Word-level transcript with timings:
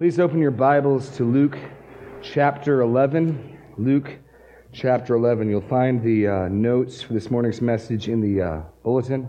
Please 0.00 0.18
open 0.18 0.38
your 0.38 0.50
Bibles 0.50 1.14
to 1.18 1.24
Luke 1.24 1.58
chapter 2.22 2.80
11. 2.80 3.58
Luke 3.76 4.10
chapter 4.72 5.14
11. 5.14 5.50
You'll 5.50 5.60
find 5.60 6.02
the 6.02 6.26
uh, 6.26 6.48
notes 6.48 7.02
for 7.02 7.12
this 7.12 7.30
morning's 7.30 7.60
message 7.60 8.08
in 8.08 8.22
the 8.22 8.42
uh, 8.42 8.60
bulletin. 8.82 9.28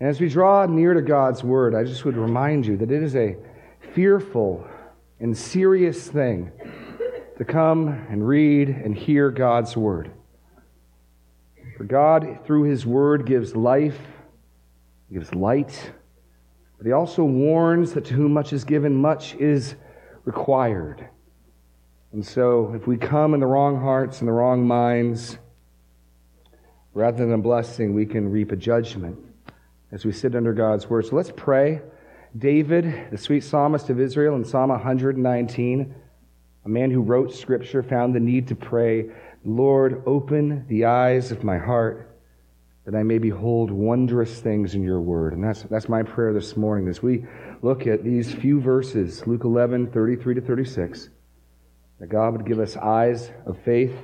And 0.00 0.08
as 0.08 0.22
we 0.22 0.30
draw 0.30 0.64
near 0.64 0.94
to 0.94 1.02
God's 1.02 1.44
Word, 1.44 1.74
I 1.74 1.84
just 1.84 2.06
would 2.06 2.16
remind 2.16 2.64
you 2.64 2.78
that 2.78 2.90
it 2.90 3.02
is 3.02 3.14
a 3.14 3.36
fearful 3.92 4.66
and 5.20 5.36
serious 5.36 6.08
thing 6.08 6.50
to 7.36 7.44
come 7.44 7.88
and 8.08 8.26
read 8.26 8.70
and 8.70 8.96
hear 8.96 9.30
God's 9.30 9.76
Word. 9.76 10.12
For 11.76 11.84
God, 11.84 12.38
through 12.46 12.62
His 12.62 12.86
Word, 12.86 13.26
gives 13.26 13.54
life, 13.54 13.98
gives 15.12 15.34
light, 15.34 15.92
but 16.76 16.86
he 16.86 16.92
also 16.92 17.24
warns 17.24 17.92
that 17.92 18.04
to 18.06 18.14
whom 18.14 18.32
much 18.32 18.52
is 18.52 18.64
given, 18.64 18.94
much 18.94 19.34
is 19.36 19.76
required. 20.24 21.08
And 22.12 22.24
so, 22.24 22.72
if 22.74 22.86
we 22.86 22.96
come 22.96 23.34
in 23.34 23.40
the 23.40 23.46
wrong 23.46 23.80
hearts 23.80 24.20
and 24.20 24.28
the 24.28 24.32
wrong 24.32 24.66
minds, 24.66 25.38
rather 26.92 27.18
than 27.18 27.32
a 27.32 27.38
blessing, 27.38 27.92
we 27.92 28.06
can 28.06 28.30
reap 28.30 28.52
a 28.52 28.56
judgment 28.56 29.18
as 29.90 30.04
we 30.04 30.12
sit 30.12 30.34
under 30.34 30.52
God's 30.52 30.88
word. 30.88 31.06
So 31.06 31.16
let's 31.16 31.32
pray. 31.36 31.82
David, 32.36 33.10
the 33.10 33.18
sweet 33.18 33.44
psalmist 33.44 33.90
of 33.90 34.00
Israel 34.00 34.36
in 34.36 34.44
Psalm 34.44 34.70
119, 34.70 35.94
a 36.64 36.68
man 36.68 36.90
who 36.90 37.00
wrote 37.00 37.34
scripture, 37.34 37.82
found 37.82 38.14
the 38.14 38.20
need 38.20 38.48
to 38.48 38.56
pray, 38.56 39.10
Lord, 39.44 40.02
open 40.06 40.66
the 40.68 40.86
eyes 40.86 41.30
of 41.30 41.44
my 41.44 41.58
heart 41.58 42.13
that 42.84 42.94
I 42.94 43.02
may 43.02 43.18
behold 43.18 43.70
wondrous 43.70 44.40
things 44.40 44.74
in 44.74 44.82
your 44.82 45.00
word. 45.00 45.32
And 45.32 45.42
that's, 45.42 45.62
that's 45.62 45.88
my 45.88 46.02
prayer 46.02 46.34
this 46.34 46.56
morning 46.56 46.88
as 46.88 47.02
we 47.02 47.24
look 47.62 47.86
at 47.86 48.04
these 48.04 48.32
few 48.32 48.60
verses, 48.60 49.26
Luke 49.26 49.44
11, 49.44 49.90
33 49.90 50.34
to 50.34 50.40
36, 50.42 51.08
that 51.98 52.08
God 52.08 52.32
would 52.32 52.46
give 52.46 52.58
us 52.58 52.76
eyes 52.76 53.30
of 53.46 53.58
faith. 53.64 53.94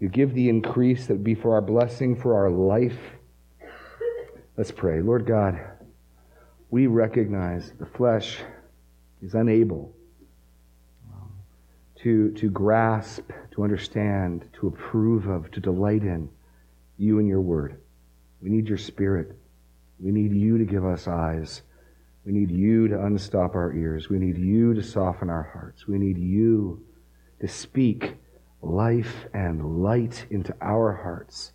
You 0.00 0.08
give 0.08 0.34
the 0.34 0.50
increase 0.50 1.06
that 1.06 1.14
would 1.14 1.24
be 1.24 1.34
for 1.34 1.54
our 1.54 1.62
blessing, 1.62 2.14
for 2.20 2.34
our 2.34 2.50
life. 2.50 2.98
Let's 4.56 4.70
pray. 4.70 5.00
Lord 5.00 5.24
God, 5.26 5.58
we 6.70 6.86
recognize 6.86 7.72
the 7.78 7.86
flesh 7.86 8.38
is 9.22 9.34
unable 9.34 9.94
um, 11.10 11.32
to, 12.02 12.32
to 12.32 12.50
grasp, 12.50 13.30
to 13.52 13.64
understand, 13.64 14.46
to 14.60 14.66
approve 14.66 15.26
of, 15.26 15.50
to 15.52 15.60
delight 15.60 16.02
in 16.02 16.28
you 16.98 17.18
and 17.18 17.26
your 17.26 17.40
word. 17.40 17.80
We 18.44 18.50
need 18.50 18.68
your 18.68 18.78
spirit. 18.78 19.38
We 19.98 20.12
need 20.12 20.32
you 20.32 20.58
to 20.58 20.64
give 20.66 20.84
us 20.84 21.08
eyes. 21.08 21.62
We 22.26 22.32
need 22.32 22.50
you 22.50 22.88
to 22.88 23.02
unstop 23.02 23.54
our 23.54 23.72
ears. 23.72 24.10
We 24.10 24.18
need 24.18 24.36
you 24.36 24.74
to 24.74 24.82
soften 24.82 25.30
our 25.30 25.50
hearts. 25.54 25.88
We 25.88 25.96
need 25.96 26.18
you 26.18 26.84
to 27.40 27.48
speak 27.48 28.16
life 28.60 29.26
and 29.32 29.82
light 29.82 30.26
into 30.28 30.54
our 30.60 30.92
hearts 30.92 31.52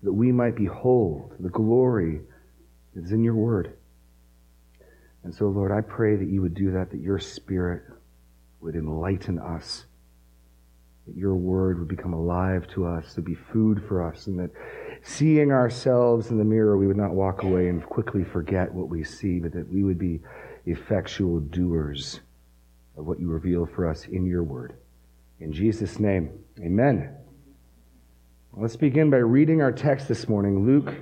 so 0.00 0.06
that 0.06 0.12
we 0.12 0.32
might 0.32 0.56
behold 0.56 1.34
the 1.38 1.50
glory 1.50 2.20
that 2.94 3.04
is 3.04 3.12
in 3.12 3.22
your 3.22 3.36
word. 3.36 3.76
And 5.22 5.32
so, 5.32 5.46
Lord, 5.46 5.70
I 5.70 5.82
pray 5.82 6.16
that 6.16 6.28
you 6.28 6.42
would 6.42 6.54
do 6.54 6.72
that, 6.72 6.90
that 6.90 7.00
your 7.00 7.20
spirit 7.20 7.84
would 8.60 8.74
enlighten 8.74 9.38
us, 9.38 9.86
that 11.06 11.16
your 11.16 11.36
word 11.36 11.78
would 11.78 11.88
become 11.88 12.12
alive 12.12 12.66
to 12.74 12.86
us, 12.86 13.14
to 13.14 13.20
be 13.20 13.36
food 13.36 13.84
for 13.86 14.02
us, 14.02 14.26
and 14.26 14.40
that 14.40 14.50
seeing 15.02 15.50
ourselves 15.50 16.30
in 16.30 16.38
the 16.38 16.44
mirror, 16.44 16.76
we 16.76 16.86
would 16.86 16.96
not 16.96 17.12
walk 17.12 17.42
away 17.42 17.68
and 17.68 17.84
quickly 17.84 18.24
forget 18.24 18.72
what 18.72 18.88
we 18.88 19.02
see, 19.04 19.40
but 19.40 19.52
that 19.52 19.68
we 19.72 19.82
would 19.82 19.98
be 19.98 20.20
effectual 20.66 21.40
doers 21.40 22.20
of 22.96 23.06
what 23.06 23.18
you 23.18 23.28
reveal 23.28 23.66
for 23.66 23.88
us 23.88 24.06
in 24.06 24.24
your 24.24 24.42
word. 24.42 24.74
In 25.40 25.52
Jesus' 25.52 25.98
name, 25.98 26.30
amen. 26.60 27.16
Let's 28.52 28.76
begin 28.76 29.10
by 29.10 29.16
reading 29.16 29.60
our 29.60 29.72
text 29.72 30.08
this 30.08 30.28
morning, 30.28 30.64
Luke 30.66 30.94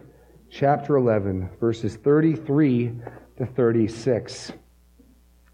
chapter 0.50 0.96
11, 0.96 1.50
verses 1.60 1.96
33 1.96 2.92
to 3.38 3.46
36. 3.46 4.52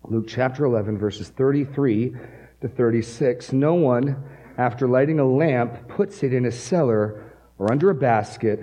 Luke 0.04 0.26
chapter 0.28 0.64
11, 0.66 0.98
verses 0.98 1.30
33 1.30 2.14
to 2.60 2.68
36. 2.68 3.52
No 3.52 3.74
one, 3.74 4.22
after 4.56 4.86
lighting 4.86 5.18
a 5.18 5.24
lamp, 5.24 5.88
puts 5.88 6.22
it 6.22 6.32
in 6.32 6.46
a 6.46 6.52
cellar 6.52 7.25
or 7.58 7.72
under 7.72 7.90
a 7.90 7.94
basket, 7.94 8.60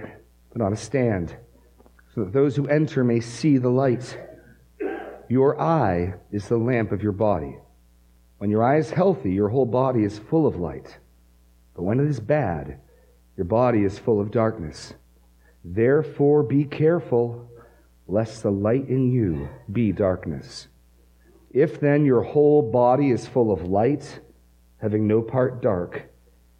but 0.51 0.61
on 0.61 0.73
a 0.73 0.77
stand, 0.77 1.35
so 2.13 2.23
that 2.23 2.33
those 2.33 2.55
who 2.55 2.67
enter 2.67 3.03
may 3.03 3.19
see 3.19 3.57
the 3.57 3.69
light. 3.69 4.17
Your 5.29 5.59
eye 5.59 6.15
is 6.31 6.47
the 6.47 6.57
lamp 6.57 6.91
of 6.91 7.01
your 7.01 7.11
body. 7.11 7.57
When 8.37 8.51
your 8.51 8.63
eye 8.63 8.77
is 8.77 8.91
healthy, 8.91 9.31
your 9.31 9.49
whole 9.49 9.65
body 9.65 10.03
is 10.03 10.19
full 10.19 10.45
of 10.45 10.57
light. 10.57 10.99
But 11.75 11.83
when 11.83 11.99
it 11.99 12.07
is 12.07 12.19
bad, 12.19 12.79
your 13.35 13.45
body 13.45 13.83
is 13.83 13.97
full 13.97 14.21
of 14.21 14.31
darkness. 14.31 14.93
Therefore, 15.63 16.43
be 16.43 16.65
careful, 16.65 17.49
lest 18.07 18.43
the 18.43 18.51
light 18.51 18.89
in 18.89 19.11
you 19.11 19.49
be 19.71 19.91
darkness. 19.91 20.67
If 21.49 21.79
then 21.79 22.05
your 22.05 22.21
whole 22.21 22.61
body 22.61 23.11
is 23.11 23.27
full 23.27 23.51
of 23.51 23.63
light, 23.63 24.19
having 24.77 25.07
no 25.07 25.21
part 25.21 25.61
dark, 25.61 26.03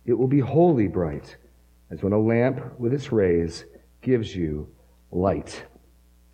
it 0.06 0.14
will 0.14 0.28
be 0.28 0.40
wholly 0.40 0.88
bright 0.88 1.36
as 1.94 2.02
when 2.02 2.12
a 2.12 2.20
lamp 2.20 2.80
with 2.80 2.92
its 2.92 3.12
rays 3.12 3.66
gives 4.02 4.36
you 4.36 4.68
light. 5.12 5.64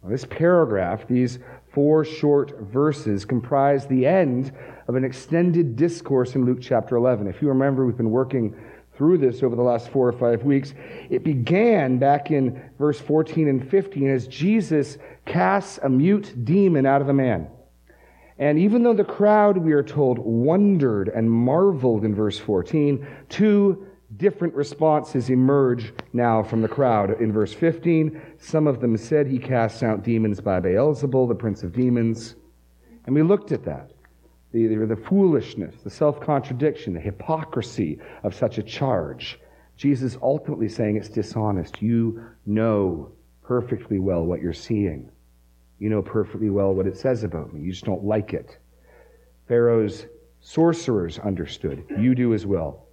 Now, 0.02 0.10
this 0.10 0.24
paragraph, 0.24 1.06
these 1.06 1.40
four 1.74 2.06
short 2.06 2.58
verses, 2.62 3.26
comprise 3.26 3.86
the 3.86 4.06
end 4.06 4.54
of 4.88 4.96
an 4.96 5.04
extended 5.04 5.76
discourse 5.76 6.36
in 6.36 6.46
Luke 6.46 6.60
chapter 6.62 6.96
11. 6.96 7.28
If 7.28 7.42
you 7.42 7.50
remember, 7.50 7.86
we've 7.86 7.98
been 7.98 8.10
working 8.10 8.56
through 8.96 9.18
this 9.18 9.44
over 9.44 9.56
the 9.56 9.62
last 9.62 9.90
four 9.90 10.08
or 10.08 10.14
five 10.14 10.44
weeks. 10.44 10.74
It 11.10 11.26
began 11.26 11.98
back 12.00 12.32
in 12.32 12.70
verse 12.80 13.00
14 13.00 13.50
and 13.50 13.70
15 13.70 14.10
as 14.10 14.28
Jesus 14.28 14.98
casts 15.26 15.78
a 15.84 15.90
mute 15.90 16.46
demon 16.46 16.86
out 16.86 17.02
of 17.02 17.08
the 17.08 17.14
man. 17.14 17.50
And 18.38 18.58
even 18.58 18.84
though 18.84 18.94
the 18.94 19.04
crowd, 19.04 19.58
we 19.58 19.74
are 19.74 19.84
told, 19.84 20.20
wondered 20.20 21.10
and 21.10 21.30
marveled 21.30 22.06
in 22.06 22.16
verse 22.16 22.40
14, 22.40 23.06
two 23.28 23.89
different 24.18 24.54
responses 24.56 25.30
emerge 25.30 25.94
now 26.14 26.42
from 26.42 26.62
the 26.62 26.68
crowd. 26.68 27.22
In 27.22 27.32
verse 27.32 27.54
15, 27.54 28.22
some 28.40 28.68
of 28.68 28.82
them 28.82 28.98
said 28.98 29.28
he 29.28 29.38
casts 29.38 29.84
out 29.84 30.04
demons 30.04 30.42
by 30.42 30.60
Beelzebul, 30.60 31.28
the 31.28 31.36
prince 31.36 31.64
of 31.64 31.74
demons. 31.74 32.36
And 33.06 33.16
we 33.16 33.22
looked 33.22 33.52
at 33.52 33.64
that. 33.66 33.92
The, 34.52 34.66
the, 34.66 34.86
the 34.88 34.96
foolishness, 34.96 35.76
the 35.84 35.92
self 35.92 36.20
contradiction, 36.20 36.94
the 36.94 37.00
hypocrisy 37.00 38.00
of 38.24 38.34
such 38.34 38.58
a 38.58 38.64
charge. 38.64 39.40
Jesus 39.78 40.18
ultimately 40.22 40.68
saying 40.68 40.98
it's 40.98 41.08
dishonest. 41.08 41.82
You 41.82 42.24
know 42.48 43.12
perfectly 43.44 44.00
well 44.00 44.26
what 44.26 44.42
you're 44.42 44.54
seeing. 44.54 45.12
You 45.78 45.90
know 45.90 46.02
perfectly 46.02 46.50
well 46.50 46.74
what 46.74 46.88
it 46.88 46.98
says 46.98 47.24
about 47.24 47.54
me. 47.54 47.62
You 47.62 47.72
just 47.72 47.86
don't 47.86 48.04
like 48.04 48.34
it. 48.34 48.58
Pharaoh's 49.48 50.06
sorcerers 50.42 51.20
understood. 51.20 51.86
You 51.98 52.16
do 52.16 52.34
as 52.34 52.46
well. 52.46 52.89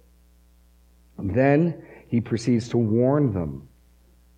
Then 1.19 1.83
he 2.07 2.21
proceeds 2.21 2.69
to 2.69 2.77
warn 2.77 3.33
them, 3.33 3.67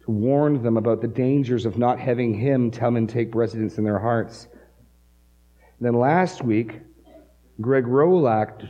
to 0.06 0.12
warn 0.12 0.62
them 0.64 0.78
about 0.78 1.02
the 1.02 1.08
dangers 1.08 1.66
of 1.66 1.78
not 1.78 2.00
having 2.00 2.34
him 2.34 2.72
come 2.72 2.96
and 2.96 3.08
take 3.08 3.36
residence 3.36 3.78
in 3.78 3.84
their 3.84 4.00
hearts. 4.00 4.48
And 5.80 5.86
then 5.86 5.94
last 5.94 6.44
week, 6.44 6.80
Greg 7.62 7.88
Rowlack 7.88 8.62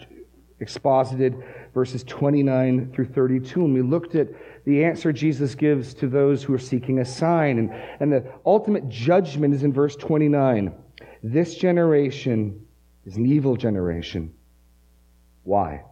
exposited 0.59 1.41
verses 1.73 2.03
29 2.03 2.91
through 2.91 3.05
32, 3.05 3.63
and 3.63 3.73
we 3.73 3.81
looked 3.81 4.15
at 4.15 4.27
the 4.65 4.83
answer 4.83 5.13
Jesus 5.13 5.55
gives 5.55 5.93
to 5.95 6.07
those 6.07 6.43
who 6.43 6.53
are 6.53 6.59
seeking 6.59 6.99
a 6.99 7.05
sign. 7.05 7.59
And, 7.59 7.71
and 7.99 8.11
the 8.11 8.31
ultimate 8.45 8.89
judgment 8.89 9.53
is 9.53 9.63
in 9.63 9.71
verse 9.71 9.95
29. 9.95 10.73
This 11.23 11.55
generation 11.55 12.65
is 13.05 13.15
an 13.15 13.25
evil 13.25 13.55
generation. 13.55 14.33
Why? 15.43 15.83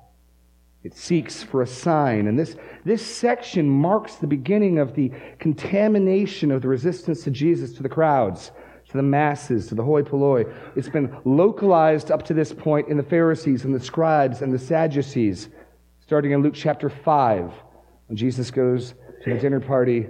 It 0.88 0.96
seeks 0.96 1.44
for 1.44 1.62
a 1.62 1.68
sign. 1.68 2.28
And 2.28 2.40
this, 2.40 2.56
this 2.86 3.06
section 3.06 3.70
marks 3.70 4.16
the 4.16 4.26
beginning 4.26 4.80
of 4.80 4.96
the 4.96 5.12
contamination 5.38 6.50
of 6.50 6.62
the 6.62 6.70
resistance 6.70 7.26
to 7.26 7.30
Jesus 7.30 7.74
to 7.74 7.84
the 7.84 7.90
crowds, 7.90 8.52
to 8.88 8.96
the 8.96 9.04
masses, 9.04 9.68
to 9.68 9.76
the 9.76 9.84
hoi 9.84 10.04
polloi. 10.04 10.46
It's 10.78 10.88
been 10.88 11.14
localized 11.26 12.10
up 12.10 12.24
to 12.28 12.34
this 12.34 12.54
point 12.54 12.88
in 12.88 12.96
the 12.96 13.04
Pharisees 13.04 13.66
and 13.66 13.76
the 13.76 13.82
scribes 13.82 14.42
and 14.42 14.54
the 14.54 14.58
Sadducees, 14.58 15.50
starting 16.00 16.32
in 16.32 16.42
Luke 16.42 16.56
chapter 16.56 16.90
5, 16.90 17.52
when 18.06 18.16
Jesus 18.16 18.50
goes 18.50 18.94
to 19.26 19.34
the 19.34 19.40
dinner 19.42 19.60
party 19.60 20.08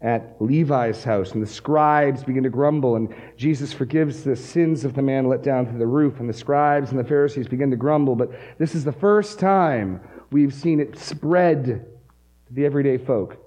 at 0.00 0.36
Levi's 0.40 1.02
house, 1.02 1.32
and 1.32 1.42
the 1.42 1.46
scribes 1.46 2.22
begin 2.22 2.44
to 2.44 2.50
grumble, 2.50 2.94
and 2.94 3.12
Jesus 3.36 3.72
forgives 3.72 4.22
the 4.22 4.36
sins 4.36 4.84
of 4.84 4.94
the 4.94 5.02
man 5.02 5.26
let 5.26 5.42
down 5.42 5.66
through 5.66 5.78
the 5.78 5.86
roof, 5.86 6.20
and 6.20 6.28
the 6.28 6.32
scribes 6.32 6.90
and 6.90 6.98
the 6.98 7.04
Pharisees 7.04 7.48
begin 7.48 7.70
to 7.70 7.76
grumble. 7.76 8.14
But 8.14 8.30
this 8.58 8.76
is 8.76 8.84
the 8.84 8.92
first 8.92 9.40
time 9.40 10.00
we've 10.30 10.54
seen 10.54 10.78
it 10.78 10.96
spread 10.96 11.64
to 11.64 12.52
the 12.52 12.64
everyday 12.64 12.96
folk. 12.96 13.44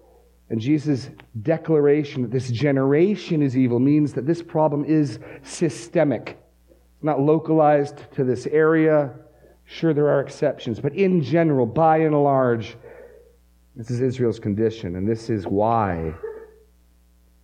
And 0.50 0.60
Jesus' 0.60 1.10
declaration 1.42 2.24
that 2.24 2.32
this 2.32 2.52
generation 2.52 3.42
is 3.42 3.56
evil 3.56 3.80
means 3.80 4.12
that 4.14 4.28
this 4.28 4.44
problem 4.44 4.84
is 4.84 5.20
systemic. 5.44 6.38
it's 6.96 7.04
not 7.04 7.22
localized 7.22 8.12
to 8.16 8.26
this 8.26 8.46
area. 8.48 9.14
Sure, 9.64 9.94
there 9.94 10.10
are 10.10 10.20
exceptions, 10.20 10.82
but 10.82 10.94
in 10.94 11.24
general, 11.24 11.66
by 11.66 12.00
and 12.00 12.22
large, 12.22 12.76
this 13.78 13.90
is 13.90 14.02
Israel's 14.02 14.40
condition, 14.40 14.98
and 14.98 15.08
this 15.08 15.30
is 15.30 15.48
why, 15.48 16.14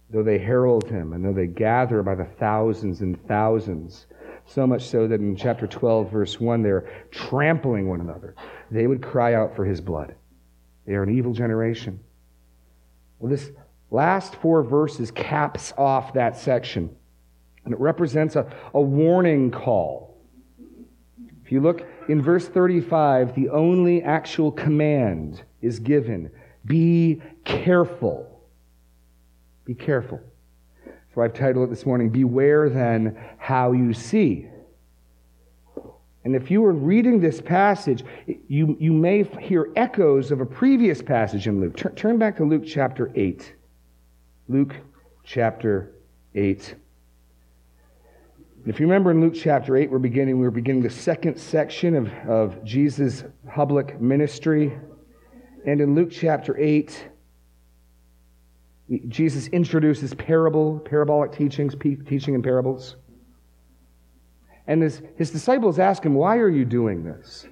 though 0.09 0.23
they 0.23 0.37
herald 0.37 0.89
him 0.89 1.13
and 1.13 1.23
though 1.23 1.33
they 1.33 1.47
gather 1.47 2.01
by 2.01 2.15
the 2.15 2.25
thousands 2.25 3.01
and 3.01 3.25
thousands, 3.27 4.07
so 4.45 4.65
much 4.65 4.83
so 4.83 5.07
that 5.07 5.19
in 5.19 5.35
chapter 5.35 5.67
12, 5.67 6.09
verse 6.11 6.39
1, 6.39 6.61
they're 6.61 6.89
trampling 7.11 7.89
one 7.89 7.99
another, 7.99 8.35
they 8.71 8.87
would 8.87 9.01
cry 9.01 9.33
out 9.33 9.55
for 9.55 9.65
his 9.65 9.81
blood. 9.81 10.15
They 10.85 10.93
are 10.93 11.03
an 11.03 11.15
evil 11.15 11.33
generation. 11.33 11.99
Well, 13.19 13.29
this 13.29 13.51
last 13.91 14.35
four 14.35 14.63
verses 14.63 15.11
caps 15.11 15.73
off 15.77 16.13
that 16.13 16.37
section. 16.37 16.95
And 17.65 17.73
it 17.73 17.79
represents 17.81 18.37
a, 18.37 18.49
a 18.73 18.81
warning 18.81 19.51
call. 19.51 20.17
If 21.43 21.51
you 21.51 21.59
look 21.59 21.85
in 22.07 22.21
verse 22.21 22.47
35, 22.47 23.35
the 23.35 23.49
only 23.49 24.01
actual 24.01 24.51
command 24.51 25.43
is 25.61 25.79
given 25.79 26.31
be 26.65 27.21
careful. 27.45 28.36
Be 29.67 29.75
careful. 29.75 30.21
So 31.13 31.21
I've 31.21 31.33
titled 31.33 31.67
it 31.67 31.69
this 31.69 31.85
morning, 31.85 32.09
Beware 32.09 32.69
then 32.69 33.19
how 33.37 33.73
you 33.73 33.93
see. 33.93 34.47
And 36.23 36.35
if 36.35 36.49
you 36.49 36.61
were 36.61 36.71
reading 36.71 37.19
this 37.19 37.41
passage, 37.41 38.05
you, 38.47 38.77
you 38.79 38.93
may 38.93 39.23
hear 39.23 39.69
echoes 39.75 40.31
of 40.31 40.39
a 40.39 40.45
previous 40.45 41.01
passage 41.01 41.47
in 41.47 41.59
Luke. 41.59 41.75
Turn, 41.75 41.95
turn 41.95 42.17
back 42.17 42.37
to 42.37 42.45
Luke 42.45 42.63
chapter 42.65 43.11
8. 43.13 43.53
Luke 44.47 44.73
chapter 45.25 45.91
8. 46.33 46.75
If 48.65 48.79
you 48.79 48.85
remember 48.85 49.11
in 49.11 49.19
Luke 49.19 49.35
chapter 49.35 49.75
8, 49.75 49.91
we're 49.91 49.99
beginning, 49.99 50.37
we 50.37 50.43
were 50.43 50.51
beginning 50.51 50.81
the 50.81 50.89
second 50.89 51.37
section 51.37 51.93
of, 51.93 52.13
of 52.29 52.63
Jesus' 52.63 53.25
public 53.49 53.99
ministry. 53.99 54.77
And 55.65 55.81
in 55.81 55.93
Luke 55.93 56.11
chapter 56.11 56.57
8, 56.57 57.09
Jesus 59.07 59.47
introduces 59.47 60.13
parable, 60.13 60.79
parabolic 60.79 61.33
teachings, 61.33 61.75
teaching 62.07 62.35
in 62.35 62.41
parables. 62.41 62.95
And 64.65 64.81
his, 64.81 65.01
his 65.17 65.31
disciples 65.31 65.79
ask 65.79 66.03
him, 66.03 66.13
Why 66.13 66.37
are 66.37 66.49
you 66.49 66.65
doing 66.65 67.03
this? 67.03 67.47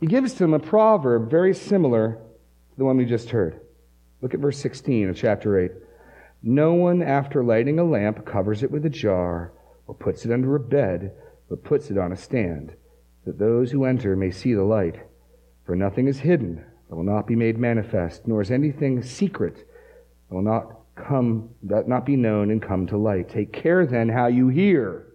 He 0.00 0.06
gives 0.06 0.34
them 0.34 0.52
a 0.52 0.58
proverb 0.58 1.30
very 1.30 1.54
similar 1.54 2.12
to 2.70 2.76
the 2.76 2.84
one 2.84 2.96
we 2.96 3.06
just 3.06 3.30
heard. 3.30 3.60
Look 4.20 4.34
at 4.34 4.40
verse 4.40 4.58
16 4.58 5.08
of 5.10 5.16
chapter 5.16 5.58
8. 5.58 5.70
No 6.42 6.74
one, 6.74 7.02
after 7.02 7.42
lighting 7.42 7.78
a 7.78 7.84
lamp, 7.84 8.26
covers 8.26 8.62
it 8.62 8.70
with 8.70 8.84
a 8.84 8.90
jar 8.90 9.52
or 9.86 9.94
puts 9.94 10.26
it 10.26 10.32
under 10.32 10.54
a 10.56 10.60
bed, 10.60 11.12
but 11.48 11.64
puts 11.64 11.90
it 11.90 11.96
on 11.96 12.12
a 12.12 12.16
stand, 12.16 12.74
that 13.24 13.38
those 13.38 13.70
who 13.70 13.84
enter 13.84 14.16
may 14.16 14.30
see 14.30 14.52
the 14.52 14.62
light. 14.62 14.96
For 15.64 15.74
nothing 15.74 16.08
is 16.08 16.18
hidden 16.18 16.64
that 16.88 16.96
will 16.96 17.04
not 17.04 17.26
be 17.26 17.36
made 17.36 17.58
manifest, 17.58 18.26
nor 18.26 18.42
is 18.42 18.50
anything 18.50 19.02
secret 19.02 19.66
will 20.30 20.42
not 20.42 20.80
come 20.96 21.50
that 21.64 21.88
not 21.88 22.06
be 22.06 22.16
known 22.16 22.50
and 22.50 22.62
come 22.62 22.86
to 22.86 22.96
light. 22.96 23.28
Take 23.28 23.52
care 23.52 23.86
then 23.86 24.08
how 24.08 24.26
you 24.26 24.48
hear. 24.48 25.06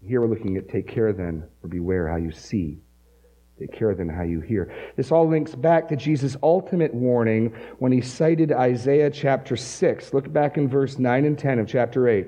Here 0.00 0.20
we're 0.20 0.28
looking 0.28 0.56
at 0.56 0.68
take 0.68 0.86
care 0.86 1.12
then, 1.12 1.44
or 1.62 1.68
beware 1.68 2.08
how 2.08 2.16
you 2.16 2.30
see. 2.30 2.78
Take 3.58 3.72
care 3.72 3.94
then 3.94 4.08
how 4.08 4.22
you 4.22 4.40
hear. 4.40 4.72
This 4.96 5.12
all 5.12 5.28
links 5.28 5.54
back 5.54 5.88
to 5.88 5.96
Jesus' 5.96 6.36
ultimate 6.42 6.92
warning 6.92 7.54
when 7.78 7.92
he 7.92 8.00
cited 8.00 8.52
Isaiah 8.52 9.10
chapter 9.10 9.56
6. 9.56 10.12
Look 10.12 10.32
back 10.32 10.56
in 10.56 10.68
verse 10.68 10.98
9 10.98 11.24
and 11.24 11.38
10 11.38 11.60
of 11.60 11.68
chapter 11.68 12.08
8. 12.08 12.26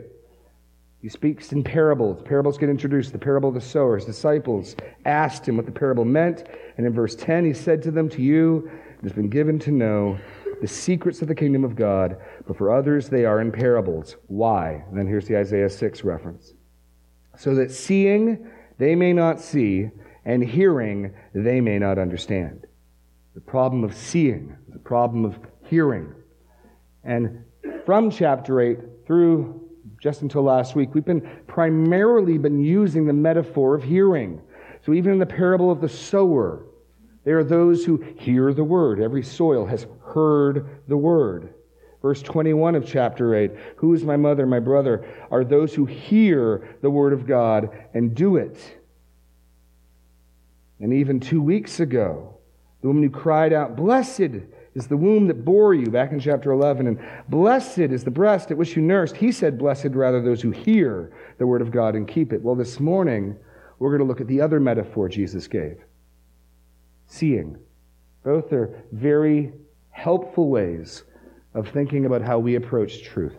He 1.02 1.08
speaks 1.08 1.52
in 1.52 1.62
parables. 1.62 2.22
Parables 2.22 2.58
get 2.58 2.68
introduced. 2.68 3.12
The 3.12 3.18
parable 3.18 3.50
of 3.50 3.54
the 3.56 3.60
sower. 3.60 3.96
His 3.96 4.06
disciples 4.06 4.76
asked 5.04 5.46
him 5.46 5.56
what 5.56 5.66
the 5.66 5.72
parable 5.72 6.04
meant. 6.04 6.44
And 6.76 6.86
in 6.86 6.92
verse 6.92 7.14
10, 7.16 7.44
he 7.44 7.52
said 7.52 7.82
to 7.82 7.90
them, 7.90 8.08
To 8.10 8.22
you 8.22 8.70
it 8.98 9.02
has 9.02 9.12
been 9.12 9.28
given 9.28 9.58
to 9.60 9.70
know 9.70 10.18
the 10.60 10.68
secrets 10.68 11.22
of 11.22 11.28
the 11.28 11.34
kingdom 11.34 11.64
of 11.64 11.76
God, 11.76 12.16
but 12.46 12.56
for 12.56 12.74
others 12.74 13.08
they 13.08 13.24
are 13.24 13.40
in 13.40 13.52
parables. 13.52 14.16
Why? 14.26 14.84
And 14.88 14.98
then 14.98 15.06
here's 15.06 15.26
the 15.26 15.36
Isaiah 15.36 15.70
6 15.70 16.04
reference. 16.04 16.54
So 17.36 17.54
that 17.54 17.70
seeing 17.70 18.48
they 18.78 18.94
may 18.94 19.12
not 19.12 19.40
see, 19.40 19.90
and 20.24 20.42
hearing 20.42 21.14
they 21.34 21.60
may 21.60 21.78
not 21.78 21.98
understand. 21.98 22.66
The 23.34 23.40
problem 23.40 23.84
of 23.84 23.94
seeing, 23.94 24.56
the 24.68 24.78
problem 24.78 25.24
of 25.24 25.38
hearing. 25.64 26.12
And 27.04 27.44
from 27.84 28.10
chapter 28.10 28.60
8 28.60 28.78
through 29.06 29.62
just 30.02 30.22
until 30.22 30.42
last 30.42 30.74
week, 30.74 30.94
we've 30.94 31.04
been 31.04 31.26
primarily 31.46 32.38
been 32.38 32.60
using 32.60 33.06
the 33.06 33.12
metaphor 33.12 33.74
of 33.74 33.82
hearing. 33.82 34.42
So 34.84 34.92
even 34.92 35.12
in 35.12 35.18
the 35.18 35.26
parable 35.26 35.70
of 35.70 35.80
the 35.80 35.88
sower, 35.88 36.65
there 37.26 37.40
are 37.40 37.44
those 37.44 37.84
who 37.84 37.96
hear 38.20 38.54
the 38.54 38.62
word. 38.62 39.00
Every 39.00 39.24
soil 39.24 39.66
has 39.66 39.84
heard 40.04 40.80
the 40.86 40.96
word. 40.96 41.52
Verse 42.00 42.22
21 42.22 42.76
of 42.76 42.86
chapter 42.86 43.34
8 43.34 43.50
Who 43.78 43.94
is 43.94 44.04
my 44.04 44.16
mother, 44.16 44.46
my 44.46 44.60
brother? 44.60 45.04
Are 45.32 45.42
those 45.42 45.74
who 45.74 45.86
hear 45.86 46.78
the 46.82 46.90
word 46.90 47.12
of 47.12 47.26
God 47.26 47.70
and 47.94 48.14
do 48.14 48.36
it. 48.36 48.78
And 50.78 50.92
even 50.92 51.18
two 51.18 51.42
weeks 51.42 51.80
ago, 51.80 52.38
the 52.80 52.86
woman 52.86 53.02
who 53.02 53.10
cried 53.10 53.52
out, 53.52 53.74
Blessed 53.74 54.44
is 54.76 54.86
the 54.86 54.96
womb 54.96 55.26
that 55.26 55.44
bore 55.44 55.74
you, 55.74 55.86
back 55.90 56.12
in 56.12 56.20
chapter 56.20 56.52
11. 56.52 56.86
And 56.86 57.00
blessed 57.28 57.78
is 57.78 58.04
the 58.04 58.10
breast 58.12 58.52
at 58.52 58.56
which 58.56 58.76
you 58.76 58.82
nursed. 58.82 59.16
He 59.16 59.32
said, 59.32 59.58
Blessed 59.58 59.94
rather 59.94 60.22
those 60.22 60.42
who 60.42 60.52
hear 60.52 61.12
the 61.38 61.46
word 61.48 61.60
of 61.60 61.72
God 61.72 61.96
and 61.96 62.06
keep 62.06 62.32
it. 62.32 62.40
Well, 62.40 62.54
this 62.54 62.78
morning, 62.78 63.36
we're 63.80 63.90
going 63.90 64.06
to 64.06 64.06
look 64.06 64.20
at 64.20 64.28
the 64.28 64.40
other 64.40 64.60
metaphor 64.60 65.08
Jesus 65.08 65.48
gave 65.48 65.78
seeing. 67.06 67.58
Both 68.24 68.52
are 68.52 68.84
very 68.92 69.52
helpful 69.90 70.48
ways 70.48 71.04
of 71.54 71.68
thinking 71.68 72.04
about 72.04 72.22
how 72.22 72.38
we 72.38 72.56
approach 72.56 73.02
truth. 73.04 73.36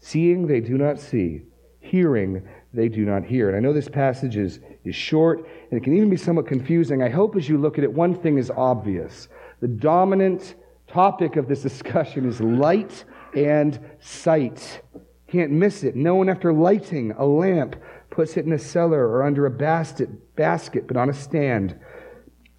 Seeing, 0.00 0.46
they 0.46 0.60
do 0.60 0.76
not 0.78 0.98
see. 0.98 1.42
Hearing, 1.80 2.46
they 2.72 2.88
do 2.88 3.04
not 3.04 3.24
hear. 3.24 3.48
And 3.48 3.56
I 3.56 3.60
know 3.60 3.72
this 3.72 3.88
passage 3.88 4.36
is, 4.36 4.60
is 4.84 4.94
short, 4.94 5.38
and 5.70 5.78
it 5.78 5.84
can 5.84 5.96
even 5.96 6.10
be 6.10 6.16
somewhat 6.16 6.46
confusing. 6.46 7.02
I 7.02 7.08
hope 7.08 7.36
as 7.36 7.48
you 7.48 7.58
look 7.58 7.78
at 7.78 7.84
it, 7.84 7.92
one 7.92 8.14
thing 8.14 8.38
is 8.38 8.50
obvious 8.50 9.28
the 9.60 9.68
dominant 9.68 10.54
topic 10.88 11.36
of 11.36 11.48
this 11.48 11.62
discussion 11.70 12.28
is 12.28 12.40
light 12.40 13.04
and 13.36 13.78
sight. 14.00 14.82
Can't 15.28 15.52
miss 15.52 15.84
it. 15.84 15.94
No 15.94 16.16
one, 16.16 16.28
after 16.28 16.52
lighting 16.52 17.12
a 17.12 17.24
lamp, 17.24 17.76
puts 18.10 18.36
it 18.36 18.44
in 18.44 18.52
a 18.52 18.58
cellar 18.58 19.06
or 19.06 19.22
under 19.22 19.46
a 19.46 19.50
basket, 19.50 20.34
basket 20.34 20.88
but 20.88 20.96
on 20.96 21.08
a 21.08 21.14
stand, 21.14 21.78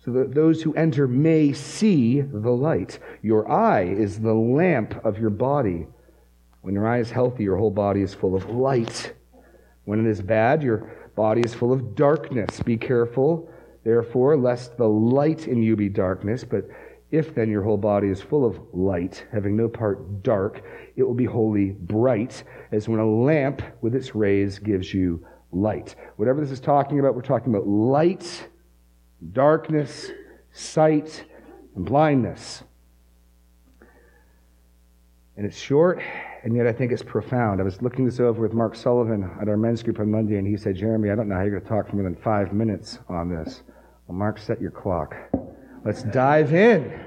so 0.03 0.11
that 0.11 0.33
those 0.33 0.61
who 0.61 0.73
enter 0.73 1.07
may 1.07 1.53
see 1.53 2.21
the 2.21 2.51
light. 2.51 2.99
Your 3.21 3.49
eye 3.51 3.83
is 3.83 4.19
the 4.19 4.33
lamp 4.33 5.03
of 5.05 5.19
your 5.19 5.29
body. 5.29 5.87
When 6.61 6.73
your 6.73 6.87
eye 6.87 6.99
is 6.99 7.11
healthy, 7.11 7.43
your 7.43 7.57
whole 7.57 7.71
body 7.71 8.01
is 8.01 8.13
full 8.13 8.35
of 8.35 8.49
light. 8.49 9.13
When 9.85 10.03
it 10.05 10.09
is 10.09 10.21
bad, 10.21 10.63
your 10.63 10.91
body 11.15 11.41
is 11.41 11.53
full 11.53 11.71
of 11.71 11.95
darkness. 11.95 12.61
Be 12.61 12.77
careful, 12.77 13.49
therefore, 13.83 14.37
lest 14.37 14.77
the 14.77 14.87
light 14.87 15.47
in 15.47 15.61
you 15.61 15.75
be 15.75 15.89
darkness, 15.89 16.43
but 16.43 16.67
if 17.11 17.35
then 17.35 17.49
your 17.49 17.61
whole 17.61 17.77
body 17.77 18.07
is 18.07 18.21
full 18.21 18.45
of 18.45 18.59
light, 18.71 19.25
having 19.31 19.57
no 19.57 19.67
part 19.67 20.23
dark, 20.23 20.63
it 20.95 21.03
will 21.03 21.13
be 21.13 21.25
wholly 21.25 21.71
bright, 21.71 22.43
as 22.71 22.87
when 22.87 22.99
a 22.99 23.05
lamp 23.05 23.61
with 23.81 23.95
its 23.95 24.15
rays 24.15 24.59
gives 24.59 24.93
you 24.93 25.25
light. 25.51 25.95
Whatever 26.15 26.39
this 26.39 26.51
is 26.51 26.61
talking 26.61 26.99
about, 26.99 27.13
we're 27.13 27.21
talking 27.21 27.53
about 27.53 27.67
light, 27.67 28.47
darkness, 29.31 30.11
sight, 30.51 31.25
and 31.75 31.85
blindness. 31.85 32.63
And 35.37 35.45
it's 35.45 35.57
short, 35.57 36.01
and 36.43 36.55
yet 36.55 36.67
I 36.67 36.73
think 36.73 36.91
it's 36.91 37.03
profound. 37.03 37.61
I 37.61 37.63
was 37.63 37.81
looking 37.81 38.05
this 38.05 38.19
over 38.19 38.41
with 38.41 38.53
Mark 38.53 38.75
Sullivan 38.75 39.29
at 39.41 39.47
our 39.47 39.57
men's 39.57 39.81
group 39.81 39.99
on 39.99 40.11
Monday, 40.11 40.37
and 40.37 40.47
he 40.47 40.57
said, 40.57 40.75
Jeremy, 40.75 41.09
I 41.09 41.15
don't 41.15 41.29
know 41.29 41.35
how 41.35 41.41
you're 41.41 41.51
going 41.51 41.63
to 41.63 41.69
talk 41.69 41.89
for 41.89 41.95
more 41.95 42.03
than 42.03 42.15
five 42.15 42.53
minutes 42.53 42.99
on 43.07 43.29
this. 43.29 43.63
Well, 44.07 44.17
Mark, 44.17 44.37
set 44.37 44.59
your 44.59 44.71
clock. 44.71 45.15
Let's 45.85 46.03
dive 46.03 46.53
in. 46.53 46.99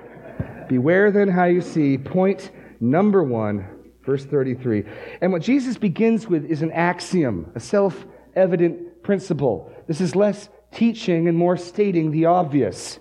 Beware 0.69 1.11
then 1.13 1.29
how 1.29 1.45
you 1.45 1.61
see. 1.61 1.99
Point 1.99 2.51
number 2.81 3.23
one, 3.23 3.69
verse 4.05 4.25
33. 4.25 4.85
And 5.21 5.33
what 5.33 5.43
Jesus 5.43 5.77
begins 5.77 6.27
with 6.27 6.45
is 6.47 6.63
an 6.63 6.73
axiom, 6.73 7.53
a 7.55 7.61
self 7.61 8.07
evident 8.35 9.03
principle. 9.03 9.71
This 9.87 10.01
is 10.01 10.17
less 10.17 10.49
teaching 10.75 11.29
and 11.29 11.39
more 11.39 11.57
stating 11.57 12.11
the 12.11 12.27
obvious. 12.27 12.99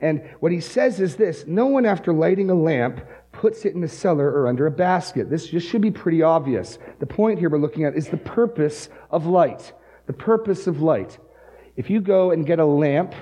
And 0.00 0.28
what 0.40 0.52
he 0.52 0.60
says 0.60 1.00
is 1.00 1.16
this 1.16 1.44
no 1.46 1.66
one, 1.66 1.86
after 1.86 2.12
lighting 2.12 2.50
a 2.50 2.54
lamp, 2.54 3.00
puts 3.32 3.64
it 3.64 3.74
in 3.74 3.82
a 3.82 3.88
cellar 3.88 4.30
or 4.30 4.46
under 4.46 4.66
a 4.66 4.70
basket. 4.70 5.30
This 5.30 5.48
just 5.48 5.68
should 5.68 5.80
be 5.80 5.90
pretty 5.90 6.22
obvious. 6.22 6.78
The 7.00 7.06
point 7.06 7.38
here 7.38 7.48
we're 7.48 7.58
looking 7.58 7.84
at 7.84 7.96
is 7.96 8.08
the 8.08 8.16
purpose 8.16 8.88
of 9.10 9.26
light. 9.26 9.72
The 10.06 10.12
purpose 10.12 10.66
of 10.66 10.82
light. 10.82 11.18
If 11.76 11.88
you 11.88 12.00
go 12.00 12.32
and 12.32 12.46
get 12.46 12.58
a 12.58 12.64
lamp, 12.64 13.14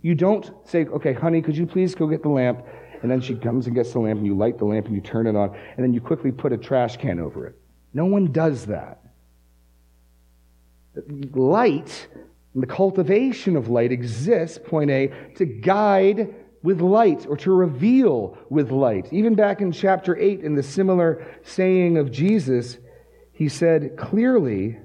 you 0.00 0.14
don't 0.14 0.50
say, 0.64 0.86
okay, 0.86 1.12
honey, 1.12 1.42
could 1.42 1.56
you 1.56 1.66
please 1.66 1.94
go 1.94 2.06
get 2.06 2.22
the 2.22 2.28
lamp? 2.28 2.64
And 3.02 3.10
then 3.10 3.20
she 3.20 3.34
comes 3.34 3.66
and 3.66 3.74
gets 3.74 3.92
the 3.92 3.98
lamp, 3.98 4.18
and 4.18 4.26
you 4.26 4.36
light 4.36 4.58
the 4.58 4.64
lamp, 4.64 4.86
and 4.86 4.94
you 4.94 5.00
turn 5.00 5.26
it 5.26 5.36
on, 5.36 5.54
and 5.76 5.84
then 5.84 5.92
you 5.92 6.00
quickly 6.00 6.30
put 6.30 6.52
a 6.52 6.56
trash 6.56 6.96
can 6.96 7.18
over 7.18 7.46
it. 7.46 7.58
No 7.92 8.06
one 8.06 8.32
does 8.32 8.66
that. 8.66 9.01
Light 11.32 12.08
and 12.54 12.62
the 12.62 12.66
cultivation 12.66 13.56
of 13.56 13.68
light 13.68 13.92
exists, 13.92 14.58
point 14.58 14.90
A, 14.90 15.08
to 15.36 15.46
guide 15.46 16.34
with 16.62 16.80
light 16.80 17.26
or 17.26 17.36
to 17.38 17.50
reveal 17.50 18.38
with 18.50 18.70
light. 18.70 19.08
Even 19.12 19.34
back 19.34 19.60
in 19.60 19.72
chapter 19.72 20.16
8, 20.16 20.40
in 20.40 20.54
the 20.54 20.62
similar 20.62 21.26
saying 21.42 21.96
of 21.96 22.10
Jesus, 22.10 22.78
he 23.32 23.48
said 23.48 23.96
clearly, 23.96 24.78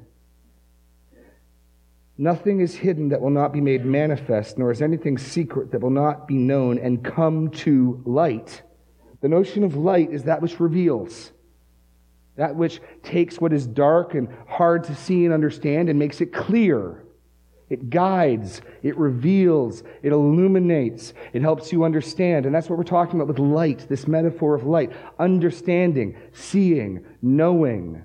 Nothing 2.17 2.61
is 2.61 2.73
hidden 2.73 3.09
that 3.09 3.21
will 3.21 3.29
not 3.29 3.53
be 3.53 3.61
made 3.61 3.85
manifest, 3.85 4.57
nor 4.57 4.71
is 4.71 4.81
anything 4.81 5.19
secret 5.19 5.71
that 5.71 5.81
will 5.81 5.91
not 5.91 6.27
be 6.27 6.37
known 6.37 6.79
and 6.79 7.03
come 7.03 7.51
to 7.51 8.01
light. 8.05 8.63
The 9.21 9.27
notion 9.27 9.63
of 9.63 9.75
light 9.75 10.11
is 10.11 10.23
that 10.23 10.41
which 10.41 10.59
reveals, 10.59 11.31
that 12.37 12.55
which 12.55 12.79
takes 13.03 13.41
what 13.41 13.51
is 13.51 13.67
dark 13.67 14.13
and 14.13 14.29
hard 14.47 14.85
to 14.85 14.95
see 14.95 15.25
and 15.25 15.33
understand 15.33 15.89
and 15.89 15.99
makes 15.99 16.21
it 16.21 16.31
clear. 16.31 17.03
It 17.69 17.89
guides, 17.89 18.61
it 18.81 18.97
reveals, 18.97 19.83
it 20.01 20.13
illuminates, 20.13 21.13
it 21.33 21.41
helps 21.41 21.73
you 21.73 21.83
understand. 21.83 22.45
And 22.45 22.55
that's 22.55 22.69
what 22.69 22.77
we're 22.77 22.85
talking 22.85 23.15
about 23.15 23.27
with 23.27 23.39
light, 23.39 23.87
this 23.89 24.07
metaphor 24.07 24.55
of 24.55 24.63
light. 24.63 24.93
Understanding, 25.19 26.15
seeing, 26.31 27.05
knowing, 27.21 28.03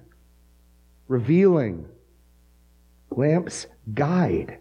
revealing. 1.07 1.87
Lamps 3.11 3.67
guide. 3.95 4.59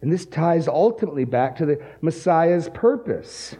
And 0.00 0.10
this 0.10 0.26
ties 0.26 0.66
ultimately 0.66 1.26
back 1.26 1.56
to 1.56 1.66
the 1.66 1.80
Messiah's 2.00 2.68
purpose. 2.70 3.54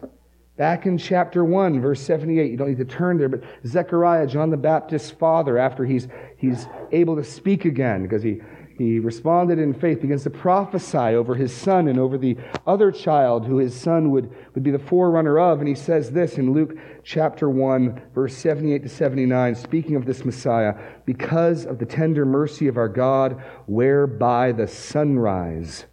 Back 0.60 0.84
in 0.84 0.98
chapter 0.98 1.42
1, 1.42 1.80
verse 1.80 2.02
78, 2.02 2.50
you 2.50 2.58
don't 2.58 2.68
need 2.68 2.76
to 2.76 2.84
turn 2.84 3.16
there, 3.16 3.30
but 3.30 3.42
Zechariah, 3.66 4.26
John 4.26 4.50
the 4.50 4.58
Baptist's 4.58 5.10
father, 5.10 5.56
after 5.56 5.86
he's, 5.86 6.06
he's 6.36 6.66
able 6.92 7.16
to 7.16 7.24
speak 7.24 7.64
again, 7.64 8.02
because 8.02 8.22
he 8.22 8.42
he 8.76 8.98
responded 8.98 9.58
in 9.58 9.72
faith, 9.72 10.02
begins 10.02 10.22
to 10.24 10.30
prophesy 10.30 10.98
over 10.98 11.34
his 11.34 11.50
son 11.50 11.88
and 11.88 11.98
over 11.98 12.18
the 12.18 12.36
other 12.66 12.92
child 12.92 13.46
who 13.46 13.56
his 13.56 13.74
son 13.78 14.10
would, 14.10 14.30
would 14.54 14.62
be 14.62 14.70
the 14.70 14.78
forerunner 14.78 15.38
of. 15.38 15.60
And 15.60 15.68
he 15.68 15.74
says 15.74 16.10
this 16.10 16.36
in 16.36 16.52
Luke 16.52 16.76
chapter 17.04 17.48
1, 17.48 18.02
verse 18.14 18.36
78 18.36 18.82
to 18.82 18.88
79, 18.90 19.54
speaking 19.54 19.96
of 19.96 20.04
this 20.04 20.26
Messiah, 20.26 20.74
because 21.06 21.64
of 21.64 21.78
the 21.78 21.86
tender 21.86 22.26
mercy 22.26 22.68
of 22.68 22.76
our 22.76 22.88
God, 22.88 23.42
whereby 23.64 24.52
the 24.52 24.66
sunrise 24.66 25.86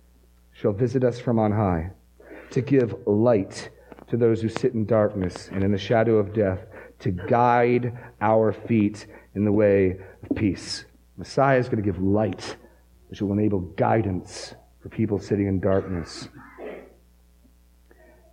shall 0.51 0.73
visit 0.73 1.05
us 1.05 1.19
from 1.19 1.39
on 1.39 1.53
high, 1.53 1.91
to 2.51 2.61
give 2.61 2.95
light 3.05 3.69
to 4.09 4.17
those 4.17 4.41
who 4.41 4.49
sit 4.49 4.73
in 4.73 4.85
darkness 4.85 5.49
and 5.51 5.63
in 5.63 5.71
the 5.71 5.77
shadow 5.77 6.17
of 6.17 6.33
death, 6.33 6.65
to 6.99 7.11
guide 7.11 7.97
our 8.21 8.51
feet 8.51 9.07
in 9.35 9.45
the 9.45 9.51
way 9.51 9.97
of 10.23 10.35
peace. 10.35 10.85
Messiah 11.17 11.59
is 11.59 11.67
going 11.67 11.83
to 11.83 11.83
give 11.83 12.01
light 12.01 12.57
which 13.09 13.21
will 13.21 13.31
enable 13.31 13.59
guidance 13.59 14.53
for 14.81 14.89
people 14.89 15.19
sitting 15.19 15.47
in 15.47 15.59
darkness. 15.59 16.29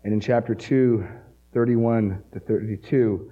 And 0.02 0.12
in 0.12 0.20
chapter 0.20 0.54
2, 0.54 1.06
31 1.52 2.22
to 2.32 2.40
32, 2.40 3.30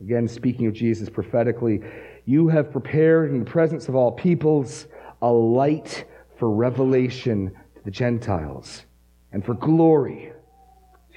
again 0.00 0.28
speaking 0.28 0.66
of 0.66 0.74
Jesus 0.74 1.08
prophetically, 1.08 1.80
you 2.26 2.48
have 2.48 2.70
prepared 2.70 3.30
in 3.30 3.38
the 3.38 3.50
presence 3.50 3.88
of 3.88 3.94
all 3.94 4.12
peoples 4.12 4.86
a 5.22 5.30
light 5.30 6.04
for 6.38 6.50
revelation 6.50 7.50
to 7.76 7.84
the 7.84 7.90
Gentiles 7.90 8.84
and 9.32 9.44
for 9.44 9.54
glory 9.54 10.32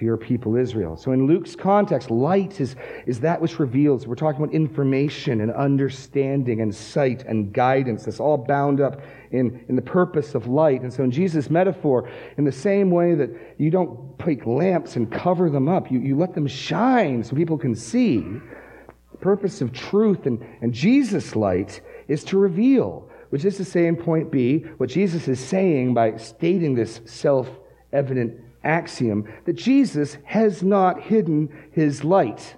your 0.03 0.17
people 0.17 0.55
Israel. 0.55 0.97
So 0.97 1.11
in 1.11 1.25
Luke's 1.25 1.55
context, 1.55 2.11
light 2.11 2.59
is, 2.59 2.75
is 3.05 3.19
that 3.21 3.41
which 3.41 3.59
reveals. 3.59 4.05
We're 4.05 4.15
talking 4.15 4.43
about 4.43 4.53
information 4.53 5.41
and 5.41 5.51
understanding 5.51 6.61
and 6.61 6.73
sight 6.73 7.23
and 7.23 7.53
guidance. 7.53 8.03
That's 8.05 8.19
all 8.19 8.37
bound 8.37 8.81
up 8.81 9.01
in, 9.31 9.65
in 9.69 9.75
the 9.75 9.81
purpose 9.81 10.35
of 10.35 10.47
light. 10.47 10.81
And 10.81 10.93
so 10.93 11.03
in 11.03 11.11
Jesus' 11.11 11.49
metaphor, 11.49 12.09
in 12.37 12.43
the 12.43 12.51
same 12.51 12.91
way 12.91 13.15
that 13.15 13.29
you 13.57 13.71
don't 13.71 14.17
take 14.19 14.45
lamps 14.45 14.95
and 14.95 15.11
cover 15.11 15.49
them 15.49 15.67
up, 15.67 15.91
you, 15.91 15.99
you 15.99 16.17
let 16.17 16.33
them 16.35 16.47
shine 16.47 17.23
so 17.23 17.35
people 17.35 17.57
can 17.57 17.75
see. 17.75 18.19
The 18.19 19.17
purpose 19.19 19.61
of 19.61 19.71
truth 19.71 20.25
and, 20.25 20.45
and 20.61 20.73
Jesus' 20.73 21.35
light 21.35 21.81
is 22.07 22.23
to 22.25 22.37
reveal, 22.37 23.09
which 23.29 23.45
is 23.45 23.57
to 23.57 23.65
say 23.65 23.87
in 23.87 23.95
point 23.95 24.31
B, 24.31 24.65
what 24.77 24.89
Jesus 24.89 25.27
is 25.27 25.39
saying 25.39 25.93
by 25.93 26.17
stating 26.17 26.75
this 26.75 27.01
self 27.05 27.49
evident 27.93 28.39
axiom 28.63 29.27
that 29.45 29.53
Jesus 29.53 30.17
has 30.23 30.63
not 30.63 31.01
hidden 31.01 31.49
his 31.71 32.03
light. 32.03 32.55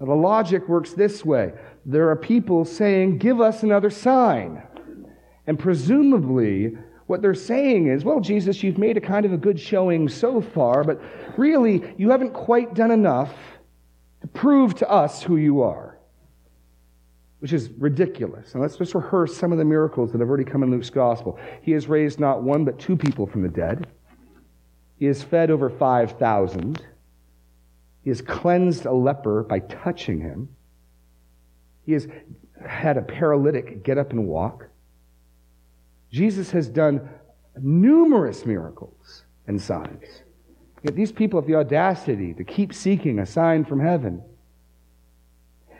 Now, 0.00 0.06
the 0.06 0.14
logic 0.14 0.68
works 0.68 0.92
this 0.92 1.24
way 1.24 1.52
there 1.86 2.10
are 2.10 2.16
people 2.16 2.64
saying, 2.64 3.18
Give 3.18 3.40
us 3.40 3.62
another 3.62 3.90
sign. 3.90 4.62
And 5.46 5.58
presumably, 5.58 6.76
what 7.06 7.22
they're 7.22 7.34
saying 7.34 7.88
is, 7.88 8.04
Well, 8.04 8.20
Jesus, 8.20 8.62
you've 8.62 8.78
made 8.78 8.96
a 8.96 9.00
kind 9.00 9.24
of 9.24 9.32
a 9.32 9.38
good 9.38 9.58
showing 9.58 10.08
so 10.08 10.40
far, 10.40 10.84
but 10.84 11.00
really, 11.36 11.94
you 11.96 12.10
haven't 12.10 12.34
quite 12.34 12.74
done 12.74 12.90
enough 12.90 13.32
to 14.20 14.26
prove 14.28 14.74
to 14.76 14.90
us 14.90 15.22
who 15.22 15.36
you 15.36 15.62
are. 15.62 15.98
Which 17.40 17.52
is 17.52 17.70
ridiculous. 17.70 18.52
And 18.52 18.60
let's 18.60 18.76
just 18.76 18.94
rehearse 18.94 19.36
some 19.36 19.52
of 19.52 19.58
the 19.58 19.64
miracles 19.64 20.10
that 20.10 20.20
have 20.20 20.28
already 20.28 20.44
come 20.44 20.64
in 20.64 20.72
Luke's 20.72 20.90
gospel. 20.90 21.38
He 21.62 21.70
has 21.72 21.86
raised 21.86 22.18
not 22.18 22.42
one, 22.42 22.64
but 22.64 22.80
two 22.80 22.96
people 22.96 23.28
from 23.28 23.42
the 23.42 23.48
dead. 23.48 23.86
He 24.98 25.06
has 25.06 25.22
fed 25.22 25.50
over 25.50 25.70
5,000. 25.70 26.82
He 28.02 28.10
has 28.10 28.20
cleansed 28.20 28.86
a 28.86 28.92
leper 28.92 29.42
by 29.42 29.60
touching 29.60 30.20
him. 30.20 30.48
He 31.86 31.92
has 31.92 32.08
had 32.66 32.96
a 32.96 33.02
paralytic 33.02 33.84
get 33.84 33.98
up 33.98 34.10
and 34.10 34.26
walk. 34.26 34.68
Jesus 36.10 36.50
has 36.50 36.68
done 36.68 37.08
numerous 37.60 38.44
miracles 38.44 39.24
and 39.46 39.60
signs. 39.60 40.22
Yet 40.82 40.94
these 40.94 41.12
people 41.12 41.40
have 41.40 41.48
the 41.48 41.56
audacity 41.56 42.34
to 42.34 42.44
keep 42.44 42.72
seeking 42.72 43.18
a 43.18 43.26
sign 43.26 43.64
from 43.64 43.80
heaven. 43.80 44.22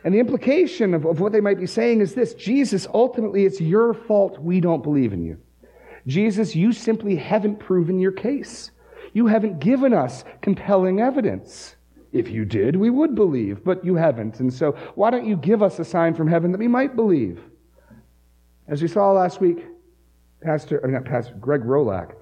And 0.05 0.15
the 0.15 0.21
implication 0.21 0.95
of, 0.95 1.05
of 1.05 1.21
what 1.21 1.33
they 1.33 1.41
might 1.41 1.59
be 1.59 1.67
saying 1.67 2.01
is 2.01 2.15
this 2.15 2.35
Jesus, 2.35 2.87
ultimately, 2.93 3.45
it's 3.45 3.61
your 3.61 3.95
fault 3.95 4.39
we 4.39 4.61
don't 4.61 4.83
believe 4.83 5.13
in 5.13 5.25
you. 5.25 5.39
Jesus, 6.07 6.55
you 6.55 6.73
simply 6.73 7.17
haven't 7.17 7.59
proven 7.59 7.99
your 7.99 8.13
case. 8.13 8.71
You 9.13 9.27
haven't 9.27 9.61
given 9.61 9.93
us 9.93 10.25
compelling 10.41 11.01
evidence. 11.01 11.77
If 12.13 12.31
you 12.31 12.45
did, 12.45 12.77
we 12.77 12.91
would 12.91 13.15
believe, 13.15 13.63
but 13.65 13.85
you 13.85 13.95
haven't. 13.95 14.41
And 14.41 14.53
so, 14.53 14.73
why 14.95 15.11
don't 15.11 15.27
you 15.27 15.37
give 15.37 15.63
us 15.63 15.79
a 15.79 15.85
sign 15.85 16.15
from 16.15 16.27
heaven 16.27 16.53
that 16.53 16.59
we 16.59 16.69
might 16.69 16.97
believe? 16.97 17.41
As 18.67 18.81
we 18.81 18.89
saw 18.89 19.13
last 19.13 19.41
week, 19.41 19.67
Pastor, 20.43 20.81
not 20.87 21.05
Pastor, 21.05 21.35
Greg 21.35 21.63
Rolak 21.63 22.15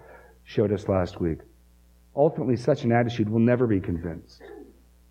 showed 0.44 0.72
us 0.72 0.88
last 0.88 1.20
week. 1.20 1.38
Ultimately, 2.16 2.56
such 2.56 2.84
an 2.84 2.92
attitude 2.92 3.28
will 3.28 3.40
never 3.40 3.66
be 3.66 3.78
convinced. 3.78 4.42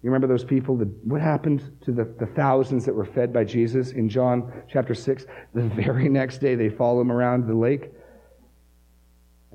You 0.01 0.11
remember 0.11 0.27
those 0.27 0.43
people? 0.43 0.77
That, 0.77 0.87
what 1.03 1.21
happened 1.21 1.71
to 1.81 1.91
the, 1.91 2.05
the 2.19 2.25
thousands 2.25 2.85
that 2.85 2.93
were 2.93 3.05
fed 3.05 3.33
by 3.33 3.43
Jesus 3.43 3.91
in 3.91 4.09
John 4.09 4.51
chapter 4.67 4.93
6? 4.93 5.25
The 5.53 5.63
very 5.63 6.09
next 6.09 6.39
day, 6.39 6.55
they 6.55 6.69
follow 6.69 7.01
him 7.01 7.11
around 7.11 7.47
the 7.47 7.55
lake. 7.55 7.91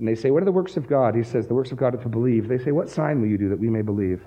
And 0.00 0.08
they 0.08 0.14
say, 0.14 0.30
What 0.30 0.42
are 0.42 0.46
the 0.46 0.52
works 0.52 0.78
of 0.78 0.88
God? 0.88 1.14
He 1.14 1.22
says, 1.22 1.46
The 1.46 1.54
works 1.54 1.72
of 1.72 1.78
God 1.78 1.94
are 1.94 2.02
to 2.02 2.08
believe. 2.08 2.48
They 2.48 2.58
say, 2.58 2.72
What 2.72 2.88
sign 2.88 3.20
will 3.20 3.28
you 3.28 3.36
do 3.36 3.50
that 3.50 3.58
we 3.58 3.68
may 3.68 3.82
believe? 3.82 4.24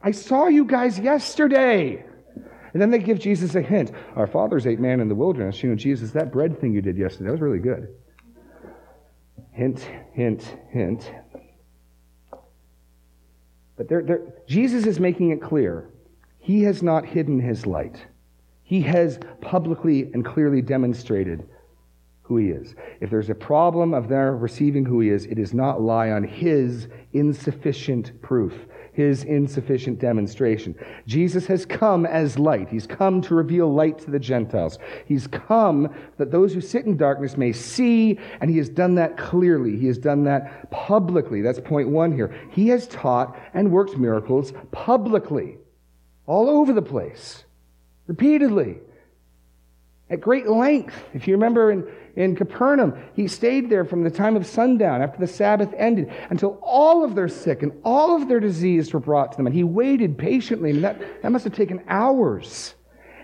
I 0.00 0.12
saw 0.12 0.46
you 0.46 0.64
guys 0.64 0.98
yesterday. 0.98 2.04
And 2.72 2.80
then 2.80 2.90
they 2.90 3.00
give 3.00 3.18
Jesus 3.18 3.56
a 3.56 3.60
hint. 3.60 3.90
Our 4.16 4.28
fathers 4.28 4.66
ate 4.66 4.80
man 4.80 5.00
in 5.00 5.08
the 5.08 5.14
wilderness. 5.14 5.62
You 5.62 5.70
know, 5.70 5.74
Jesus, 5.74 6.12
that 6.12 6.32
bread 6.32 6.60
thing 6.60 6.72
you 6.72 6.80
did 6.80 6.96
yesterday, 6.96 7.26
that 7.26 7.32
was 7.32 7.40
really 7.40 7.58
good. 7.58 7.88
Hint, 9.50 9.80
hint, 10.12 10.56
hint. 10.70 11.12
But 13.76 13.88
they're, 13.88 14.02
they're, 14.02 14.22
Jesus 14.46 14.86
is 14.86 15.00
making 15.00 15.30
it 15.30 15.42
clear. 15.42 15.90
He 16.38 16.62
has 16.62 16.82
not 16.82 17.04
hidden 17.04 17.40
his 17.40 17.66
light. 17.66 18.06
He 18.62 18.80
has 18.82 19.18
publicly 19.40 20.10
and 20.14 20.24
clearly 20.24 20.62
demonstrated 20.62 21.46
who 22.32 22.38
he 22.38 22.48
is. 22.48 22.74
If 23.00 23.10
there's 23.10 23.28
a 23.28 23.34
problem 23.34 23.92
of 23.92 24.08
their 24.08 24.34
receiving 24.34 24.86
who 24.86 25.00
he 25.00 25.10
is, 25.10 25.26
it 25.26 25.34
does 25.34 25.52
not 25.52 25.82
lie 25.82 26.10
on 26.10 26.24
his 26.24 26.88
insufficient 27.12 28.22
proof, 28.22 28.54
his 28.94 29.24
insufficient 29.24 29.98
demonstration. 29.98 30.74
Jesus 31.06 31.46
has 31.46 31.66
come 31.66 32.06
as 32.06 32.38
light. 32.38 32.70
He's 32.70 32.86
come 32.86 33.20
to 33.22 33.34
reveal 33.34 33.72
light 33.72 33.98
to 34.00 34.10
the 34.10 34.18
Gentiles. 34.18 34.78
He's 35.04 35.26
come 35.26 35.94
that 36.16 36.30
those 36.30 36.54
who 36.54 36.62
sit 36.62 36.86
in 36.86 36.96
darkness 36.96 37.36
may 37.36 37.52
see, 37.52 38.18
and 38.40 38.50
he 38.50 38.56
has 38.56 38.70
done 38.70 38.94
that 38.94 39.18
clearly. 39.18 39.76
He 39.76 39.88
has 39.88 39.98
done 39.98 40.24
that 40.24 40.70
publicly. 40.70 41.42
That's 41.42 41.60
point 41.60 41.90
one 41.90 42.12
here. 42.12 42.34
He 42.50 42.68
has 42.68 42.86
taught 42.88 43.38
and 43.52 43.70
worked 43.70 43.98
miracles 43.98 44.54
publicly, 44.70 45.58
all 46.26 46.48
over 46.48 46.72
the 46.72 46.80
place, 46.80 47.44
repeatedly 48.06 48.78
at 50.10 50.20
great 50.20 50.46
length. 50.46 50.94
If 51.14 51.26
you 51.26 51.34
remember 51.34 51.70
in, 51.70 51.90
in 52.16 52.36
Capernaum. 52.36 52.94
He 53.14 53.28
stayed 53.28 53.70
there 53.70 53.84
from 53.84 54.02
the 54.02 54.10
time 54.10 54.36
of 54.36 54.46
sundown 54.46 55.02
after 55.02 55.18
the 55.18 55.26
Sabbath 55.26 55.72
ended 55.76 56.12
until 56.30 56.58
all 56.62 57.04
of 57.04 57.14
their 57.14 57.28
sick 57.28 57.62
and 57.62 57.72
all 57.84 58.20
of 58.20 58.28
their 58.28 58.40
diseased 58.40 58.92
were 58.92 59.00
brought 59.00 59.32
to 59.32 59.36
them. 59.36 59.46
And 59.46 59.54
he 59.54 59.64
waited 59.64 60.18
patiently, 60.18 60.70
and 60.70 60.84
that, 60.84 61.22
that 61.22 61.32
must 61.32 61.44
have 61.44 61.54
taken 61.54 61.82
hours. 61.88 62.74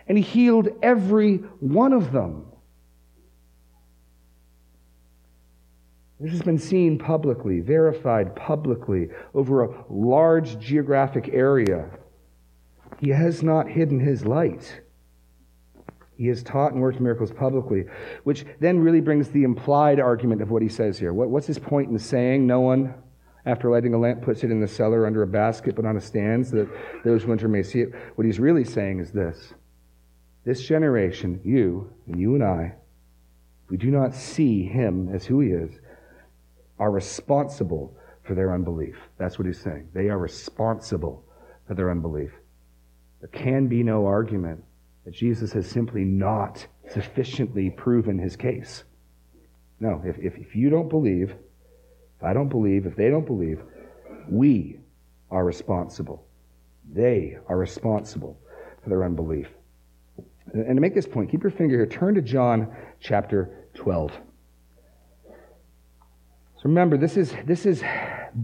And 0.07 0.17
he 0.17 0.25
healed 0.25 0.69
every 0.83 1.37
one 1.61 1.93
of 1.93 2.13
them. 2.13 2.47
This 6.21 6.33
has 6.33 6.43
been 6.43 6.59
seen 6.59 6.99
publicly, 6.99 7.61
verified 7.61 8.35
publicly 8.35 9.09
over 9.35 9.63
a 9.63 9.85
large 9.89 10.59
geographic 10.59 11.29
area. 11.33 11.91
He 13.01 13.11
has 13.11 13.43
not 13.43 13.69
hidden 13.69 14.01
his 14.01 14.25
light. 14.25 14.81
He 16.19 16.27
has 16.27 16.43
taught 16.43 16.73
and 16.73 16.83
worked 16.83 16.99
miracles 16.99 17.31
publicly, 17.31 17.85
which 18.25 18.45
then 18.59 18.81
really 18.81 19.01
brings 19.01 19.29
the 19.29 19.45
implied 19.45 20.01
argument 20.01 20.43
of 20.43 20.51
what 20.51 20.63
he 20.63 20.69
says 20.69 20.99
here. 20.99 21.13
What, 21.13 21.31
what's 21.31 21.47
his 21.47 21.61
point 21.61 21.91
in 21.91 21.99
saying 21.99 22.45
no 22.45 22.59
one, 22.59 22.93
after 23.47 23.71
lighting 23.71 23.95
a 23.95 23.99
lamp, 23.99 24.23
puts 24.23 24.43
it 24.43 24.51
in 24.51 24.61
the 24.61 24.67
cellar 24.67 25.07
under 25.07 25.23
a 25.23 25.29
basket 25.29 25.77
but 25.77 25.87
on 25.87 25.97
a 25.97 26.01
stand 26.01 26.49
so 26.49 26.57
that 26.57 27.05
those 27.05 27.23
who 27.23 27.31
enter 27.31 27.47
may 27.47 27.63
see 27.63 27.83
it? 27.83 27.93
What 28.17 28.27
he's 28.27 28.41
really 28.41 28.65
saying 28.65 28.99
is 28.99 29.13
this 29.13 29.55
This 30.45 30.61
generation, 30.67 31.41
you 31.45 31.89
and 32.09 32.19
you 32.19 32.35
and 32.35 32.43
I, 32.43 32.75
we 33.71 33.77
do 33.77 33.91
not 33.93 34.13
see 34.13 34.65
him 34.65 35.15
as 35.15 35.25
who 35.25 35.39
he 35.39 35.51
is, 35.51 35.71
are 36.81 36.91
responsible 36.91 37.97
for 38.25 38.35
their 38.35 38.53
unbelief. 38.53 38.97
That's 39.19 39.39
what 39.39 39.47
he's 39.47 39.61
saying. 39.61 39.89
They 39.95 40.09
are 40.09 40.19
responsible 40.19 41.25
for 41.69 41.75
their 41.75 41.93
unbelief. 41.93 42.33
There 43.21 43.29
can 43.29 43.69
be 43.69 43.85
no 43.85 44.07
argument 44.07 44.65
that 45.09 45.15
Jesus 45.15 45.55
has 45.55 45.67
simply 45.67 46.05
not 46.05 46.67
sufficiently 46.93 47.71
proven 47.71 48.19
his 48.19 48.37
case. 48.37 48.85
No, 49.81 50.03
if, 50.05 50.19
if, 50.19 50.37
if 50.37 50.55
you 50.55 50.69
don't 50.69 50.91
believe, 50.91 51.31
if 51.31 52.23
I 52.23 52.35
don't 52.35 52.51
believe, 52.51 52.85
if 52.85 52.95
they 52.95 53.09
don't 53.09 53.25
believe, 53.25 53.63
we 54.29 54.81
are 55.31 55.47
responsible. 55.47 56.27
They 56.93 57.39
are 57.49 57.57
responsible 57.57 58.39
for 58.83 58.91
their 58.91 59.03
unbelief. 59.03 59.49
And 60.53 60.77
to 60.77 60.81
make 60.83 60.95
this 60.95 61.07
point, 61.07 61.31
keep 61.31 61.43
your 61.43 61.53
finger 61.53 61.77
here. 61.77 61.87
Turn 61.87 62.15
to 62.15 62.21
John 62.21 62.77
chapter 63.01 63.67
12. 63.77 64.13
So 64.13 64.21
remember, 66.65 66.99
this 66.99 67.17
is, 67.17 67.33
this 67.47 67.65
is 67.65 67.83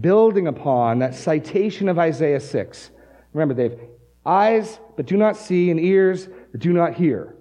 building 0.01 0.47
upon 0.47 0.97
that 0.97 1.13
citation 1.13 1.89
of 1.89 1.99
Isaiah 1.99 2.39
6. 2.39 2.89
Remember, 3.33 3.53
they've 3.53 3.79
eyes 4.25 4.79
but 4.95 5.05
do 5.05 5.17
not 5.17 5.37
see, 5.37 5.69
and 5.69 5.79
ears 5.79 6.27
but 6.55 6.61
do 6.61 6.71
not 6.71 6.93
hear. 6.93 7.35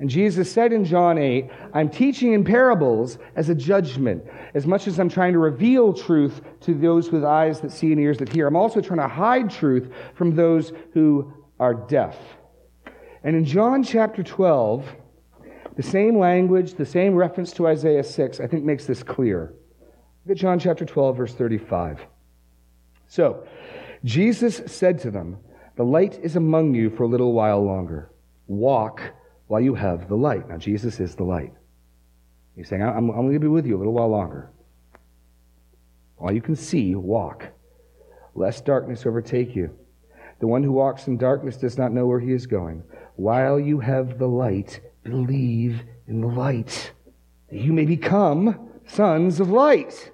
And 0.00 0.10
Jesus 0.10 0.50
said 0.50 0.72
in 0.72 0.84
John 0.84 1.18
8, 1.18 1.48
I'm 1.72 1.88
teaching 1.88 2.32
in 2.32 2.42
parables 2.42 3.16
as 3.36 3.48
a 3.48 3.54
judgment. 3.54 4.24
As 4.54 4.66
much 4.66 4.88
as 4.88 4.98
I'm 4.98 5.08
trying 5.08 5.34
to 5.34 5.38
reveal 5.38 5.92
truth 5.92 6.40
to 6.62 6.74
those 6.74 7.12
with 7.12 7.24
eyes 7.24 7.60
that 7.60 7.70
see 7.70 7.92
and 7.92 8.00
ears 8.00 8.18
that 8.18 8.28
hear, 8.28 8.48
I'm 8.48 8.56
also 8.56 8.80
trying 8.80 8.98
to 8.98 9.06
hide 9.06 9.50
truth 9.50 9.92
from 10.16 10.34
those 10.34 10.72
who 10.94 11.32
are 11.60 11.74
deaf. 11.74 12.16
And 13.22 13.36
in 13.36 13.44
John 13.44 13.84
chapter 13.84 14.24
12, 14.24 14.84
the 15.76 15.82
same 15.84 16.18
language, 16.18 16.74
the 16.74 16.84
same 16.84 17.14
reference 17.14 17.52
to 17.52 17.68
Isaiah 17.68 18.02
6, 18.02 18.40
I 18.40 18.48
think 18.48 18.64
makes 18.64 18.84
this 18.84 19.04
clear. 19.04 19.54
Look 20.26 20.36
at 20.36 20.38
John 20.38 20.58
chapter 20.58 20.84
12, 20.84 21.16
verse 21.16 21.34
35. 21.34 22.00
So, 23.06 23.46
Jesus 24.02 24.60
said 24.66 24.98
to 25.02 25.12
them, 25.12 25.38
The 25.78 25.84
light 25.84 26.18
is 26.24 26.34
among 26.34 26.74
you 26.74 26.90
for 26.90 27.04
a 27.04 27.06
little 27.06 27.32
while 27.32 27.64
longer. 27.64 28.10
Walk 28.48 29.00
while 29.46 29.60
you 29.60 29.76
have 29.76 30.08
the 30.08 30.16
light. 30.16 30.48
Now, 30.48 30.56
Jesus 30.56 30.98
is 30.98 31.14
the 31.14 31.22
light. 31.22 31.52
He's 32.56 32.68
saying, 32.68 32.82
I'm, 32.82 33.10
I'm 33.10 33.22
going 33.22 33.34
to 33.34 33.38
be 33.38 33.46
with 33.46 33.64
you 33.64 33.76
a 33.76 33.78
little 33.78 33.92
while 33.92 34.08
longer. 34.08 34.50
While 36.16 36.32
you 36.32 36.42
can 36.42 36.56
see, 36.56 36.96
walk, 36.96 37.46
lest 38.34 38.64
darkness 38.64 39.06
overtake 39.06 39.54
you. 39.54 39.70
The 40.40 40.48
one 40.48 40.64
who 40.64 40.72
walks 40.72 41.06
in 41.06 41.16
darkness 41.16 41.56
does 41.56 41.78
not 41.78 41.92
know 41.92 42.08
where 42.08 42.18
he 42.18 42.32
is 42.32 42.48
going. 42.48 42.82
While 43.14 43.60
you 43.60 43.78
have 43.78 44.18
the 44.18 44.26
light, 44.26 44.80
believe 45.04 45.84
in 46.08 46.20
the 46.20 46.26
light, 46.26 46.92
that 47.50 47.60
you 47.60 47.72
may 47.72 47.84
become 47.84 48.68
sons 48.84 49.38
of 49.38 49.50
light. 49.50 50.10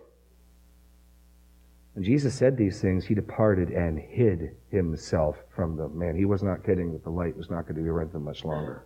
When 1.95 2.05
Jesus 2.05 2.35
said 2.35 2.57
these 2.57 2.81
things, 2.81 3.07
he 3.07 3.15
departed 3.15 3.71
and 3.71 3.99
hid 3.99 4.57
himself 4.69 5.37
from 5.55 5.77
them. 5.77 5.97
Man, 5.97 6.17
he 6.17 6.25
was 6.25 6.43
not 6.43 6.65
kidding 6.65 6.93
that 6.93 7.05
the 7.05 7.11
light 7.11 7.37
was 7.37 7.51
not 7.51 7.63
going 7.63 7.77
to 7.77 7.83
be 7.83 7.89
around 7.89 8.13
them 8.13 8.25
much 8.25 8.45
longer. 8.45 8.85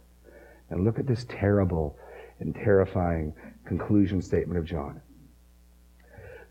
And 0.69 0.85
look 0.85 0.99
at 0.99 1.07
this 1.07 1.25
terrible 1.29 1.99
and 2.39 2.55
terrifying 2.55 3.33
conclusion 3.65 4.21
statement 4.21 4.59
of 4.59 4.67
John. 4.67 5.01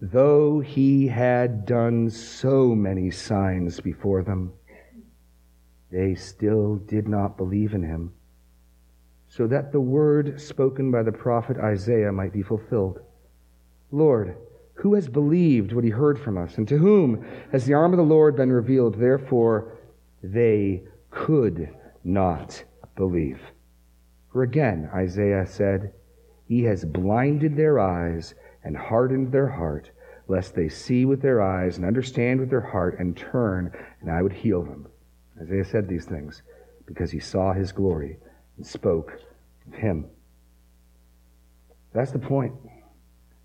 Though 0.01 0.59
he 0.59 1.07
had 1.07 1.65
done 1.65 2.09
so 2.09 2.73
many 2.75 3.11
signs 3.11 3.79
before 3.79 4.23
them, 4.23 4.53
they 5.91 6.15
still 6.15 6.75
did 6.75 7.07
not 7.07 7.37
believe 7.37 7.73
in 7.73 7.83
him, 7.83 8.13
so 9.27 9.45
that 9.47 9.71
the 9.71 9.79
word 9.79 10.41
spoken 10.41 10.89
by 10.91 11.03
the 11.03 11.11
prophet 11.11 11.57
Isaiah 11.57 12.11
might 12.11 12.33
be 12.33 12.41
fulfilled. 12.41 12.99
Lord, 13.91 14.35
who 14.77 14.93
has 14.93 15.09
believed 15.09 15.73
what 15.73 15.83
he 15.83 15.89
heard 15.89 16.19
from 16.19 16.37
us? 16.37 16.57
And 16.57 16.67
to 16.67 16.77
whom 16.77 17.25
has 17.51 17.65
the 17.65 17.73
arm 17.73 17.93
of 17.93 17.97
the 17.97 18.03
Lord 18.03 18.35
been 18.35 18.51
revealed? 18.51 18.95
Therefore, 18.95 19.73
they 20.21 20.83
could 21.09 21.69
not 22.03 22.63
believe. 22.95 23.39
For 24.31 24.43
again, 24.43 24.89
Isaiah 24.93 25.47
said, 25.47 25.93
He 26.45 26.63
has 26.63 26.85
blinded 26.85 27.55
their 27.55 27.79
eyes 27.79 28.35
and 28.63 28.77
hardened 28.77 29.31
their 29.31 29.47
heart, 29.47 29.89
lest 30.27 30.53
they 30.53 30.69
see 30.69 31.05
with 31.05 31.21
their 31.21 31.41
eyes 31.41 31.77
and 31.77 31.85
understand 31.85 32.39
with 32.39 32.51
their 32.51 32.61
heart 32.61 32.99
and 32.99 33.17
turn, 33.17 33.71
and 34.01 34.11
I 34.11 34.21
would 34.21 34.33
heal 34.33 34.61
them. 34.61 34.87
Isaiah 35.41 35.65
said 35.65 35.87
these 35.87 36.05
things 36.05 36.43
because 36.85 37.09
he 37.09 37.19
saw 37.19 37.51
his 37.51 37.71
glory 37.71 38.17
and 38.57 38.65
spoke 38.65 39.19
of 39.67 39.73
him. 39.73 40.05
That's 41.93 42.11
the 42.11 42.19
point. 42.19 42.53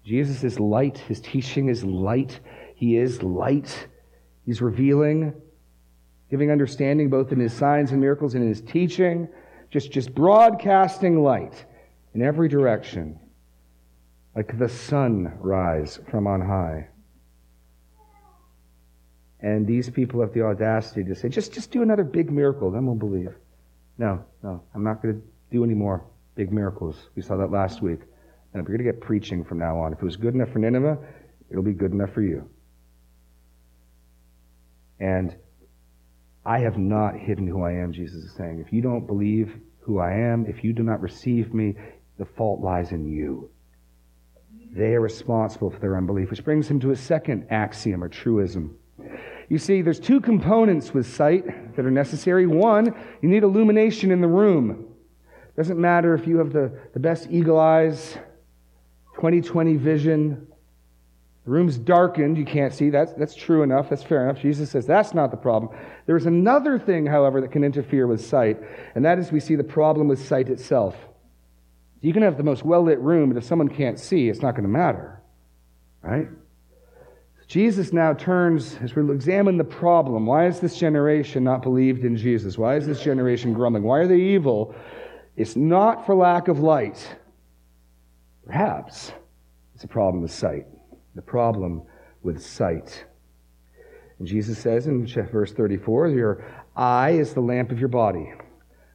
Jesus 0.05 0.45
is 0.45 0.59
light. 0.59 0.99
His 0.99 1.21
teaching 1.21 1.69
is 1.69 1.85
light. 1.85 2.41
He 2.75 2.97
is 2.97 3.23
light. 3.23 3.88
He's 4.45 4.61
revealing, 4.61 5.33
giving 6.31 6.51
understanding 6.51 7.09
both 7.11 7.31
in 7.31 7.38
his 7.38 7.53
signs 7.53 7.93
and 7.93 8.01
miracles 8.01 8.35
and 8.35 8.43
in 8.43 8.49
his 8.49 8.61
teaching, 8.61 9.29
just, 9.71 9.93
just 9.93 10.15
broadcasting 10.15 11.23
light 11.23 11.65
in 12.15 12.23
every 12.23 12.49
direction, 12.49 13.19
like 14.35 14.59
the 14.59 14.69
sun 14.69 15.33
rise 15.38 16.01
from 16.11 16.27
on 16.27 16.41
high. 16.41 16.88
And 19.41 19.67
these 19.67 19.91
people 19.91 20.21
have 20.21 20.33
the 20.33 20.43
audacity 20.43 21.05
to 21.05 21.15
say, 21.15 21.29
just, 21.29 21.53
just 21.53 21.71
do 21.71 21.83
another 21.83 22.05
big 22.05 22.31
miracle, 22.31 22.71
then 22.71 22.87
we'll 22.87 22.95
believe. 22.95 23.35
No, 23.99 24.25
no, 24.43 24.62
I'm 24.75 24.85
not 24.85 25.03
going 25.03 25.15
to 25.15 25.23
do 25.51 25.65
any 25.65 25.75
more 25.75 26.05
big 26.35 26.53
miracles. 26.53 27.09
We 27.15 27.23
saw 27.23 27.37
that 27.37 27.51
last 27.51 27.83
week. 27.83 28.01
And 28.53 28.62
if 28.62 28.69
you're 28.69 28.77
going 28.77 28.87
to 28.87 28.93
get 28.93 29.01
preaching 29.01 29.45
from 29.45 29.59
now 29.59 29.79
on, 29.79 29.93
if 29.93 29.99
it 29.99 30.05
was 30.05 30.17
good 30.17 30.35
enough 30.35 30.51
for 30.51 30.59
Nineveh, 30.59 30.99
it'll 31.51 31.62
be 31.62 31.73
good 31.73 31.93
enough 31.93 32.12
for 32.12 32.23
you. 32.23 32.49
And 35.01 35.35
I 36.45 36.59
have 36.61 36.77
not 36.77 37.17
hidden 37.17 37.47
who 37.47 37.62
I 37.62 37.73
am, 37.73 37.93
Jesus 37.93 38.25
is 38.25 38.33
saying. 38.37 38.62
If 38.65 38.73
you 38.73 38.83
don't 38.83 39.07
believe 39.07 39.57
who 39.81 39.99
I 39.99 40.12
am, 40.12 40.47
if 40.47 40.62
you 40.62 40.73
do 40.73 40.83
not 40.83 41.01
receive 41.01 41.55
me, 41.55 41.77
the 42.19 42.25
fault 42.25 42.61
lies 42.61 42.93
in 42.93 43.07
you. 43.07 43.51
They 44.75 44.95
are 44.95 45.01
responsible 45.01 45.71
for 45.71 45.79
their 45.79 45.97
unbelief, 45.97 46.31
which 46.31 46.45
brings 46.45 46.69
him 46.69 46.81
to 46.81 46.93
a 46.93 46.97
second 46.97 47.47
axiom 47.51 48.03
or 48.03 48.09
truism. 48.09 48.77
You 49.49 49.59
see, 49.59 49.83
there's 49.83 50.01
two 50.01 50.21
components 50.21 50.95
with 50.95 51.07
sight 51.07 51.77
that 51.77 51.85
are 51.85 51.91
necessary. 51.91 52.47
One, 52.47 52.95
you 53.21 53.29
need 53.29 53.43
illumination 53.43 54.11
in 54.11 54.21
the 54.21 54.29
room. 54.29 54.87
Doesn't 55.57 55.79
matter 55.79 56.15
if 56.15 56.27
you 56.27 56.38
have 56.38 56.53
the, 56.53 56.73
the 56.95 57.01
best 57.01 57.29
eagle 57.31 57.59
eyes, 57.59 58.17
2020 59.22 59.76
vision. 59.76 60.48
The 61.44 61.50
room's 61.52 61.78
darkened, 61.78 62.37
you 62.37 62.44
can't 62.44 62.74
see. 62.74 62.90
That's, 62.90 63.12
that's 63.12 63.37
true 63.37 63.62
enough. 63.62 63.88
That's 63.88 64.02
fair 64.02 64.28
enough. 64.28 64.42
Jesus 64.42 64.68
says 64.68 64.85
that's 64.85 65.14
not 65.14 65.30
the 65.30 65.37
problem. 65.37 65.72
There 66.06 66.16
is 66.16 66.26
another 66.26 66.76
thing, 66.76 67.06
however, 67.06 67.40
that 67.40 67.52
can 67.52 67.62
interfere 67.62 68.08
with 68.08 68.20
sight, 68.20 68.58
and 68.96 69.04
that 69.04 69.20
is 69.20 69.30
we 69.30 69.38
see 69.38 69.54
the 69.54 69.62
problem 69.62 70.08
with 70.08 70.26
sight 70.26 70.48
itself. 70.48 70.96
You 72.00 72.12
can 72.12 72.22
have 72.22 72.37
the 72.37 72.42
most 72.42 72.64
well 72.64 72.82
lit 72.82 72.98
room, 72.98 73.28
but 73.28 73.38
if 73.38 73.44
someone 73.44 73.68
can't 73.68 73.96
see, 73.96 74.28
it's 74.28 74.42
not 74.42 74.56
going 74.56 74.64
to 74.64 74.68
matter. 74.68 75.22
Right? 76.02 76.26
Jesus 77.46 77.92
now 77.92 78.14
turns, 78.14 78.76
as 78.82 78.96
we 78.96 79.08
examine 79.14 79.56
the 79.56 79.62
problem, 79.62 80.26
why 80.26 80.48
is 80.48 80.58
this 80.58 80.76
generation 80.76 81.44
not 81.44 81.62
believed 81.62 82.04
in 82.04 82.16
Jesus? 82.16 82.58
Why 82.58 82.74
is 82.74 82.88
this 82.88 83.00
generation 83.00 83.52
grumbling? 83.52 83.85
Why 83.85 83.98
are 83.98 84.08
they 84.08 84.20
evil? 84.20 84.74
It's 85.37 85.54
not 85.54 86.06
for 86.06 86.16
lack 86.16 86.48
of 86.48 86.58
light. 86.58 87.18
Perhaps 88.46 89.12
it's 89.74 89.85
a 89.85 89.88
problem 89.88 90.22
with 90.22 90.33
sight. 90.33 90.66
The 91.14 91.22
problem 91.22 91.83
with 92.22 92.42
sight. 92.42 93.05
And 94.18 94.26
Jesus 94.26 94.59
says 94.59 94.87
in 94.87 95.07
verse 95.07 95.52
34 95.52 96.09
Your 96.09 96.44
eye 96.76 97.11
is 97.11 97.35
the 97.35 97.40
lamp 97.40 97.70
of 97.70 97.78
your 97.78 97.88
body. 97.88 98.33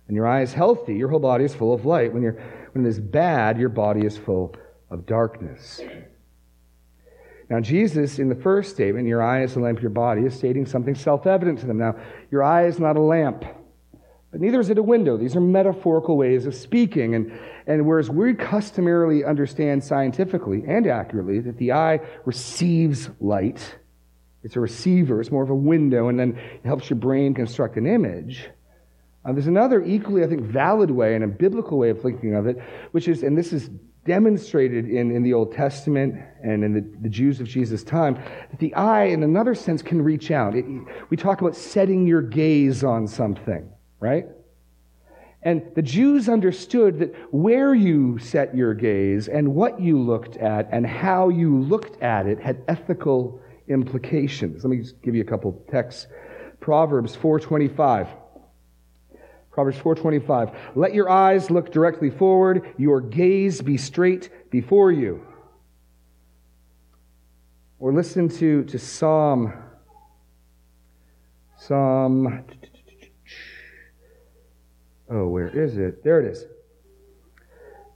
When 0.07 0.15
your 0.15 0.25
eye 0.25 0.41
is 0.41 0.53
healthy, 0.53 0.95
your 0.95 1.09
whole 1.09 1.19
body 1.19 1.43
is 1.43 1.53
full 1.53 1.73
of 1.73 1.85
light. 1.85 2.13
When, 2.13 2.23
you're, 2.23 2.39
when 2.71 2.85
it 2.85 2.89
is 2.89 2.99
bad, 2.99 3.59
your 3.59 3.69
body 3.69 4.05
is 4.05 4.17
full 4.17 4.55
of 4.89 5.05
darkness. 5.05 5.81
Now, 7.49 7.59
Jesus, 7.59 8.19
in 8.19 8.29
the 8.29 8.35
first 8.35 8.73
statement, 8.73 9.07
your 9.07 9.21
eye 9.21 9.43
is 9.43 9.53
the 9.53 9.59
lamp 9.59 9.77
of 9.77 9.83
your 9.83 9.89
body, 9.89 10.21
is 10.21 10.33
stating 10.33 10.65
something 10.65 10.95
self 10.95 11.27
evident 11.27 11.59
to 11.59 11.65
them. 11.65 11.77
Now, 11.77 11.95
your 12.31 12.43
eye 12.43 12.65
is 12.65 12.79
not 12.79 12.95
a 12.95 13.01
lamp, 13.01 13.43
but 14.31 14.41
neither 14.41 14.59
is 14.59 14.69
it 14.69 14.77
a 14.77 14.83
window. 14.83 15.17
These 15.17 15.35
are 15.35 15.41
metaphorical 15.41 16.17
ways 16.17 16.45
of 16.45 16.55
speaking. 16.55 17.15
And, 17.15 17.37
and 17.67 17.85
whereas 17.85 18.09
we 18.09 18.33
customarily 18.33 19.25
understand 19.25 19.83
scientifically 19.83 20.63
and 20.65 20.87
accurately 20.87 21.41
that 21.41 21.57
the 21.57 21.73
eye 21.73 21.99
receives 22.25 23.09
light, 23.19 23.75
it's 24.43 24.55
a 24.55 24.59
receiver, 24.59 25.19
it's 25.19 25.31
more 25.31 25.43
of 25.43 25.49
a 25.49 25.55
window, 25.55 26.07
and 26.07 26.17
then 26.17 26.37
it 26.37 26.65
helps 26.65 26.89
your 26.89 26.97
brain 26.97 27.33
construct 27.33 27.75
an 27.75 27.85
image. 27.85 28.49
Uh, 29.25 29.33
there's 29.33 29.47
another 29.47 29.83
equally, 29.83 30.23
I 30.23 30.27
think, 30.27 30.41
valid 30.41 30.89
way 30.89 31.15
and 31.15 31.23
a 31.25 31.27
biblical 31.27 31.77
way 31.77 31.89
of 31.89 32.01
thinking 32.01 32.35
of 32.35 32.47
it, 32.47 32.57
which 32.91 33.09
is, 33.09 33.23
and 33.23 33.37
this 33.37 33.51
is 33.51 33.69
demonstrated 34.05 34.87
in, 34.87 35.11
in 35.11 35.21
the 35.21 35.33
Old 35.33 35.53
Testament 35.53 36.15
and 36.41 36.63
in 36.63 36.73
the, 36.73 36.85
the 37.01 37.09
Jews 37.09 37.41
of 37.41 37.47
Jesus' 37.47 37.83
time, 37.83 38.15
that 38.15 38.59
the 38.59 38.73
eye, 38.75 39.05
in 39.05 39.23
another 39.23 39.53
sense, 39.53 39.81
can 39.81 40.01
reach 40.01 40.31
out. 40.31 40.55
It, 40.55 40.63
we 41.09 41.17
talk 41.17 41.41
about 41.41 41.57
setting 41.57 42.07
your 42.07 42.21
gaze 42.21 42.85
on 42.85 43.05
something, 43.05 43.69
right? 43.99 44.27
And 45.47 45.61
the 45.75 45.81
Jews 45.81 46.27
understood 46.27 46.99
that 46.99 47.15
where 47.33 47.73
you 47.73 48.19
set 48.19 48.53
your 48.53 48.73
gaze 48.73 49.29
and 49.29 49.55
what 49.55 49.79
you 49.79 49.97
looked 49.97 50.35
at 50.35 50.67
and 50.73 50.85
how 50.85 51.29
you 51.29 51.57
looked 51.57 52.03
at 52.03 52.27
it 52.27 52.37
had 52.37 52.65
ethical 52.67 53.39
implications. 53.69 54.65
Let 54.65 54.71
me 54.71 54.79
just 54.79 55.01
give 55.01 55.15
you 55.15 55.21
a 55.21 55.25
couple 55.25 55.53
texts. 55.71 56.07
Proverbs 56.59 57.15
425. 57.15 58.09
Proverbs 59.49 59.77
4:25. 59.77 60.53
Let 60.75 60.93
your 60.93 61.09
eyes 61.09 61.49
look 61.49 61.71
directly 61.71 62.09
forward, 62.09 62.67
your 62.75 62.99
gaze 62.99 63.61
be 63.61 63.77
straight 63.77 64.29
before 64.51 64.91
you. 64.91 65.25
Or 67.79 67.93
listen 67.93 68.27
to, 68.27 68.65
to 68.65 68.77
Psalm 68.77 69.53
Psalm 71.55 72.43
Oh, 75.09 75.27
where 75.27 75.47
is 75.47 75.77
it? 75.77 76.03
There 76.03 76.19
it 76.19 76.31
is. 76.31 76.45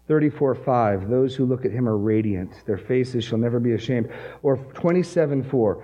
34 0.08 0.56
5. 0.56 1.10
Those 1.10 1.36
who 1.36 1.46
look 1.46 1.66
at 1.66 1.72
him 1.72 1.88
are 1.88 1.98
radiant. 1.98 2.52
Their 2.66 2.78
faces 2.78 3.24
shall 3.24 3.38
never 3.38 3.60
be 3.60 3.74
ashamed. 3.74 4.10
Or 4.44 4.58
27 4.58 5.44
4. 5.44 5.84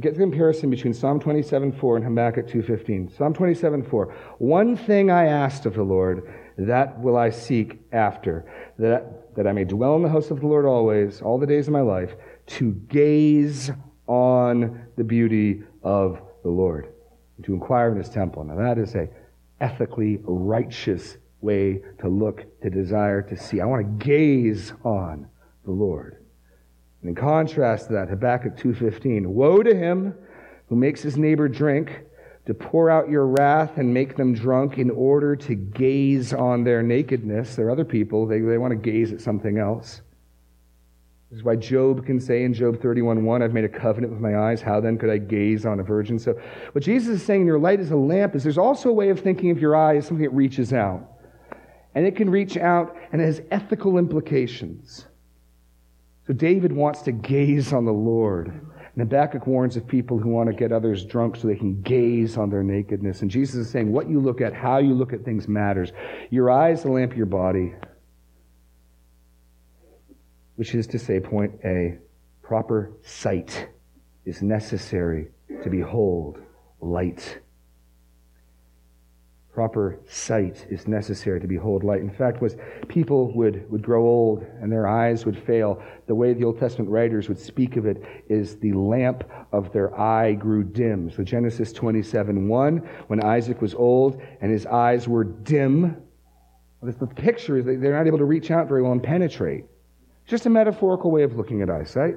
Get 0.00 0.14
the 0.14 0.20
comparison 0.20 0.70
between 0.70 0.94
Psalm 0.94 1.20
27 1.20 1.72
4 1.72 1.96
and 1.96 2.04
Habakkuk 2.04 2.46
2.15. 2.46 3.16
Psalm 3.16 3.34
27 3.34 3.82
4. 3.82 4.14
One 4.38 4.76
thing 4.76 5.10
I 5.10 5.26
asked 5.26 5.66
of 5.66 5.74
the 5.74 5.82
Lord, 5.82 6.32
that 6.56 6.98
will 6.98 7.16
I 7.16 7.28
seek 7.28 7.80
after, 7.92 8.46
that, 8.78 9.34
that 9.36 9.46
I 9.46 9.52
may 9.52 9.64
dwell 9.64 9.96
in 9.96 10.02
the 10.02 10.08
house 10.08 10.30
of 10.30 10.40
the 10.40 10.46
Lord 10.46 10.64
always, 10.64 11.20
all 11.20 11.38
the 11.38 11.46
days 11.46 11.66
of 11.66 11.72
my 11.72 11.82
life, 11.82 12.14
to 12.46 12.72
gaze 12.88 13.70
on 14.06 14.86
the 14.96 15.04
beauty 15.04 15.62
of 15.82 16.22
the 16.42 16.50
Lord, 16.50 16.88
to 17.42 17.52
inquire 17.52 17.90
in 17.92 17.98
his 17.98 18.08
temple. 18.08 18.44
Now 18.44 18.56
that 18.56 18.78
is 18.78 18.94
a 18.94 19.08
ethically 19.60 20.20
righteous 20.24 21.16
way 21.40 21.82
to 22.00 22.08
look, 22.08 22.44
to 22.62 22.70
desire, 22.70 23.22
to 23.22 23.36
see. 23.36 23.60
I 23.60 23.66
want 23.66 24.00
to 24.00 24.06
gaze 24.06 24.72
on 24.84 25.28
the 25.64 25.70
Lord. 25.70 26.24
And 27.02 27.10
in 27.10 27.14
contrast 27.14 27.88
to 27.88 27.92
that, 27.94 28.08
Habakkuk 28.08 28.56
2.15, 28.56 29.26
Woe 29.26 29.62
to 29.62 29.74
him 29.74 30.14
who 30.68 30.76
makes 30.76 31.02
his 31.02 31.16
neighbor 31.16 31.48
drink, 31.48 32.02
to 32.46 32.54
pour 32.54 32.90
out 32.90 33.10
your 33.10 33.26
wrath 33.26 33.76
and 33.76 33.92
make 33.92 34.16
them 34.16 34.32
drunk 34.32 34.78
in 34.78 34.90
order 34.90 35.34
to 35.34 35.54
gaze 35.54 36.32
on 36.32 36.62
their 36.62 36.82
nakedness. 36.82 37.56
There 37.56 37.66
are 37.66 37.70
other 37.70 37.84
people, 37.84 38.26
they, 38.26 38.40
they 38.40 38.58
want 38.58 38.70
to 38.70 38.76
gaze 38.76 39.12
at 39.12 39.20
something 39.20 39.58
else. 39.58 40.02
This 41.30 41.38
is 41.38 41.44
why 41.44 41.56
Job 41.56 42.06
can 42.06 42.20
say 42.20 42.44
in 42.44 42.54
Job 42.54 42.76
31:1, 42.76 43.42
I've 43.42 43.52
made 43.52 43.64
a 43.64 43.68
covenant 43.68 44.12
with 44.12 44.22
my 44.22 44.36
eyes. 44.38 44.62
How 44.62 44.80
then 44.80 44.96
could 44.96 45.10
I 45.10 45.18
gaze 45.18 45.66
on 45.66 45.80
a 45.80 45.82
virgin? 45.82 46.18
So, 46.18 46.38
what 46.72 46.84
Jesus 46.84 47.20
is 47.20 47.22
saying, 47.22 47.46
your 47.46 47.58
light 47.58 47.80
is 47.80 47.90
a 47.90 47.96
lamp, 47.96 48.36
is 48.36 48.44
there's 48.44 48.58
also 48.58 48.90
a 48.90 48.92
way 48.92 49.08
of 49.08 49.18
thinking 49.18 49.50
of 49.50 49.58
your 49.58 49.74
eye 49.74 49.96
as 49.96 50.06
something 50.06 50.24
that 50.24 50.30
reaches 50.30 50.72
out. 50.72 51.02
And 51.96 52.06
it 52.06 52.14
can 52.14 52.30
reach 52.30 52.56
out 52.56 52.96
and 53.10 53.20
it 53.20 53.24
has 53.24 53.40
ethical 53.50 53.98
implications. 53.98 55.06
So 56.26 56.32
David 56.32 56.72
wants 56.72 57.02
to 57.02 57.12
gaze 57.12 57.72
on 57.72 57.84
the 57.84 57.92
Lord. 57.92 58.48
And 58.48 58.98
Habakkuk 58.98 59.46
warns 59.46 59.76
of 59.76 59.86
people 59.86 60.18
who 60.18 60.28
want 60.28 60.48
to 60.48 60.54
get 60.54 60.72
others 60.72 61.04
drunk 61.04 61.36
so 61.36 61.48
they 61.48 61.56
can 61.56 61.82
gaze 61.82 62.36
on 62.36 62.50
their 62.50 62.62
nakedness. 62.62 63.22
And 63.22 63.30
Jesus 63.30 63.56
is 63.56 63.70
saying, 63.70 63.92
what 63.92 64.08
you 64.08 64.20
look 64.20 64.40
at, 64.40 64.54
how 64.54 64.78
you 64.78 64.94
look 64.94 65.12
at 65.12 65.24
things 65.24 65.48
matters. 65.48 65.92
Your 66.30 66.50
eye 66.50 66.70
is 66.70 66.82
the 66.82 66.90
lamp 66.90 67.12
of 67.12 67.16
your 67.16 67.26
body. 67.26 67.74
Which 70.56 70.74
is 70.74 70.86
to 70.88 70.98
say, 70.98 71.20
point 71.20 71.52
A, 71.64 71.98
proper 72.42 72.92
sight 73.02 73.68
is 74.24 74.42
necessary 74.42 75.28
to 75.62 75.70
behold 75.70 76.38
light 76.80 77.40
proper 79.56 79.98
sight 80.06 80.66
is 80.68 80.86
necessary 80.86 81.40
to 81.40 81.46
behold 81.46 81.82
light. 81.82 82.02
In 82.02 82.10
fact, 82.10 82.42
was 82.42 82.56
people 82.88 83.32
would, 83.32 83.64
would 83.70 83.80
grow 83.80 84.02
old 84.02 84.46
and 84.60 84.70
their 84.70 84.86
eyes 84.86 85.24
would 85.24 85.42
fail, 85.44 85.82
the 86.06 86.14
way 86.14 86.34
the 86.34 86.44
Old 86.44 86.58
Testament 86.58 86.90
writers 86.90 87.30
would 87.30 87.38
speak 87.38 87.78
of 87.78 87.86
it 87.86 88.02
is 88.28 88.58
the 88.58 88.74
lamp 88.74 89.24
of 89.52 89.72
their 89.72 89.98
eye 89.98 90.34
grew 90.34 90.62
dim. 90.62 91.10
So 91.10 91.24
Genesis 91.24 91.72
27 91.72 92.48
1, 92.48 92.76
when 93.06 93.24
Isaac 93.24 93.62
was 93.62 93.74
old 93.74 94.20
and 94.42 94.52
his 94.52 94.66
eyes 94.66 95.08
were 95.08 95.24
dim, 95.24 96.02
the 96.82 97.06
picture 97.06 97.56
is 97.56 97.64
that 97.64 97.80
they're 97.80 97.96
not 97.96 98.06
able 98.06 98.18
to 98.18 98.26
reach 98.26 98.50
out 98.50 98.68
very 98.68 98.82
well 98.82 98.92
and 98.92 99.02
penetrate. 99.02 99.64
Just 100.26 100.46
a 100.46 100.50
metaphorical 100.50 101.10
way 101.10 101.22
of 101.22 101.36
looking 101.36 101.62
at 101.62 101.70
eyesight. 101.70 102.16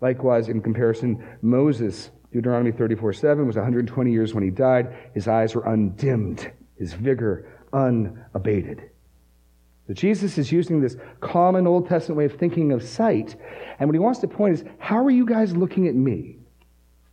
Likewise, 0.00 0.48
in 0.48 0.60
comparison, 0.60 1.24
Moses 1.42 2.10
Deuteronomy 2.32 2.72
34 2.72 3.12
7 3.12 3.46
was 3.46 3.56
120 3.56 4.10
years 4.10 4.34
when 4.34 4.42
he 4.42 4.50
died. 4.50 4.96
His 5.14 5.28
eyes 5.28 5.54
were 5.54 5.64
undimmed, 5.64 6.50
his 6.76 6.94
vigor 6.94 7.46
unabated. 7.72 8.90
So 9.86 9.94
Jesus 9.94 10.38
is 10.38 10.50
using 10.50 10.80
this 10.80 10.96
common 11.20 11.66
Old 11.66 11.88
Testament 11.88 12.18
way 12.18 12.24
of 12.24 12.36
thinking 12.36 12.72
of 12.72 12.82
sight. 12.82 13.36
And 13.78 13.88
what 13.88 13.94
he 13.94 13.98
wants 13.98 14.20
to 14.20 14.28
point 14.28 14.54
is 14.54 14.64
how 14.78 15.04
are 15.04 15.10
you 15.10 15.26
guys 15.26 15.54
looking 15.56 15.88
at 15.88 15.94
me? 15.94 16.38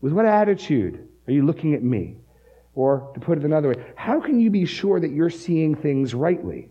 With 0.02 0.13
what 0.13 0.25
attitude 0.25 1.08
are 1.28 1.34
you 1.34 1.45
looking 1.45 1.73
at 1.73 1.84
me? 1.84 2.15
Or 2.75 3.12
to 3.13 3.19
put 3.19 3.38
it 3.38 3.43
another 3.43 3.69
way, 3.69 3.84
how 3.95 4.21
can 4.21 4.39
you 4.39 4.49
be 4.49 4.65
sure 4.65 4.99
that 4.99 5.12
you're 5.12 5.30
seeing 5.30 5.75
things 5.75 6.13
rightly? 6.13 6.69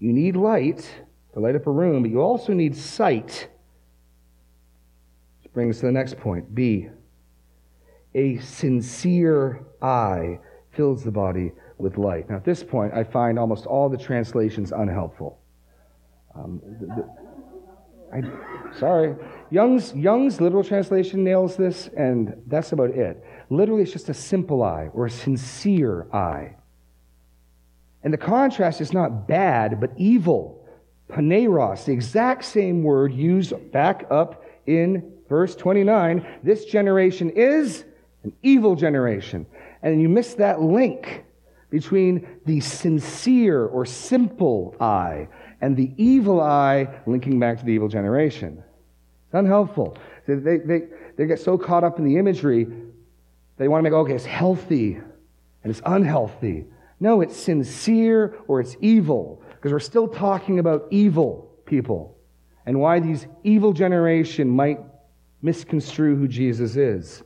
You 0.00 0.12
need 0.12 0.34
light 0.34 0.90
to 1.34 1.40
light 1.40 1.54
up 1.54 1.66
a 1.66 1.70
room, 1.70 2.02
but 2.02 2.10
you 2.10 2.20
also 2.20 2.52
need 2.52 2.74
sight 2.74 3.48
Which 5.42 5.52
brings 5.52 5.76
us 5.76 5.80
to 5.80 5.86
the 5.86 5.92
next 5.92 6.18
point. 6.18 6.54
B. 6.54 6.88
A 8.14 8.38
sincere 8.38 9.64
eye 9.80 10.40
fills 10.72 11.04
the 11.04 11.12
body 11.12 11.52
with 11.78 11.98
light. 11.98 12.28
Now, 12.28 12.36
at 12.36 12.44
this 12.44 12.64
point, 12.64 12.92
I 12.94 13.04
find 13.04 13.38
almost 13.38 13.66
all 13.66 13.88
the 13.88 13.98
translations 13.98 14.72
unhelpful. 14.72 15.38
Um, 16.34 16.60
the, 16.80 16.86
the, 16.86 17.08
I, 18.12 18.76
sorry. 18.78 19.14
Young's, 19.50 19.94
Young's 19.94 20.40
literal 20.40 20.64
translation 20.64 21.22
nails 21.22 21.56
this, 21.56 21.88
and 21.96 22.34
that's 22.46 22.72
about 22.72 22.90
it. 22.90 23.24
Literally, 23.50 23.82
it's 23.82 23.92
just 23.92 24.08
a 24.08 24.14
simple 24.14 24.62
eye 24.62 24.88
or 24.92 25.06
a 25.06 25.10
sincere 25.10 26.08
eye. 26.12 26.56
And 28.02 28.12
the 28.12 28.18
contrast 28.18 28.80
is 28.80 28.92
not 28.92 29.28
bad, 29.28 29.80
but 29.80 29.90
evil. 29.96 30.66
Poneros, 31.08 31.84
the 31.84 31.92
exact 31.92 32.44
same 32.44 32.82
word 32.82 33.12
used 33.12 33.72
back 33.72 34.06
up 34.10 34.44
in 34.66 35.12
verse 35.28 35.56
29, 35.56 36.26
this 36.42 36.64
generation 36.64 37.30
is 37.30 37.84
an 38.22 38.32
evil 38.42 38.74
generation. 38.74 39.46
And 39.82 40.00
you 40.00 40.08
miss 40.08 40.34
that 40.34 40.60
link 40.60 41.24
between 41.70 42.26
the 42.46 42.60
sincere 42.60 43.66
or 43.66 43.86
simple 43.86 44.76
eye 44.80 45.28
and 45.60 45.76
the 45.76 45.92
evil 45.96 46.40
eye 46.40 46.88
linking 47.06 47.38
back 47.38 47.58
to 47.58 47.64
the 47.64 47.72
evil 47.72 47.88
generation. 47.88 48.62
It's 49.26 49.34
unhelpful. 49.34 49.96
They, 50.26 50.58
they, 50.58 50.82
they 51.16 51.26
get 51.26 51.40
so 51.40 51.56
caught 51.56 51.84
up 51.84 51.98
in 51.98 52.04
the 52.04 52.16
imagery, 52.16 52.66
they 53.56 53.68
want 53.68 53.80
to 53.80 53.90
make, 53.90 53.92
okay, 53.92 54.14
it's 54.14 54.24
healthy 54.24 54.94
and 55.62 55.70
it's 55.70 55.82
unhealthy. 55.84 56.66
No, 57.00 57.22
it's 57.22 57.36
sincere 57.36 58.38
or 58.46 58.60
it's 58.60 58.76
evil 58.80 59.42
because 59.54 59.72
we're 59.72 59.80
still 59.80 60.06
talking 60.06 60.58
about 60.58 60.86
evil 60.90 61.50
people 61.64 62.18
and 62.66 62.78
why 62.78 63.00
these 63.00 63.26
evil 63.42 63.72
generation 63.72 64.48
might 64.48 64.78
misconstrue 65.40 66.16
who 66.16 66.28
Jesus 66.28 66.76
is. 66.76 67.22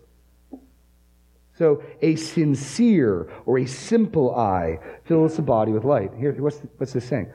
So, 1.57 1.83
a 2.03 2.17
sincere 2.17 3.31
or 3.47 3.59
a 3.59 3.67
simple 3.67 4.35
eye 4.35 4.79
fills 5.05 5.37
the 5.37 5.43
body 5.43 5.71
with 5.71 5.85
light. 5.85 6.11
Here, 6.19 6.33
what's, 6.41 6.61
what's 6.79 6.93
this 6.93 7.07
saying? 7.07 7.31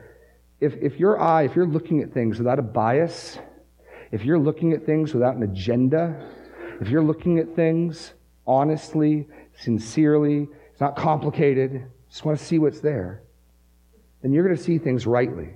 If, 0.60 0.74
if 0.76 1.00
your 1.00 1.18
eye, 1.18 1.44
if 1.44 1.56
you're 1.56 1.66
looking 1.66 2.02
at 2.02 2.12
things 2.12 2.38
without 2.38 2.58
a 2.58 2.62
bias, 2.62 3.38
if 4.12 4.24
you're 4.24 4.38
looking 4.38 4.72
at 4.72 4.84
things 4.84 5.14
without 5.14 5.36
an 5.36 5.42
agenda, 5.42 6.30
if 6.80 6.88
you're 6.88 7.02
looking 7.02 7.38
at 7.38 7.54
things 7.56 8.12
honestly, 8.46 9.26
sincerely, 9.58 10.48
it's 10.70 10.80
not 10.80 10.96
complicated, 10.96 11.86
just 12.10 12.24
want 12.24 12.38
to 12.38 12.44
see 12.44 12.58
what's 12.58 12.80
there, 12.80 13.22
then 14.22 14.32
you're 14.32 14.44
going 14.44 14.56
to 14.56 14.62
see 14.62 14.78
things 14.78 15.06
rightly. 15.06 15.54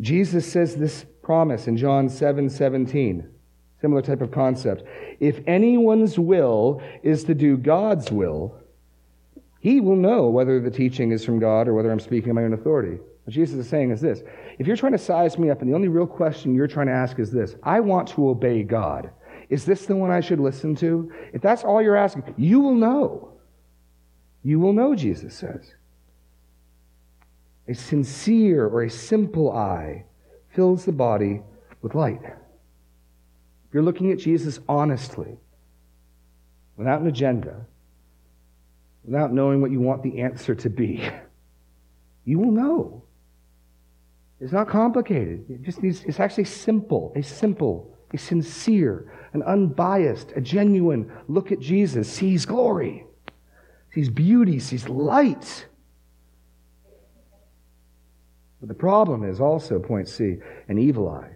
Jesus 0.00 0.50
says 0.50 0.74
this 0.74 1.04
promise 1.22 1.68
in 1.68 1.76
John 1.76 2.08
7 2.08 2.50
17. 2.50 3.28
Similar 3.80 4.02
type 4.02 4.20
of 4.20 4.30
concept. 4.30 4.84
If 5.18 5.40
anyone's 5.46 6.18
will 6.18 6.82
is 7.02 7.24
to 7.24 7.34
do 7.34 7.56
God's 7.56 8.12
will, 8.12 8.56
he 9.60 9.80
will 9.80 9.96
know 9.96 10.28
whether 10.28 10.60
the 10.60 10.70
teaching 10.70 11.12
is 11.12 11.24
from 11.24 11.38
God 11.38 11.68
or 11.68 11.74
whether 11.74 11.90
I'm 11.90 12.00
speaking 12.00 12.30
in 12.30 12.36
my 12.36 12.44
own 12.44 12.52
authority. 12.52 12.98
What 13.24 13.34
Jesus 13.34 13.56
is 13.56 13.68
saying 13.68 13.90
is 13.90 14.00
this 14.00 14.22
if 14.58 14.66
you're 14.66 14.76
trying 14.76 14.92
to 14.92 14.98
size 14.98 15.38
me 15.38 15.50
up 15.50 15.62
and 15.62 15.70
the 15.70 15.74
only 15.74 15.88
real 15.88 16.06
question 16.06 16.54
you're 16.54 16.66
trying 16.66 16.86
to 16.86 16.92
ask 16.92 17.18
is 17.18 17.30
this 17.30 17.56
I 17.62 17.80
want 17.80 18.08
to 18.10 18.30
obey 18.30 18.62
God. 18.62 19.10
Is 19.48 19.64
this 19.64 19.86
the 19.86 19.96
one 19.96 20.10
I 20.10 20.20
should 20.20 20.40
listen 20.40 20.74
to? 20.76 21.12
If 21.32 21.42
that's 21.42 21.62
all 21.62 21.82
you're 21.82 21.96
asking, 21.96 22.34
you 22.38 22.60
will 22.60 22.74
know. 22.74 23.31
You 24.42 24.58
will 24.58 24.72
know, 24.72 24.94
Jesus 24.94 25.34
says. 25.34 25.74
A 27.68 27.74
sincere 27.74 28.66
or 28.66 28.82
a 28.82 28.90
simple 28.90 29.52
eye 29.52 30.04
fills 30.50 30.84
the 30.84 30.92
body 30.92 31.42
with 31.80 31.94
light. 31.94 32.22
If 32.22 33.74
you're 33.74 33.82
looking 33.82 34.10
at 34.10 34.18
Jesus 34.18 34.58
honestly, 34.68 35.36
without 36.76 37.00
an 37.00 37.06
agenda, 37.06 37.66
without 39.04 39.32
knowing 39.32 39.60
what 39.60 39.70
you 39.70 39.80
want 39.80 40.02
the 40.02 40.20
answer 40.20 40.54
to 40.54 40.68
be, 40.68 41.08
you 42.24 42.38
will 42.38 42.50
know. 42.50 43.04
It's 44.40 44.52
not 44.52 44.68
complicated. 44.68 45.48
It 45.48 45.62
just 45.62 45.82
needs, 45.82 46.02
it's 46.04 46.18
actually 46.18 46.44
simple, 46.44 47.12
a 47.14 47.22
simple, 47.22 47.96
a 48.12 48.18
sincere, 48.18 49.12
an 49.32 49.42
unbiased, 49.44 50.32
a 50.34 50.40
genuine 50.40 51.10
look 51.28 51.52
at 51.52 51.60
Jesus, 51.60 52.12
sees 52.12 52.44
glory, 52.44 53.06
sees 53.92 54.08
beauty, 54.08 54.58
sees 54.58 54.88
light. 54.88 55.66
But 58.60 58.68
the 58.68 58.74
problem 58.74 59.28
is 59.28 59.40
also, 59.40 59.78
point 59.78 60.08
C, 60.08 60.36
an 60.68 60.78
evil 60.78 61.08
eye 61.08 61.30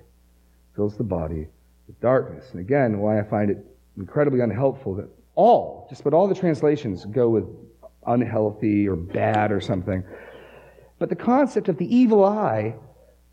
fills 0.74 0.96
the 0.96 1.04
body 1.04 1.48
with 1.86 2.00
darkness. 2.00 2.50
And 2.52 2.60
again, 2.60 2.98
why 2.98 3.18
I 3.18 3.24
find 3.24 3.50
it 3.50 3.64
incredibly 3.96 4.40
unhelpful 4.40 4.94
that 4.94 5.08
all, 5.34 5.86
just 5.88 6.00
about 6.02 6.14
all 6.14 6.28
the 6.28 6.34
translations 6.34 7.04
go 7.06 7.28
with 7.28 7.44
unhealthy 8.06 8.88
or 8.88 8.96
bad 8.96 9.50
or 9.52 9.60
something. 9.60 10.04
But 10.98 11.08
the 11.08 11.16
concept 11.16 11.68
of 11.68 11.76
the 11.76 11.94
evil 11.94 12.24
eye 12.24 12.74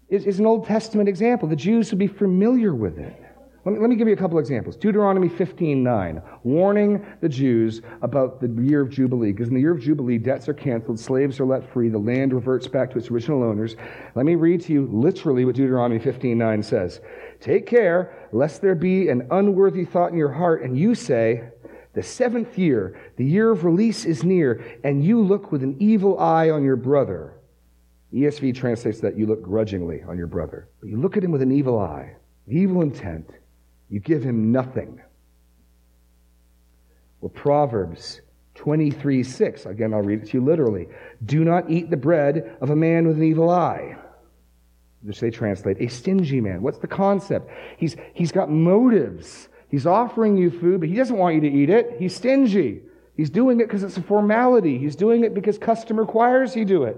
is, 0.10 0.26
is 0.26 0.40
an 0.40 0.46
Old 0.46 0.66
Testament 0.66 1.08
example. 1.08 1.48
The 1.48 1.56
Jews 1.56 1.92
would 1.92 2.00
be 2.00 2.08
familiar 2.08 2.74
with 2.74 2.98
it. 2.98 3.16
Let 3.66 3.76
me, 3.76 3.80
let 3.80 3.90
me 3.90 3.96
give 3.96 4.10
you 4.10 4.14
a 4.14 4.18
couple 4.18 4.40
examples. 4.40 4.76
Deuteronomy 4.76 5.30
15:9, 5.30 6.22
warning 6.44 7.06
the 7.22 7.30
Jews 7.30 7.82
about 8.02 8.42
the 8.42 8.50
year 8.62 8.82
of 8.82 8.90
Jubilee, 8.90 9.32
because 9.32 9.48
in 9.48 9.54
the 9.54 9.62
year 9.62 9.72
of 9.72 9.80
Jubilee, 9.80 10.18
debts 10.18 10.50
are 10.50 10.54
canceled, 10.54 11.00
slaves 11.00 11.40
are 11.40 11.46
let 11.46 11.72
free, 11.72 11.88
the 11.88 11.98
land 11.98 12.34
reverts 12.34 12.68
back 12.68 12.92
to 12.92 12.98
its 12.98 13.10
original 13.10 13.42
owners. 13.42 13.78
Let 14.16 14.26
me 14.26 14.36
read 14.36 14.62
to 14.64 14.74
you 14.74 14.90
literally 14.92 15.46
what 15.46 15.56
Deuteronomy 15.56 16.00
15:9 16.00 16.62
says. 16.62 17.00
Take 17.40 17.66
care 17.66 18.12
lest 18.34 18.62
there 18.62 18.76
be 18.76 19.08
an 19.08 19.28
unworthy 19.32 19.86
thought 19.86 20.12
in 20.12 20.18
your 20.18 20.34
heart, 20.34 20.64
and 20.64 20.78
you 20.78 20.94
say, 20.94 21.44
the 21.94 22.04
seventh 22.04 22.58
year, 22.58 23.00
the 23.18 23.26
year 23.26 23.52
of 23.52 23.64
release 23.64 24.04
is 24.04 24.24
near, 24.24 24.64
and 24.84 25.06
you 25.06 25.22
look 25.22 25.52
with 25.52 25.64
an 25.64 25.78
evil 25.80 26.20
eye 26.20 26.50
on 26.50 26.64
your 26.64 26.76
brother. 26.76 27.36
ESV 28.12 28.56
translates 28.56 29.00
that 29.00 29.18
you 29.18 29.26
look 29.26 29.42
grudgingly 29.42 30.02
on 30.04 30.18
your 30.18 30.28
brother. 30.28 30.68
But 30.80 30.90
you 30.90 30.98
look 30.98 31.18
at 31.18 31.24
him 31.24 31.32
with 31.32 31.42
an 31.42 31.52
evil 31.52 31.80
eye, 31.80 32.16
evil 32.48 32.82
intent, 32.82 33.30
you 33.90 34.00
give 34.00 34.24
him 34.24 34.52
nothing. 34.52 35.02
Well, 37.22 37.30
Proverbs 37.30 38.22
23 38.56 39.24
6, 39.24 39.66
again, 39.66 39.94
I'll 39.94 40.02
read 40.02 40.24
it 40.24 40.30
to 40.30 40.38
you 40.38 40.44
literally. 40.44 40.88
Do 41.26 41.44
not 41.44 41.70
eat 41.70 41.90
the 41.90 41.98
bread 41.98 42.58
of 42.62 42.70
a 42.70 42.76
man 42.76 43.08
with 43.08 43.18
an 43.18 43.24
evil 43.24 43.50
eye. 43.50 43.96
Which 45.02 45.20
they 45.20 45.32
translate, 45.32 45.78
a 45.82 45.88
stingy 45.88 46.40
man. 46.40 46.62
What's 46.62 46.78
the 46.78 46.88
concept? 46.88 47.50
He's, 47.78 47.96
he's 48.14 48.32
got 48.32 48.50
motives. 48.50 49.50
He's 49.70 49.86
offering 49.86 50.38
you 50.38 50.50
food, 50.50 50.80
but 50.80 50.90
he 50.90 50.96
doesn't 50.96 51.18
want 51.18 51.36
you 51.36 51.42
to 51.42 51.50
eat 51.50 51.70
it. 51.70 51.96
He's 52.00 52.16
stingy. 52.16 52.82
He's 53.16 53.30
doing 53.30 53.60
it 53.60 53.68
because 53.68 53.84
it's 53.84 53.98
a 53.98 54.04
formality. 54.04 54.78
He's 54.78 54.96
doing 54.96 55.24
it 55.24 55.34
because 55.34 55.58
custom 55.58 56.00
requires 56.00 56.54
he 56.54 56.64
do 56.66 56.84
it. 56.84 56.98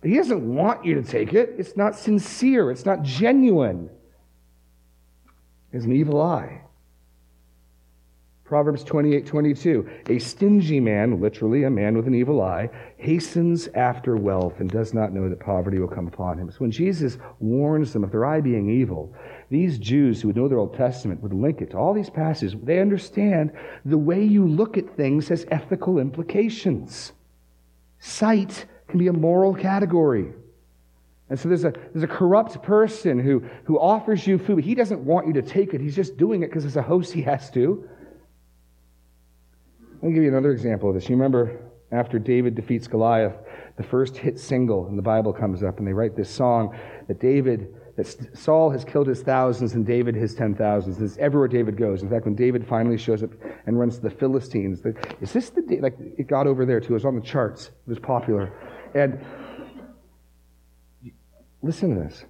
But 0.00 0.10
he 0.10 0.16
doesn't 0.16 0.54
want 0.54 0.84
you 0.84 0.94
to 0.94 1.02
take 1.02 1.32
it. 1.32 1.54
It's 1.58 1.76
not 1.76 1.94
sincere. 1.94 2.70
It's 2.70 2.86
not 2.86 3.02
genuine 3.02 3.90
is 5.72 5.84
an 5.84 5.92
evil 5.92 6.20
eye. 6.20 6.62
Proverbs 8.50 8.82
28 8.82 9.26
22. 9.26 9.88
A 10.08 10.18
stingy 10.18 10.80
man, 10.80 11.20
literally 11.20 11.62
a 11.62 11.70
man 11.70 11.96
with 11.96 12.08
an 12.08 12.16
evil 12.16 12.42
eye, 12.42 12.68
hastens 12.96 13.68
after 13.76 14.16
wealth 14.16 14.58
and 14.58 14.68
does 14.68 14.92
not 14.92 15.12
know 15.12 15.28
that 15.28 15.38
poverty 15.38 15.78
will 15.78 15.86
come 15.86 16.08
upon 16.08 16.36
him. 16.36 16.50
So 16.50 16.58
when 16.58 16.72
Jesus 16.72 17.16
warns 17.38 17.92
them 17.92 18.02
of 18.02 18.10
their 18.10 18.26
eye 18.26 18.40
being 18.40 18.68
evil, 18.68 19.14
these 19.50 19.78
Jews 19.78 20.20
who 20.20 20.28
would 20.28 20.36
know 20.36 20.48
their 20.48 20.58
Old 20.58 20.74
Testament 20.74 21.22
would 21.22 21.32
link 21.32 21.60
it 21.60 21.70
to 21.70 21.76
all 21.78 21.94
these 21.94 22.10
passages. 22.10 22.56
They 22.60 22.80
understand 22.80 23.52
the 23.84 23.96
way 23.96 24.24
you 24.24 24.44
look 24.44 24.76
at 24.76 24.96
things 24.96 25.28
has 25.28 25.46
ethical 25.52 26.00
implications. 26.00 27.12
Sight 28.00 28.66
can 28.88 28.98
be 28.98 29.06
a 29.06 29.12
moral 29.12 29.54
category. 29.54 30.32
And 31.30 31.38
so 31.38 31.48
there's 31.48 31.64
a, 31.64 31.72
there's 31.92 32.02
a 32.02 32.08
corrupt 32.08 32.60
person 32.62 33.18
who, 33.18 33.44
who 33.64 33.78
offers 33.78 34.26
you 34.26 34.36
food. 34.36 34.64
He 34.64 34.74
doesn't 34.74 35.00
want 35.00 35.28
you 35.28 35.32
to 35.34 35.42
take 35.42 35.72
it. 35.74 35.80
He's 35.80 35.96
just 35.96 36.16
doing 36.16 36.42
it 36.42 36.48
because 36.48 36.64
as 36.64 36.76
a 36.76 36.82
host 36.82 37.12
he 37.12 37.22
has 37.22 37.50
to. 37.52 37.88
Let 40.02 40.08
me 40.08 40.14
give 40.14 40.24
you 40.24 40.28
another 40.28 40.50
example 40.50 40.88
of 40.88 40.96
this. 40.96 41.08
You 41.08 41.14
remember 41.14 41.60
after 41.92 42.18
David 42.18 42.54
defeats 42.54 42.86
Goliath, 42.88 43.36
the 43.76 43.82
first 43.82 44.16
hit 44.16 44.40
single 44.40 44.88
in 44.88 44.96
the 44.96 45.02
Bible 45.02 45.32
comes 45.32 45.62
up, 45.62 45.78
and 45.78 45.86
they 45.86 45.92
write 45.92 46.16
this 46.16 46.30
song 46.30 46.76
that 47.06 47.20
David, 47.20 47.74
that 47.96 48.36
Saul 48.36 48.70
has 48.70 48.84
killed 48.84 49.06
his 49.06 49.22
thousands 49.22 49.74
and 49.74 49.86
David 49.86 50.14
his 50.14 50.34
ten 50.34 50.54
thousands. 50.54 51.00
It's 51.00 51.16
everywhere 51.18 51.48
David 51.48 51.76
goes. 51.76 52.02
In 52.02 52.10
fact, 52.10 52.24
when 52.24 52.34
David 52.34 52.66
finally 52.66 52.98
shows 52.98 53.22
up 53.22 53.30
and 53.66 53.78
runs 53.78 53.96
to 53.96 54.02
the 54.02 54.10
Philistines, 54.10 54.82
is 55.20 55.32
this 55.32 55.50
the 55.50 55.78
like 55.80 55.96
it 56.18 56.26
got 56.26 56.46
over 56.46 56.66
there 56.66 56.80
too? 56.80 56.88
It 56.88 56.94
was 56.94 57.04
on 57.04 57.14
the 57.14 57.22
charts. 57.22 57.66
It 57.66 57.88
was 57.88 57.98
popular, 57.98 58.52
and 58.94 59.24
Listen 61.62 61.94
to 61.94 62.02
this. 62.02 62.24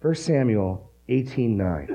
1 0.00 0.14
Samuel 0.14 0.90
18:9. 1.08 1.88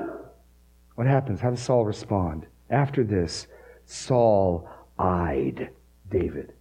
What 0.95 1.07
happens? 1.07 1.41
How 1.41 1.49
does 1.49 1.61
Saul 1.61 1.85
respond? 1.85 2.47
After 2.69 3.03
this, 3.03 3.47
Saul 3.85 4.69
eyed 4.97 5.69
David 6.09 6.53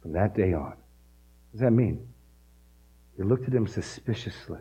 from 0.00 0.12
that 0.12 0.34
day 0.34 0.52
on. 0.52 0.70
What 0.70 1.52
does 1.52 1.60
that 1.60 1.72
mean? 1.72 2.06
He 3.16 3.22
looked 3.22 3.48
at 3.48 3.54
him 3.54 3.66
suspiciously. 3.66 4.60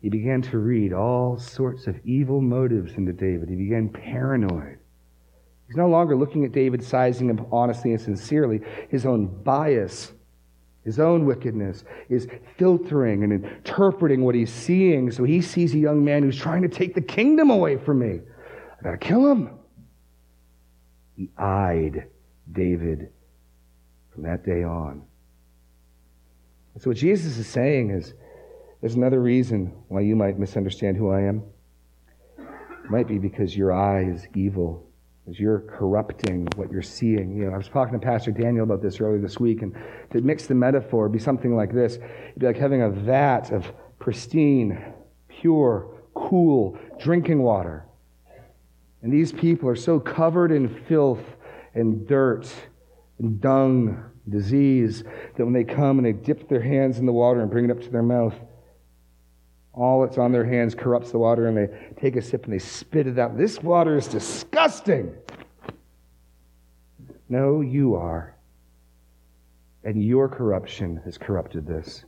He 0.00 0.08
began 0.08 0.42
to 0.42 0.58
read 0.58 0.92
all 0.92 1.38
sorts 1.38 1.86
of 1.86 1.98
evil 2.04 2.40
motives 2.40 2.94
into 2.94 3.12
David. 3.12 3.48
He 3.48 3.56
began 3.56 3.88
paranoid. 3.88 4.78
He's 5.66 5.76
no 5.76 5.88
longer 5.88 6.16
looking 6.16 6.44
at 6.44 6.52
David, 6.52 6.82
sizing 6.82 7.30
him 7.30 7.46
honestly 7.50 7.92
and 7.92 8.00
sincerely. 8.00 8.60
His 8.88 9.06
own 9.06 9.26
bias 9.42 10.12
his 10.84 11.00
own 11.00 11.24
wickedness 11.24 11.84
is 12.10 12.28
filtering 12.56 13.24
and 13.24 13.32
interpreting 13.32 14.22
what 14.22 14.34
he's 14.34 14.52
seeing. 14.52 15.10
So 15.10 15.24
he 15.24 15.40
sees 15.40 15.74
a 15.74 15.78
young 15.78 16.04
man 16.04 16.22
who's 16.22 16.38
trying 16.38 16.62
to 16.62 16.68
take 16.68 16.94
the 16.94 17.00
kingdom 17.00 17.50
away 17.50 17.78
from 17.78 18.00
me. 18.00 18.20
I 18.80 18.82
gotta 18.82 18.98
kill 18.98 19.30
him. 19.30 19.50
He 21.16 21.30
eyed 21.38 22.08
David 22.52 23.10
from 24.12 24.24
that 24.24 24.44
day 24.44 24.62
on. 24.62 25.04
So 26.78 26.90
what 26.90 26.96
Jesus 26.96 27.38
is 27.38 27.46
saying 27.46 27.90
is 27.90 28.12
there's 28.80 28.96
another 28.96 29.20
reason 29.20 29.72
why 29.88 30.00
you 30.00 30.16
might 30.16 30.38
misunderstand 30.38 30.96
who 30.96 31.10
I 31.10 31.22
am. 31.22 31.42
It 32.38 32.90
might 32.90 33.08
be 33.08 33.18
because 33.18 33.56
your 33.56 33.72
eye 33.72 34.04
is 34.04 34.26
evil 34.34 34.86
as 35.28 35.40
you're 35.40 35.60
corrupting 35.60 36.46
what 36.56 36.70
you're 36.70 36.82
seeing. 36.82 37.36
You 37.36 37.46
know, 37.46 37.54
I 37.54 37.56
was 37.56 37.68
talking 37.68 37.98
to 37.98 38.04
Pastor 38.04 38.30
Daniel 38.30 38.64
about 38.64 38.82
this 38.82 39.00
earlier 39.00 39.20
this 39.20 39.40
week, 39.40 39.62
and 39.62 39.74
to 40.12 40.20
mix 40.20 40.46
the 40.46 40.54
metaphor, 40.54 41.08
be 41.08 41.18
something 41.18 41.56
like 41.56 41.72
this. 41.72 41.96
It'd 41.96 42.38
be 42.38 42.46
like 42.46 42.58
having 42.58 42.82
a 42.82 42.90
vat 42.90 43.50
of 43.50 43.72
pristine, 43.98 44.92
pure, 45.28 45.88
cool 46.14 46.78
drinking 47.00 47.40
water. 47.42 47.86
And 49.02 49.12
these 49.12 49.32
people 49.32 49.68
are 49.68 49.76
so 49.76 49.98
covered 49.98 50.52
in 50.52 50.68
filth 50.68 51.22
and 51.74 52.06
dirt 52.06 52.52
and 53.18 53.40
dung, 53.40 54.02
disease, 54.28 55.04
that 55.36 55.44
when 55.44 55.52
they 55.52 55.64
come 55.64 55.98
and 55.98 56.06
they 56.06 56.12
dip 56.12 56.48
their 56.48 56.62
hands 56.62 56.98
in 56.98 57.06
the 57.06 57.12
water 57.12 57.40
and 57.40 57.50
bring 57.50 57.66
it 57.66 57.70
up 57.70 57.80
to 57.82 57.90
their 57.90 58.02
mouth, 58.02 58.34
all 59.76 60.02
that's 60.02 60.18
on 60.18 60.32
their 60.32 60.44
hands 60.44 60.74
corrupts 60.74 61.10
the 61.10 61.18
water, 61.18 61.48
and 61.48 61.56
they 61.56 61.68
take 62.00 62.16
a 62.16 62.22
sip 62.22 62.44
and 62.44 62.52
they 62.52 62.58
spit 62.58 63.06
it 63.06 63.18
out. 63.18 63.36
This 63.36 63.60
water 63.62 63.96
is 63.96 64.06
disgusting. 64.06 65.14
No, 67.28 67.60
you 67.60 67.96
are. 67.96 68.36
And 69.82 70.02
your 70.02 70.28
corruption 70.28 71.00
has 71.04 71.18
corrupted 71.18 71.66
this. 71.66 72.04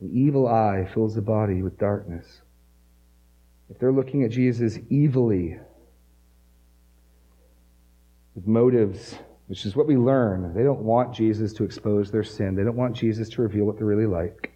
An 0.00 0.10
evil 0.12 0.48
eye 0.48 0.88
fills 0.94 1.14
the 1.14 1.22
body 1.22 1.62
with 1.62 1.78
darkness. 1.78 2.42
If 3.68 3.78
they're 3.78 3.92
looking 3.92 4.24
at 4.24 4.30
Jesus 4.30 4.78
evilly, 4.90 5.58
with 8.34 8.46
motives, 8.46 9.16
which 9.48 9.66
is 9.66 9.76
what 9.76 9.86
we 9.86 9.96
learn, 9.96 10.54
they 10.54 10.62
don't 10.62 10.80
want 10.80 11.12
Jesus 11.12 11.52
to 11.54 11.64
expose 11.64 12.10
their 12.10 12.24
sin. 12.24 12.54
They 12.54 12.64
don't 12.64 12.76
want 12.76 12.96
Jesus 12.96 13.28
to 13.30 13.42
reveal 13.42 13.64
what 13.64 13.76
they're 13.76 13.86
really 13.86 14.06
like 14.06 14.52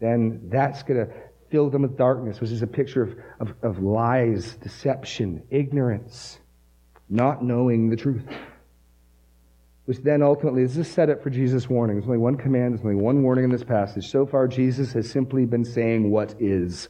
then 0.00 0.48
that's 0.50 0.82
going 0.82 1.06
to 1.06 1.12
fill 1.50 1.70
them 1.70 1.82
with 1.82 1.96
darkness, 1.96 2.40
which 2.40 2.50
is 2.50 2.62
a 2.62 2.66
picture 2.66 3.02
of, 3.02 3.16
of, 3.40 3.54
of 3.62 3.82
lies, 3.82 4.54
deception, 4.56 5.42
ignorance, 5.50 6.38
not 7.08 7.42
knowing 7.42 7.88
the 7.88 7.96
truth. 7.96 8.22
Which 9.86 9.98
then 9.98 10.22
ultimately 10.22 10.62
is 10.62 10.76
a 10.76 10.84
setup 10.84 11.22
for 11.22 11.30
Jesus' 11.30 11.68
warning. 11.68 11.96
There's 11.96 12.06
only 12.06 12.18
one 12.18 12.36
command, 12.36 12.74
there's 12.74 12.84
only 12.84 13.02
one 13.02 13.22
warning 13.22 13.44
in 13.44 13.50
this 13.50 13.64
passage. 13.64 14.10
So 14.10 14.26
far, 14.26 14.46
Jesus 14.46 14.92
has 14.92 15.10
simply 15.10 15.46
been 15.46 15.64
saying 15.64 16.10
what 16.10 16.34
is. 16.38 16.88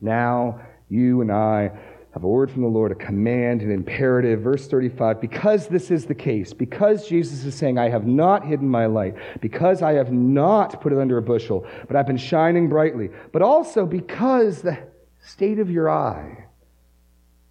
Now, 0.00 0.60
you 0.88 1.20
and 1.20 1.30
I 1.30 1.72
have 2.16 2.24
a 2.24 2.28
word 2.28 2.50
from 2.50 2.62
the 2.62 2.68
Lord, 2.68 2.92
a 2.92 2.94
command, 2.94 3.60
an 3.60 3.70
imperative. 3.70 4.40
Verse 4.40 4.66
35 4.68 5.20
Because 5.20 5.68
this 5.68 5.90
is 5.90 6.06
the 6.06 6.14
case, 6.14 6.54
because 6.54 7.06
Jesus 7.06 7.44
is 7.44 7.54
saying, 7.54 7.78
I 7.78 7.90
have 7.90 8.06
not 8.06 8.46
hidden 8.46 8.66
my 8.66 8.86
light, 8.86 9.16
because 9.42 9.82
I 9.82 9.92
have 9.92 10.10
not 10.10 10.80
put 10.80 10.94
it 10.94 10.98
under 10.98 11.18
a 11.18 11.22
bushel, 11.22 11.66
but 11.86 11.94
I've 11.94 12.06
been 12.06 12.16
shining 12.16 12.70
brightly, 12.70 13.10
but 13.32 13.42
also 13.42 13.84
because 13.84 14.62
the 14.62 14.78
state 15.20 15.58
of 15.58 15.70
your 15.70 15.90
eye, 15.90 16.46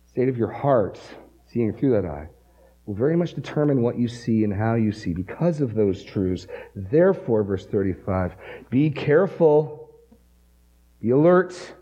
state 0.07 0.29
of 0.29 0.35
your 0.35 0.51
heart, 0.51 0.99
seeing 1.45 1.71
through 1.71 1.91
that 1.91 2.05
eye, 2.05 2.29
will 2.87 2.95
very 2.95 3.15
much 3.15 3.35
determine 3.35 3.83
what 3.83 3.99
you 3.99 4.07
see 4.07 4.43
and 4.43 4.51
how 4.51 4.73
you 4.73 4.91
see 4.91 5.13
because 5.13 5.61
of 5.61 5.75
those 5.75 6.03
truths. 6.03 6.47
Therefore, 6.75 7.43
verse 7.43 7.67
35, 7.67 8.35
be 8.71 8.89
careful, 8.89 9.91
be 10.99 11.11
alert 11.11 11.75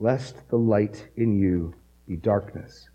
lest 0.00 0.48
the 0.48 0.56
light 0.56 1.08
in 1.16 1.38
you 1.38 1.74
be 2.06 2.16
darkness. 2.16 2.88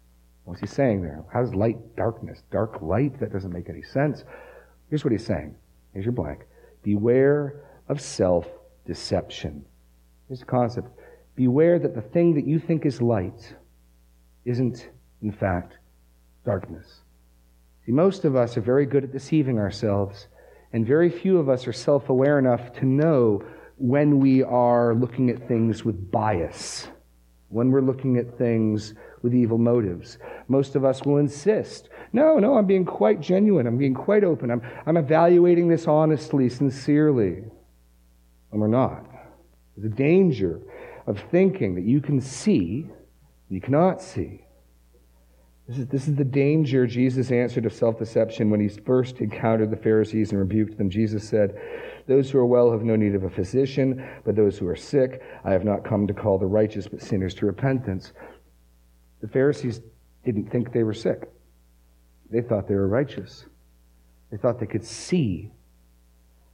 What's 0.45 0.61
he 0.61 0.67
saying 0.67 1.01
there? 1.01 1.23
How 1.31 1.41
does 1.41 1.55
light 1.55 1.95
darkness? 1.95 2.43
Dark 2.51 2.81
light? 2.81 3.19
That 3.19 3.31
doesn't 3.31 3.51
make 3.51 3.69
any 3.69 3.81
sense. 3.81 4.23
Here's 4.89 5.03
what 5.03 5.11
he's 5.11 5.25
saying. 5.25 5.55
Here's 5.93 6.05
your 6.05 6.13
blank. 6.13 6.45
Beware 6.83 7.61
of 7.87 8.01
self 8.01 8.47
deception. 8.85 9.65
Here's 10.27 10.39
the 10.39 10.45
concept. 10.45 10.89
Beware 11.35 11.79
that 11.79 11.95
the 11.95 12.01
thing 12.01 12.35
that 12.35 12.45
you 12.45 12.59
think 12.59 12.85
is 12.85 13.01
light 13.01 13.55
isn't, 14.45 14.89
in 15.21 15.31
fact, 15.31 15.77
darkness. 16.45 17.01
See, 17.85 17.91
most 17.91 18.25
of 18.25 18.35
us 18.35 18.57
are 18.57 18.61
very 18.61 18.85
good 18.85 19.03
at 19.03 19.11
deceiving 19.11 19.59
ourselves, 19.59 20.27
and 20.73 20.85
very 20.85 21.09
few 21.09 21.37
of 21.37 21.49
us 21.49 21.67
are 21.67 21.73
self 21.73 22.09
aware 22.09 22.37
enough 22.37 22.73
to 22.73 22.85
know 22.85 23.43
when 23.83 24.19
we 24.19 24.41
are 24.43 24.95
looking 24.95 25.29
at 25.29 25.47
things 25.47 25.83
with 25.83 26.11
bias 26.11 26.87
when 27.53 27.69
we're 27.69 27.81
looking 27.81 28.17
at 28.17 28.35
things 28.35 28.95
with 29.21 29.35
evil 29.35 29.59
motives. 29.59 30.17
Most 30.47 30.75
of 30.75 30.83
us 30.83 31.03
will 31.03 31.17
insist, 31.17 31.89
no, 32.11 32.39
no, 32.39 32.57
I'm 32.57 32.65
being 32.65 32.83
quite 32.83 33.21
genuine. 33.21 33.67
I'm 33.67 33.77
being 33.77 33.93
quite 33.93 34.23
open. 34.23 34.49
I'm, 34.49 34.61
I'm 34.87 34.97
evaluating 34.97 35.67
this 35.67 35.87
honestly, 35.87 36.49
sincerely. 36.49 37.43
And 38.51 38.59
we're 38.59 38.67
not. 38.67 39.05
There's 39.77 39.91
a 39.91 39.95
danger 39.95 40.61
of 41.05 41.21
thinking 41.29 41.75
that 41.75 41.83
you 41.83 42.01
can 42.01 42.19
see, 42.19 42.87
you 43.49 43.61
cannot 43.61 44.01
see. 44.01 44.45
This 45.67 45.77
is, 45.77 45.87
this 45.87 46.07
is 46.07 46.15
the 46.15 46.25
danger 46.25 46.85
Jesus 46.85 47.31
answered 47.31 47.65
of 47.65 47.73
self 47.73 47.97
deception 47.97 48.49
when 48.49 48.59
he 48.59 48.67
first 48.67 49.21
encountered 49.21 49.71
the 49.71 49.77
Pharisees 49.77 50.31
and 50.31 50.39
rebuked 50.39 50.77
them. 50.77 50.89
Jesus 50.89 51.27
said, 51.27 51.55
those 52.05 52.29
who 52.29 52.37
are 52.37 52.45
well 52.45 52.71
have 52.71 52.83
no 52.83 52.95
need 52.95 53.15
of 53.15 53.23
a 53.23 53.29
physician, 53.29 54.05
but 54.25 54.35
those 54.35 54.57
who 54.57 54.67
are 54.67 54.75
sick, 54.75 55.21
I 55.45 55.51
have 55.51 55.63
not 55.63 55.85
come 55.85 56.05
to 56.07 56.13
call 56.13 56.37
the 56.37 56.45
righteous, 56.45 56.87
but 56.87 57.01
sinners 57.01 57.33
to 57.35 57.45
repentance. 57.45 58.11
The 59.21 59.27
Pharisees 59.27 59.81
didn't 60.25 60.51
think 60.51 60.73
they 60.73 60.83
were 60.83 60.93
sick. 60.93 61.31
They 62.29 62.41
thought 62.41 62.67
they 62.67 62.75
were 62.75 62.87
righteous. 62.87 63.45
They 64.31 64.37
thought 64.37 64.59
they 64.59 64.65
could 64.65 64.83
see. 64.83 65.51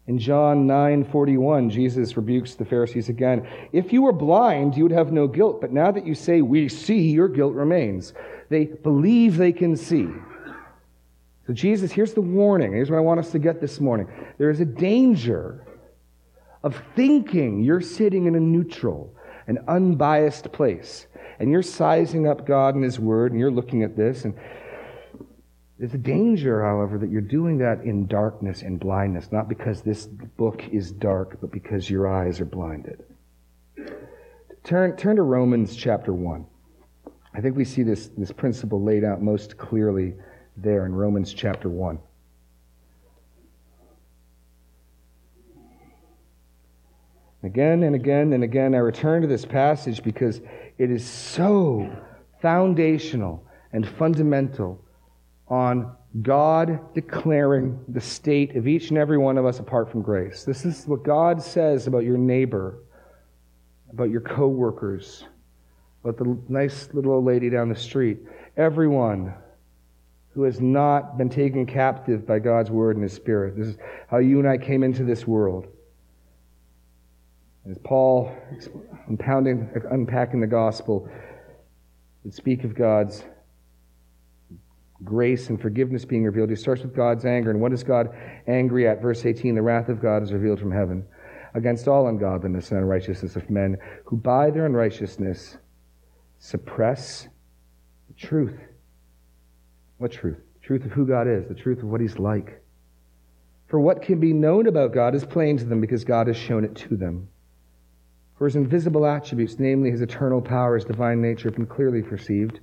In 0.09 0.17
John 0.17 0.65
9:41, 0.65 1.69
Jesus 1.69 2.17
rebukes 2.17 2.55
the 2.55 2.65
Pharisees 2.65 3.09
again. 3.09 3.45
If 3.71 3.93
you 3.93 4.01
were 4.01 4.11
blind, 4.11 4.75
you 4.75 4.81
would 4.81 4.91
have 4.91 5.11
no 5.11 5.27
guilt, 5.27 5.61
but 5.61 5.71
now 5.71 5.91
that 5.91 6.07
you 6.07 6.15
say 6.15 6.41
we 6.41 6.67
see, 6.67 7.11
your 7.11 7.27
guilt 7.27 7.53
remains. 7.53 8.15
They 8.49 8.65
believe 8.65 9.37
they 9.37 9.51
can 9.51 9.75
see. 9.75 10.07
So, 11.45 11.53
Jesus, 11.53 11.91
here's 11.91 12.15
the 12.15 12.21
warning. 12.21 12.73
Here's 12.73 12.89
what 12.89 12.97
I 12.97 13.01
want 13.01 13.19
us 13.19 13.31
to 13.33 13.39
get 13.39 13.61
this 13.61 13.79
morning. 13.79 14.07
There 14.39 14.49
is 14.49 14.59
a 14.59 14.65
danger 14.65 15.63
of 16.63 16.81
thinking 16.95 17.61
you're 17.61 17.79
sitting 17.79 18.25
in 18.25 18.33
a 18.33 18.39
neutral, 18.39 19.13
an 19.45 19.59
unbiased 19.67 20.51
place, 20.51 21.05
and 21.37 21.51
you're 21.51 21.61
sizing 21.61 22.27
up 22.27 22.47
God 22.47 22.73
and 22.73 22.83
His 22.83 22.99
Word, 22.99 23.31
and 23.31 23.39
you're 23.39 23.51
looking 23.51 23.83
at 23.83 23.95
this, 23.95 24.25
and 24.25 24.33
there's 25.79 25.93
a 25.93 25.97
danger, 25.97 26.61
however, 26.61 26.97
that 26.97 27.09
you're 27.09 27.21
doing 27.21 27.57
that 27.59 27.83
in 27.85 28.05
darkness 28.05 28.63
and 28.63 28.77
blindness, 28.77 29.31
not 29.31 29.47
because 29.47 29.81
this 29.81 30.07
book 30.07 30.61
is 30.73 30.91
dark, 30.91 31.37
but 31.39 31.51
because 31.51 31.89
your 31.89 32.05
eyes 32.05 32.41
are 32.41 32.45
blinded. 32.45 33.01
Turn, 34.65 34.97
turn 34.97 35.15
to 35.15 35.21
Romans 35.21 35.77
chapter 35.77 36.11
1. 36.11 36.45
I 37.33 37.39
think 37.39 37.55
we 37.55 37.63
see 37.63 37.83
this, 37.83 38.09
this 38.17 38.29
principle 38.29 38.83
laid 38.83 39.05
out 39.05 39.21
most 39.21 39.57
clearly 39.57 40.15
there 40.57 40.85
in 40.85 40.93
Romans 40.93 41.33
chapter 41.33 41.69
1. 41.69 41.97
Again 47.43 47.83
and 47.83 47.95
again 47.95 48.33
and 48.33 48.43
again, 48.43 48.75
I 48.75 48.79
return 48.79 49.21
to 49.21 49.29
this 49.29 49.45
passage 49.45 50.03
because 50.03 50.41
it 50.77 50.91
is 50.91 51.05
so 51.05 51.89
foundational 52.41 53.45
and 53.71 53.87
fundamental 53.87 54.83
on 55.49 55.95
God 56.21 56.93
declaring 56.93 57.79
the 57.87 58.01
state 58.01 58.55
of 58.55 58.67
each 58.67 58.89
and 58.89 58.97
every 58.97 59.17
one 59.17 59.37
of 59.37 59.45
us 59.45 59.59
apart 59.59 59.91
from 59.91 60.01
grace. 60.01 60.43
This 60.43 60.65
is 60.65 60.85
what 60.85 61.03
God 61.03 61.41
says 61.41 61.87
about 61.87 62.03
your 62.03 62.17
neighbor, 62.17 62.79
about 63.91 64.09
your 64.09 64.21
coworkers, 64.21 65.25
about 66.03 66.17
the 66.17 66.37
nice 66.47 66.89
little 66.93 67.13
old 67.13 67.25
lady 67.25 67.49
down 67.49 67.69
the 67.69 67.75
street. 67.75 68.19
Everyone 68.57 69.33
who 70.33 70.43
has 70.43 70.59
not 70.61 71.17
been 71.17 71.29
taken 71.29 71.65
captive 71.65 72.25
by 72.25 72.39
God's 72.39 72.69
word 72.69 72.95
and 72.95 73.03
his 73.03 73.13
spirit. 73.13 73.57
This 73.57 73.67
is 73.69 73.77
how 74.07 74.19
you 74.19 74.39
and 74.39 74.47
I 74.47 74.57
came 74.57 74.83
into 74.83 75.03
this 75.03 75.27
world. 75.27 75.67
As 77.69 77.77
Paul, 77.83 78.35
unpacking 79.07 80.39
the 80.39 80.47
gospel, 80.47 81.09
would 82.23 82.33
speak 82.33 82.63
of 82.63 82.73
God's 82.73 83.23
grace 85.03 85.49
and 85.49 85.61
forgiveness 85.61 86.05
being 86.05 86.23
revealed, 86.23 86.49
he 86.49 86.55
starts 86.55 86.81
with 86.81 86.95
God's 86.95 87.25
anger. 87.25 87.51
And 87.51 87.61
what 87.61 87.73
is 87.73 87.83
God 87.83 88.09
angry 88.47 88.87
at? 88.87 89.01
Verse 89.01 89.25
18 89.25 89.55
The 89.55 89.61
wrath 89.61 89.89
of 89.89 90.01
God 90.01 90.23
is 90.23 90.33
revealed 90.33 90.59
from 90.59 90.71
heaven 90.71 91.05
against 91.53 91.87
all 91.87 92.07
ungodliness 92.07 92.71
and 92.71 92.79
unrighteousness 92.79 93.35
of 93.35 93.49
men 93.49 93.77
who 94.05 94.17
by 94.17 94.49
their 94.49 94.65
unrighteousness 94.65 95.57
suppress 96.37 97.27
the 98.07 98.13
truth. 98.13 98.57
What 99.97 100.11
truth? 100.11 100.37
The 100.61 100.65
Truth 100.65 100.85
of 100.85 100.91
who 100.91 101.05
God 101.05 101.27
is, 101.27 101.47
the 101.47 101.55
truth 101.55 101.79
of 101.79 101.85
what 101.85 102.01
He's 102.01 102.19
like. 102.19 102.61
For 103.67 103.79
what 103.79 104.01
can 104.01 104.19
be 104.19 104.33
known 104.33 104.67
about 104.67 104.93
God 104.93 105.15
is 105.15 105.25
plain 105.25 105.57
to 105.57 105.65
them 105.65 105.81
because 105.81 106.03
God 106.03 106.27
has 106.27 106.37
shown 106.37 106.63
it 106.63 106.75
to 106.75 106.95
them. 106.95 107.27
For 108.37 108.45
His 108.45 108.55
invisible 108.55 109.05
attributes, 109.05 109.57
namely 109.59 109.91
His 109.91 110.01
eternal 110.01 110.41
power, 110.41 110.75
His 110.75 110.85
divine 110.85 111.21
nature, 111.21 111.49
have 111.49 111.55
been 111.55 111.65
clearly 111.65 112.01
perceived 112.01 112.59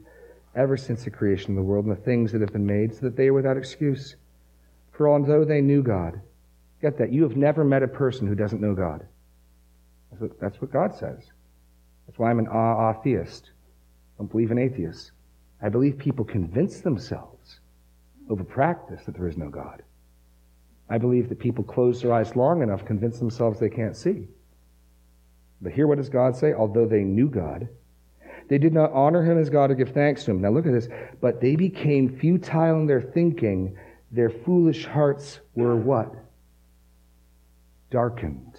ever 0.57 0.77
since 0.77 1.05
the 1.05 1.11
creation 1.11 1.51
of 1.51 1.57
the 1.57 1.63
world 1.63 1.85
and 1.85 1.97
the 1.97 2.01
things 2.01 2.33
that 2.33 2.41
have 2.41 2.53
been 2.53 2.67
made, 2.67 2.95
so 2.95 3.01
that 3.03 3.17
they 3.17 3.29
are 3.29 3.35
without 3.35 3.57
excuse. 3.57 4.17
For 4.93 5.09
although 5.09 5.45
they 5.45 5.61
knew 5.61 5.83
God, 5.83 6.21
get 6.81 6.99
that, 6.99 7.13
you 7.13 7.23
have 7.23 7.37
never 7.37 7.65
met 7.65 7.83
a 7.83 7.89
person 7.89 8.27
who 8.27 8.35
doesn't 8.35 8.61
know 8.61 8.75
God. 8.75 9.07
That's 10.11 10.23
what, 10.23 10.41
that's 10.41 10.61
what 10.61 10.73
God 10.73 10.95
says. 10.95 11.31
That's 12.07 12.19
why 12.19 12.31
I'm 12.31 12.39
an 12.39 12.49
ah, 12.51 12.77
ah 12.77 12.93
theist. 12.95 13.51
I 14.17 14.23
don't 14.23 14.31
believe 14.31 14.51
in 14.51 14.59
atheists. 14.59 15.13
I 15.63 15.69
believe 15.69 15.99
people 15.99 16.25
convince 16.25 16.81
themselves 16.81 17.61
over 18.29 18.45
practice 18.45 19.05
that 19.05 19.17
there 19.17 19.29
is 19.29 19.37
no 19.37 19.49
God. 19.49 19.83
I 20.89 20.99
believe 20.99 21.29
that 21.29 21.39
people 21.39 21.65
close 21.65 22.01
their 22.01 22.13
eyes 22.13 22.37
long 22.37 22.63
enough, 22.63 22.85
convince 22.85 23.19
themselves 23.19 23.59
they 23.59 23.69
can't 23.69 23.97
see. 23.97 24.29
But 25.61 25.73
here, 25.73 25.87
what 25.87 25.99
does 25.99 26.09
God 26.09 26.37
say? 26.37 26.53
Although 26.53 26.87
they 26.87 27.03
knew 27.03 27.29
God, 27.29 27.69
they 28.49 28.59
did 28.59 28.73
not 28.73 28.93
honor 28.93 29.23
him 29.23 29.39
as 29.39 29.51
God 29.51 29.71
or 29.71 29.75
give 29.75 29.91
thanks 29.91 30.25
to 30.25 30.31
him. 30.31 30.41
Now 30.41 30.51
look 30.51 30.67
at 30.67 30.73
this. 30.73 30.89
But 31.21 31.41
they 31.41 31.57
became 31.57 32.19
futile 32.19 32.81
in 32.81 32.87
their 32.87 33.03
thinking. 33.03 33.77
Their 34.13 34.31
foolish 34.31 34.87
hearts 34.87 35.41
were 35.55 35.77
what? 35.77 36.15
Darkened. 37.91 38.55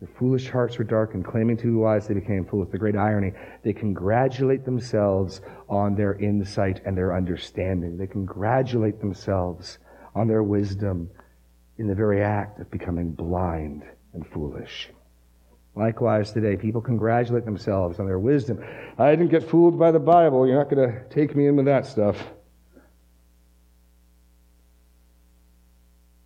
Their 0.00 0.10
foolish 0.18 0.50
hearts 0.50 0.78
were 0.78 0.84
darkened, 0.84 1.24
claiming 1.24 1.56
to 1.58 1.66
be 1.66 1.72
wise, 1.74 2.08
they 2.08 2.14
became 2.14 2.44
fools. 2.44 2.68
The 2.72 2.78
great 2.78 2.96
irony, 2.96 3.32
they 3.62 3.72
congratulate 3.72 4.64
themselves 4.64 5.40
on 5.68 5.94
their 5.94 6.14
insight 6.14 6.82
and 6.84 6.98
their 6.98 7.14
understanding. 7.14 7.96
They 7.96 8.08
congratulate 8.08 8.98
themselves 8.98 9.78
on 10.16 10.26
their 10.26 10.42
wisdom 10.42 11.08
in 11.78 11.86
the 11.86 11.94
very 11.94 12.20
act 12.20 12.58
of 12.58 12.68
becoming 12.68 13.12
blind 13.12 13.84
and 14.12 14.26
foolish. 14.26 14.90
Likewise, 15.74 16.32
today, 16.32 16.56
people 16.56 16.82
congratulate 16.82 17.46
themselves 17.46 17.98
on 17.98 18.06
their 18.06 18.18
wisdom. 18.18 18.62
I 18.98 19.10
didn't 19.10 19.28
get 19.30 19.48
fooled 19.48 19.78
by 19.78 19.90
the 19.90 19.98
Bible. 19.98 20.46
You're 20.46 20.58
not 20.58 20.68
going 20.68 20.86
to 20.86 21.04
take 21.08 21.34
me 21.34 21.46
in 21.46 21.56
with 21.56 21.64
that 21.64 21.86
stuff. 21.86 22.16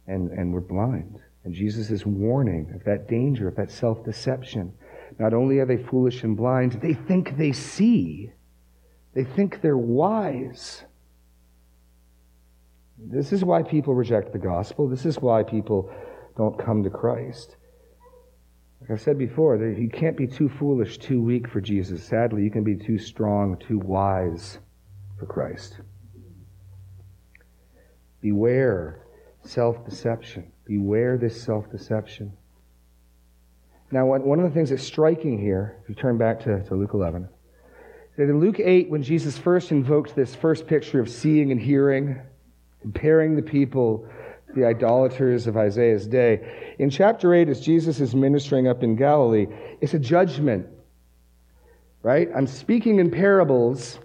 And, 0.08 0.30
and 0.30 0.52
we're 0.52 0.60
blind 0.60 1.20
And 1.44 1.52
Jesus 1.52 1.90
is 1.90 2.06
warning 2.06 2.72
of 2.74 2.84
that 2.84 3.08
danger, 3.08 3.48
of 3.48 3.56
that 3.56 3.70
self 3.70 4.04
deception. 4.04 4.72
Not 5.18 5.32
only 5.32 5.58
are 5.60 5.66
they 5.66 5.76
foolish 5.76 6.22
and 6.24 6.36
blind, 6.36 6.80
they 6.82 6.94
think 6.94 7.36
they 7.36 7.52
see. 7.52 8.32
They 9.14 9.24
think 9.24 9.62
they're 9.62 9.78
wise. 9.78 10.84
This 12.98 13.32
is 13.32 13.44
why 13.44 13.62
people 13.62 13.94
reject 13.94 14.32
the 14.32 14.38
gospel. 14.38 14.88
This 14.88 15.06
is 15.06 15.18
why 15.20 15.42
people 15.42 15.90
don't 16.36 16.58
come 16.58 16.82
to 16.82 16.90
Christ. 16.90 17.55
Like 18.80 18.90
I've 18.90 19.00
said 19.00 19.18
before, 19.18 19.56
you 19.56 19.88
can't 19.88 20.16
be 20.16 20.26
too 20.26 20.48
foolish, 20.48 20.98
too 20.98 21.20
weak 21.20 21.48
for 21.48 21.60
Jesus. 21.60 22.04
Sadly, 22.04 22.42
you 22.42 22.50
can 22.50 22.62
be 22.62 22.76
too 22.76 22.98
strong, 22.98 23.56
too 23.58 23.78
wise 23.78 24.58
for 25.18 25.26
Christ. 25.26 25.80
Beware 28.20 29.00
self 29.42 29.84
deception. 29.84 30.52
Beware 30.64 31.16
this 31.16 31.40
self 31.40 31.70
deception. 31.70 32.32
Now, 33.92 34.06
one 34.06 34.40
of 34.40 34.44
the 34.44 34.50
things 34.50 34.70
that's 34.70 34.82
striking 34.82 35.38
here, 35.38 35.78
if 35.82 35.88
you 35.88 35.94
turn 35.94 36.18
back 36.18 36.40
to, 36.40 36.62
to 36.64 36.74
Luke 36.74 36.90
11, 36.92 37.28
that 38.16 38.24
in 38.24 38.40
Luke 38.40 38.58
8, 38.58 38.90
when 38.90 39.02
Jesus 39.02 39.38
first 39.38 39.70
invoked 39.70 40.16
this 40.16 40.34
first 40.34 40.66
picture 40.66 41.00
of 41.00 41.08
seeing 41.08 41.52
and 41.52 41.60
hearing, 41.60 42.20
comparing 42.80 43.36
the 43.36 43.42
people 43.42 44.08
the 44.54 44.64
idolaters 44.64 45.46
of 45.46 45.56
Isaiah's 45.56 46.06
day. 46.06 46.74
In 46.78 46.90
chapter 46.90 47.34
8, 47.34 47.48
as 47.48 47.60
Jesus 47.60 48.00
is 48.00 48.14
ministering 48.14 48.68
up 48.68 48.82
in 48.82 48.96
Galilee, 48.96 49.46
it's 49.80 49.94
a 49.94 49.98
judgment, 49.98 50.66
right? 52.02 52.28
I'm 52.34 52.46
speaking 52.46 52.98
in 52.98 53.10
parables 53.10 53.98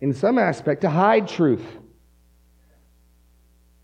in 0.00 0.12
some 0.12 0.38
aspect 0.38 0.80
to 0.82 0.90
hide 0.90 1.28
truth. 1.28 1.64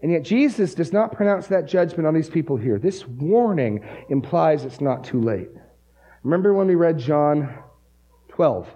And 0.03 0.13
yet, 0.13 0.23
Jesus 0.23 0.75
does 0.75 0.93
not 0.93 1.13
pronounce 1.13 1.47
that 1.49 1.67
judgment 1.67 2.07
on 2.07 2.15
these 2.15 2.29
people 2.29 2.57
here. 2.57 2.79
This 2.79 3.07
warning 3.07 3.85
implies 4.09 4.65
it's 4.65 4.81
not 4.81 5.05
too 5.05 5.21
late. 5.21 5.49
Remember 6.23 6.53
when 6.53 6.67
we 6.67 6.75
read 6.75 6.99
John 6.99 7.57
12? 8.29 8.69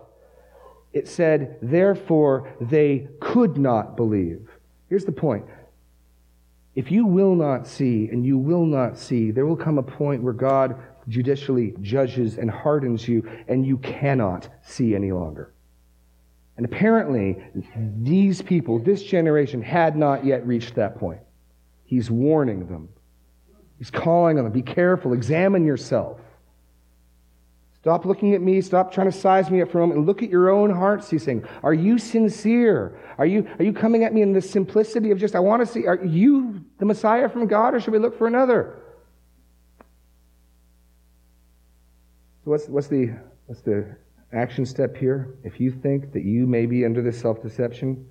It 0.93 1.09
said, 1.09 1.59
Therefore 1.63 2.53
they 2.61 3.09
could 3.21 3.59
not 3.59 3.97
believe. 3.97 4.49
Here's 4.89 5.05
the 5.05 5.13
point 5.13 5.45
if 6.75 6.91
you 6.91 7.05
will 7.05 7.35
not 7.35 7.67
see 7.67 8.09
and 8.11 8.25
you 8.25 8.39
will 8.39 8.65
not 8.65 8.97
see, 8.97 9.31
there 9.31 9.47
will 9.47 9.57
come 9.57 9.79
a 9.79 9.83
point 9.83 10.23
where 10.23 10.33
God 10.33 10.77
judicially 11.09 11.75
judges 11.81 12.39
and 12.39 12.51
hardens 12.51 13.09
you 13.09 13.29
and 13.49 13.67
you 13.67 13.79
cannot 13.79 14.49
see 14.63 14.95
any 14.95 15.13
longer. 15.13 15.53
And 16.57 16.67
apparently, 16.67 17.39
these 17.77 18.43
people, 18.43 18.79
this 18.79 19.03
generation, 19.03 19.63
had 19.63 19.97
not 19.97 20.25
yet 20.25 20.47
reached 20.47 20.75
that 20.75 20.99
point. 20.99 21.21
He's 21.85 22.11
warning 22.11 22.67
them. 22.67 22.91
He's 23.79 23.91
calling 23.91 24.37
on 24.39 24.45
them. 24.45 24.53
Be 24.53 24.63
careful. 24.63 25.15
Examine 25.15 25.65
yourself. 25.65 26.21
Stop 27.81 28.05
looking 28.05 28.35
at 28.35 28.43
me. 28.43 28.61
Stop 28.61 28.93
trying 28.93 29.11
to 29.11 29.17
size 29.17 29.51
me 29.51 29.63
up 29.63 29.71
for 29.71 29.79
a 29.79 29.81
moment 29.81 29.99
and 29.99 30.07
look 30.07 30.23
at 30.23 30.29
your 30.29 30.51
own 30.51 30.69
hearts. 30.69 31.09
He's 31.09 31.23
saying, 31.23 31.45
Are 31.63 31.73
you 31.73 31.97
sincere? 31.97 33.01
Are 33.17 33.25
you, 33.25 33.49
are 33.59 33.65
you 33.65 33.73
coming 33.73 34.05
at 34.05 34.13
me 34.13 34.21
in 34.21 34.35
the 34.35 34.43
simplicity 34.43 35.11
of 35.11 35.19
just, 35.19 35.35
I 35.35 35.41
want 35.41 35.67
to 35.67 35.73
see, 35.73 35.87
are 35.87 36.05
you 36.05 36.63
the 36.79 36.85
Messiah 36.85 37.29
from 37.29 37.47
God 37.47 37.75
or 37.75 37.81
should 37.81 37.93
we 37.93 37.99
look 37.99 38.19
for 38.19 38.27
another? 38.27 38.83
So, 42.45 42.51
what's, 42.51 42.69
what's, 42.69 42.89
the, 42.89 43.17
what's 43.47 43.63
the 43.63 43.97
action 44.35 44.67
step 44.67 44.95
here? 44.95 45.39
If 45.43 45.59
you 45.59 45.71
think 45.71 46.13
that 46.13 46.23
you 46.23 46.47
may 46.47 46.67
be 46.67 46.85
under 46.85 47.01
this 47.01 47.19
self 47.19 47.43
deception, 47.43 48.07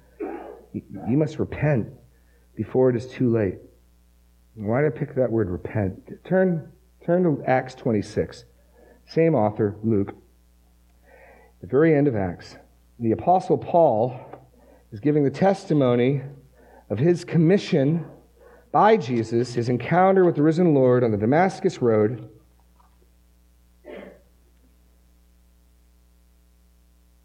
you, 0.74 0.82
you 1.08 1.18
must 1.18 1.38
repent 1.38 1.90
before 2.56 2.90
it 2.90 2.96
is 2.96 3.06
too 3.06 3.32
late. 3.32 3.60
Why 4.56 4.82
did 4.82 4.94
I 4.96 4.98
pick 4.98 5.14
that 5.14 5.32
word 5.32 5.48
repent? 5.48 6.26
Turn, 6.26 6.72
turn 7.06 7.24
to 7.24 7.44
Acts 7.46 7.76
26. 7.76 8.46
Same 9.10 9.34
author, 9.34 9.76
Luke. 9.84 10.16
The 11.62 11.68
very 11.68 11.96
end 11.96 12.08
of 12.08 12.16
Acts. 12.16 12.58
The 13.00 13.12
Apostle 13.12 13.58
Paul 13.58 14.20
is 14.92 15.00
giving 15.00 15.24
the 15.24 15.32
testimony 15.32 16.22
of 16.92 17.00
his 17.00 17.26
commission 17.26 18.06
by 18.72 18.98
Jesus, 18.98 19.56
his 19.56 19.68
encounter 19.68 20.26
with 20.26 20.36
the 20.36 20.44
risen 20.44 20.76
Lord 20.76 21.04
on 21.04 21.10
the 21.10 21.18
Damascus 21.18 21.82
Road. 21.82 22.30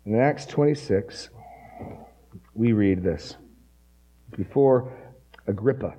In 0.07 0.19
Acts 0.19 0.47
26, 0.47 1.29
we 2.55 2.73
read 2.73 3.03
this 3.03 3.37
before 4.35 4.91
Agrippa. 5.47 5.95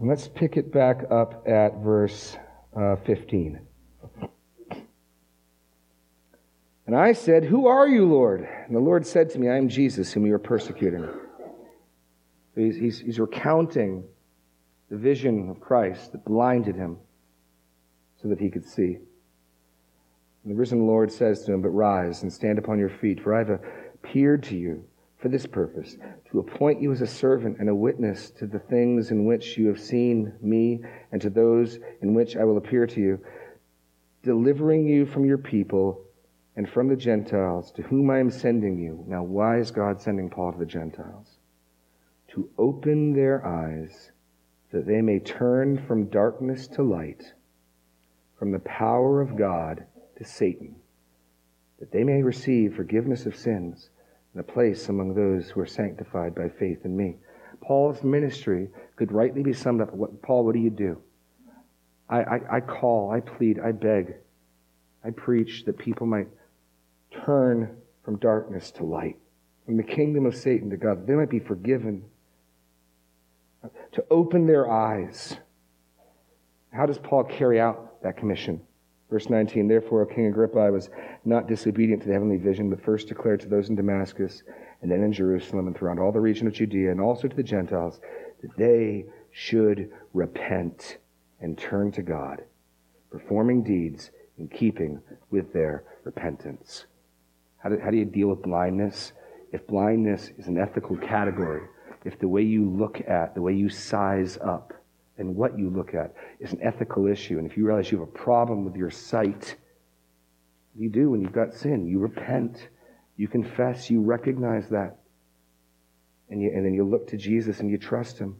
And 0.00 0.08
let's 0.08 0.28
pick 0.28 0.56
it 0.56 0.72
back 0.72 1.04
up 1.10 1.46
at 1.46 1.76
verse 1.76 2.34
uh, 2.74 2.96
15. 3.04 3.60
And 6.86 6.96
I 6.96 7.12
said, 7.12 7.44
Who 7.44 7.66
are 7.66 7.86
you, 7.86 8.06
Lord? 8.06 8.48
And 8.66 8.74
the 8.74 8.80
Lord 8.80 9.06
said 9.06 9.28
to 9.30 9.38
me, 9.38 9.50
I 9.50 9.58
am 9.58 9.68
Jesus, 9.68 10.10
whom 10.10 10.24
you 10.24 10.34
are 10.34 10.38
persecuting. 10.38 11.06
He's, 12.56 12.76
he's, 12.76 12.98
he's 12.98 13.20
recounting 13.20 14.04
the 14.88 14.96
vision 14.96 15.50
of 15.50 15.60
Christ 15.60 16.12
that 16.12 16.24
blinded 16.24 16.76
him 16.76 16.96
so 18.22 18.28
that 18.28 18.40
he 18.40 18.48
could 18.48 18.64
see. 18.64 18.96
And 20.44 20.50
the 20.50 20.54
risen 20.54 20.86
Lord 20.86 21.12
says 21.12 21.44
to 21.44 21.52
him, 21.52 21.60
But 21.60 21.70
rise 21.70 22.22
and 22.22 22.32
stand 22.32 22.58
upon 22.58 22.78
your 22.78 22.88
feet, 22.88 23.22
for 23.22 23.34
I 23.34 23.38
have 23.40 23.60
appeared 23.94 24.44
to 24.44 24.56
you 24.56 24.82
for 25.20 25.28
this 25.28 25.46
purpose, 25.46 25.96
to 26.30 26.38
appoint 26.38 26.80
you 26.80 26.92
as 26.92 27.02
a 27.02 27.06
servant 27.06 27.58
and 27.58 27.68
a 27.68 27.74
witness 27.74 28.30
to 28.30 28.46
the 28.46 28.58
things 28.58 29.10
in 29.10 29.26
which 29.26 29.58
you 29.58 29.68
have 29.68 29.80
seen 29.80 30.32
me 30.40 30.80
and 31.12 31.20
to 31.20 31.28
those 31.28 31.78
in 32.00 32.14
which 32.14 32.36
I 32.36 32.44
will 32.44 32.56
appear 32.56 32.86
to 32.86 33.00
you, 33.00 33.20
delivering 34.22 34.86
you 34.86 35.04
from 35.04 35.26
your 35.26 35.38
people 35.38 36.02
and 36.56 36.68
from 36.68 36.88
the 36.88 36.96
Gentiles 36.96 37.70
to 37.72 37.82
whom 37.82 38.10
I 38.10 38.18
am 38.18 38.30
sending 38.30 38.78
you. 38.78 39.04
Now, 39.06 39.22
why 39.22 39.58
is 39.58 39.70
God 39.70 40.00
sending 40.00 40.30
Paul 40.30 40.52
to 40.52 40.58
the 40.58 40.64
Gentiles? 40.64 41.36
To 42.28 42.48
open 42.56 43.12
their 43.12 43.46
eyes 43.46 44.12
that 44.72 44.86
they 44.86 45.02
may 45.02 45.18
turn 45.18 45.84
from 45.86 46.06
darkness 46.06 46.66
to 46.68 46.82
light, 46.82 47.34
from 48.38 48.52
the 48.52 48.58
power 48.60 49.20
of 49.20 49.36
God 49.36 49.84
to 50.16 50.24
Satan, 50.24 50.76
that 51.78 51.92
they 51.92 52.04
may 52.04 52.22
receive 52.22 52.74
forgiveness 52.74 53.26
of 53.26 53.36
sins 53.36 53.90
and 54.32 54.40
a 54.40 54.52
place 54.52 54.88
among 54.88 55.14
those 55.14 55.50
who 55.50 55.60
are 55.60 55.66
sanctified 55.66 56.34
by 56.34 56.48
faith 56.48 56.84
in 56.84 56.96
me. 56.96 57.16
Paul's 57.60 58.02
ministry 58.02 58.68
could 58.96 59.12
rightly 59.12 59.42
be 59.42 59.52
summed 59.52 59.80
up. 59.80 59.92
What, 59.92 60.22
Paul, 60.22 60.44
what 60.44 60.54
do 60.54 60.60
you 60.60 60.70
do? 60.70 61.00
I, 62.08 62.22
I, 62.22 62.40
I 62.56 62.60
call, 62.60 63.10
I 63.12 63.20
plead, 63.20 63.60
I 63.60 63.72
beg, 63.72 64.14
I 65.04 65.10
preach 65.10 65.64
that 65.64 65.78
people 65.78 66.06
might 66.06 66.28
turn 67.24 67.76
from 68.04 68.16
darkness 68.16 68.70
to 68.72 68.84
light, 68.84 69.16
from 69.66 69.76
the 69.76 69.82
kingdom 69.82 70.26
of 70.26 70.34
Satan 70.34 70.70
to 70.70 70.76
God, 70.76 71.06
they 71.06 71.14
might 71.14 71.30
be 71.30 71.38
forgiven, 71.38 72.04
to 73.92 74.04
open 74.10 74.46
their 74.46 74.70
eyes. 74.70 75.36
How 76.72 76.86
does 76.86 76.98
Paul 76.98 77.24
carry 77.24 77.60
out 77.60 78.02
that 78.02 78.16
commission? 78.16 78.60
Verse 79.10 79.28
19, 79.28 79.66
therefore, 79.66 80.06
King 80.06 80.26
Agrippa, 80.26 80.60
I 80.60 80.70
was 80.70 80.88
not 81.24 81.48
disobedient 81.48 82.02
to 82.02 82.08
the 82.08 82.14
heavenly 82.14 82.36
vision, 82.36 82.70
but 82.70 82.82
first 82.82 83.08
declared 83.08 83.40
to 83.40 83.48
those 83.48 83.68
in 83.68 83.74
Damascus, 83.74 84.44
and 84.82 84.90
then 84.90 85.02
in 85.02 85.12
Jerusalem, 85.12 85.66
and 85.66 85.76
throughout 85.76 85.98
all 85.98 86.12
the 86.12 86.20
region 86.20 86.46
of 86.46 86.52
Judea, 86.52 86.92
and 86.92 87.00
also 87.00 87.26
to 87.26 87.36
the 87.36 87.42
Gentiles, 87.42 88.00
that 88.40 88.56
they 88.56 89.04
should 89.32 89.90
repent 90.14 90.98
and 91.40 91.58
turn 91.58 91.90
to 91.92 92.02
God, 92.02 92.44
performing 93.10 93.64
deeds 93.64 94.10
in 94.38 94.46
keeping 94.48 95.00
with 95.30 95.52
their 95.52 95.84
repentance. 96.04 96.86
How 97.58 97.70
do, 97.70 97.78
how 97.82 97.90
do 97.90 97.96
you 97.96 98.04
deal 98.04 98.28
with 98.28 98.42
blindness? 98.42 99.12
If 99.52 99.66
blindness 99.66 100.30
is 100.38 100.46
an 100.46 100.56
ethical 100.56 100.96
category, 100.96 101.62
if 102.04 102.18
the 102.18 102.28
way 102.28 102.42
you 102.42 102.68
look 102.68 103.00
at, 103.08 103.34
the 103.34 103.42
way 103.42 103.52
you 103.54 103.68
size 103.68 104.38
up, 104.38 104.72
and 105.20 105.36
what 105.36 105.58
you 105.58 105.68
look 105.68 105.94
at 105.94 106.14
is 106.40 106.52
an 106.52 106.60
ethical 106.62 107.06
issue. 107.06 107.38
And 107.38 107.48
if 107.48 107.56
you 107.56 107.66
realize 107.66 107.92
you 107.92 108.00
have 108.00 108.08
a 108.08 108.10
problem 108.10 108.64
with 108.64 108.74
your 108.74 108.90
sight, 108.90 109.54
you 110.74 110.88
do 110.88 111.10
when 111.10 111.20
you've 111.20 111.32
got 111.32 111.54
sin. 111.54 111.86
You 111.86 111.98
repent, 111.98 112.68
you 113.16 113.28
confess, 113.28 113.90
you 113.90 114.00
recognize 114.00 114.68
that. 114.70 114.96
And, 116.30 116.40
you, 116.40 116.50
and 116.54 116.64
then 116.64 116.72
you 116.72 116.84
look 116.84 117.08
to 117.08 117.18
Jesus 117.18 117.60
and 117.60 117.70
you 117.70 117.76
trust 117.76 118.18
Him. 118.18 118.36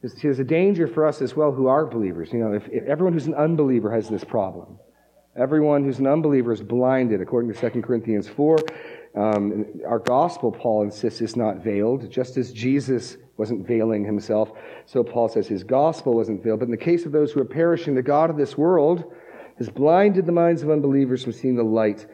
There's, 0.00 0.14
there's 0.14 0.38
a 0.38 0.44
danger 0.44 0.86
for 0.86 1.06
us 1.06 1.20
as 1.22 1.34
well 1.34 1.50
who 1.50 1.66
are 1.66 1.84
believers. 1.84 2.32
You 2.32 2.38
know, 2.38 2.52
if, 2.52 2.68
if 2.68 2.84
everyone 2.84 3.14
who's 3.14 3.26
an 3.26 3.34
unbeliever 3.34 3.90
has 3.92 4.08
this 4.08 4.22
problem, 4.22 4.78
everyone 5.36 5.82
who's 5.82 5.98
an 5.98 6.06
unbeliever 6.06 6.52
is 6.52 6.62
blinded, 6.62 7.20
according 7.20 7.52
to 7.52 7.70
2 7.70 7.82
Corinthians 7.82 8.28
4. 8.28 8.58
Um, 9.18 9.64
our 9.84 9.98
gospel, 9.98 10.52
Paul 10.52 10.82
insists, 10.82 11.20
is 11.20 11.34
not 11.34 11.56
veiled, 11.56 12.08
just 12.08 12.36
as 12.36 12.52
Jesus 12.52 13.16
wasn't 13.36 13.66
veiling 13.66 14.04
himself. 14.04 14.52
So 14.86 15.02
Paul 15.02 15.28
says 15.28 15.48
his 15.48 15.64
gospel 15.64 16.14
wasn't 16.14 16.42
veiled. 16.42 16.60
But 16.60 16.66
in 16.66 16.70
the 16.70 16.76
case 16.76 17.04
of 17.04 17.10
those 17.10 17.32
who 17.32 17.40
are 17.40 17.44
perishing, 17.44 17.96
the 17.96 18.02
God 18.02 18.30
of 18.30 18.36
this 18.36 18.56
world 18.56 19.12
has 19.58 19.68
blinded 19.68 20.24
the 20.24 20.32
minds 20.32 20.62
of 20.62 20.70
unbelievers 20.70 21.24
from 21.24 21.32
seeing 21.32 21.56
the 21.56 21.64
light, 21.64 22.06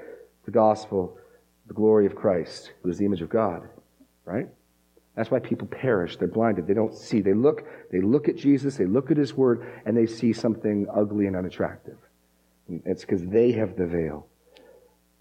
the 0.47 0.51
gospel, 0.51 1.19
the 1.67 1.75
glory 1.75 2.07
of 2.07 2.15
Christ, 2.15 2.73
who 2.83 2.89
is 2.89 2.97
the 2.97 3.05
image 3.05 3.21
of 3.21 3.29
God. 3.29 3.69
Right? 4.25 4.49
That's 5.15 5.31
why 5.31 5.41
people 5.41 5.67
perish. 5.67 6.17
They're 6.17 6.29
blinded. 6.29 6.67
They 6.67 6.75
don't 6.75 6.95
see. 6.95 7.21
They 7.21 7.35
look, 7.35 7.65
they 7.93 8.01
look 8.01 8.31
at 8.31 8.37
Jesus, 8.37 8.77
they 8.77 8.87
look 8.87 9.11
at 9.11 9.19
his 9.19 9.35
word, 9.35 9.67
and 9.85 9.95
they 9.95 10.07
see 10.07 10.33
something 10.33 10.87
ugly 10.93 11.27
and 11.27 11.37
unattractive. 11.37 11.99
It's 12.87 13.03
because 13.03 13.27
they 13.27 13.53
have 13.53 13.77
the 13.77 13.87
veil. 13.87 14.27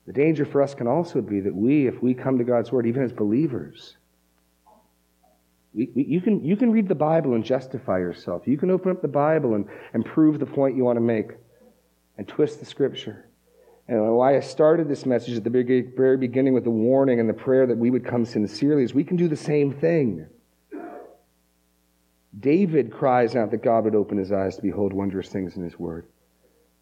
The 0.05 0.13
danger 0.13 0.45
for 0.45 0.61
us 0.61 0.73
can 0.73 0.87
also 0.87 1.21
be 1.21 1.39
that 1.39 1.55
we, 1.55 1.87
if 1.87 2.01
we 2.01 2.13
come 2.13 2.37
to 2.37 2.43
God's 2.43 2.71
word, 2.71 2.85
even 2.85 3.03
as 3.03 3.13
believers, 3.13 3.95
we, 5.73 5.89
we, 5.95 6.03
you, 6.03 6.21
can, 6.21 6.43
you 6.43 6.55
can 6.55 6.71
read 6.71 6.87
the 6.87 6.95
Bible 6.95 7.33
and 7.33 7.43
justify 7.43 7.99
yourself. 7.99 8.47
You 8.47 8.57
can 8.57 8.69
open 8.69 8.91
up 8.91 9.01
the 9.01 9.07
Bible 9.07 9.55
and, 9.55 9.65
and 9.93 10.05
prove 10.05 10.39
the 10.39 10.45
point 10.45 10.75
you 10.75 10.83
want 10.83 10.97
to 10.97 11.01
make 11.01 11.31
and 12.17 12.27
twist 12.27 12.59
the 12.59 12.65
scripture. 12.65 13.25
And 13.87 14.15
why 14.15 14.37
I 14.37 14.39
started 14.39 14.87
this 14.87 15.05
message 15.05 15.35
at 15.35 15.43
the 15.43 15.49
very 15.49 16.17
beginning 16.17 16.53
with 16.53 16.63
the 16.63 16.69
warning 16.69 17.19
and 17.19 17.27
the 17.27 17.33
prayer 17.33 17.65
that 17.65 17.77
we 17.77 17.89
would 17.89 18.05
come 18.05 18.25
sincerely 18.25 18.83
is 18.83 18.93
we 18.93 19.03
can 19.03 19.17
do 19.17 19.27
the 19.27 19.35
same 19.35 19.73
thing. 19.73 20.27
David 22.39 22.91
cries 22.91 23.35
out 23.35 23.51
that 23.51 23.61
God 23.61 23.83
would 23.83 23.95
open 23.95 24.17
his 24.17 24.31
eyes 24.31 24.55
to 24.55 24.61
behold 24.61 24.93
wondrous 24.93 25.29
things 25.29 25.55
in 25.55 25.63
his 25.63 25.77
word. 25.77 26.07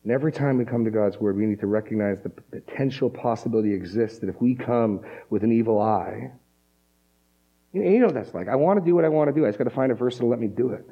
And 0.03 0.11
every 0.11 0.31
time 0.31 0.57
we 0.57 0.65
come 0.65 0.83
to 0.85 0.91
God's 0.91 1.17
word, 1.19 1.37
we 1.37 1.45
need 1.45 1.59
to 1.59 1.67
recognize 1.67 2.21
the 2.21 2.29
potential 2.29 3.09
possibility 3.09 3.73
exists 3.73 4.19
that 4.19 4.29
if 4.29 4.41
we 4.41 4.55
come 4.55 5.01
with 5.29 5.43
an 5.43 5.51
evil 5.51 5.79
eye, 5.79 6.31
you 7.73 7.99
know 7.99 8.07
what 8.07 8.15
that's 8.15 8.33
like. 8.33 8.47
I 8.47 8.55
want 8.55 8.79
to 8.79 8.85
do 8.85 8.95
what 8.95 9.05
I 9.05 9.09
want 9.09 9.29
to 9.29 9.33
do. 9.33 9.45
I 9.45 9.49
just 9.49 9.57
got 9.57 9.65
to 9.65 9.69
find 9.69 9.91
a 9.91 9.95
verse 9.95 10.15
that'll 10.15 10.29
let 10.29 10.39
me 10.39 10.47
do 10.47 10.69
it. 10.69 10.85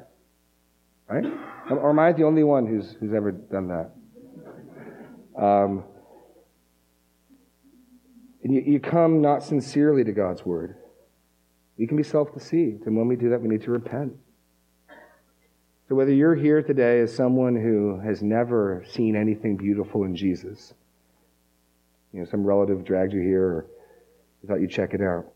Right? 1.08 1.24
Or 1.70 1.90
am 1.90 1.98
I 1.98 2.12
the 2.12 2.22
only 2.22 2.44
one 2.44 2.66
who's, 2.66 2.96
who's 3.00 3.12
ever 3.12 3.32
done 3.32 3.68
that? 3.68 3.90
Um, 5.36 5.84
and 8.44 8.54
you, 8.54 8.62
you 8.62 8.80
come 8.80 9.20
not 9.20 9.42
sincerely 9.42 10.04
to 10.04 10.12
God's 10.12 10.46
word. 10.46 10.76
We 11.76 11.86
can 11.86 11.96
be 11.96 12.02
self 12.02 12.32
deceived. 12.32 12.86
And 12.86 12.96
when 12.96 13.08
we 13.08 13.16
do 13.16 13.30
that, 13.30 13.40
we 13.40 13.48
need 13.48 13.62
to 13.62 13.70
repent. 13.70 14.12
So, 15.90 15.96
whether 15.96 16.12
you're 16.12 16.36
here 16.36 16.62
today 16.62 17.00
as 17.00 17.12
someone 17.12 17.56
who 17.56 17.98
has 17.98 18.22
never 18.22 18.84
seen 18.92 19.16
anything 19.16 19.56
beautiful 19.56 20.04
in 20.04 20.14
Jesus, 20.14 20.72
you 22.12 22.20
know, 22.20 22.26
some 22.26 22.44
relative 22.44 22.84
dragged 22.84 23.12
you 23.12 23.18
here, 23.18 23.44
or 23.44 23.66
you 24.40 24.48
thought 24.48 24.60
you'd 24.60 24.70
check 24.70 24.94
it 24.94 25.00
out, 25.00 25.26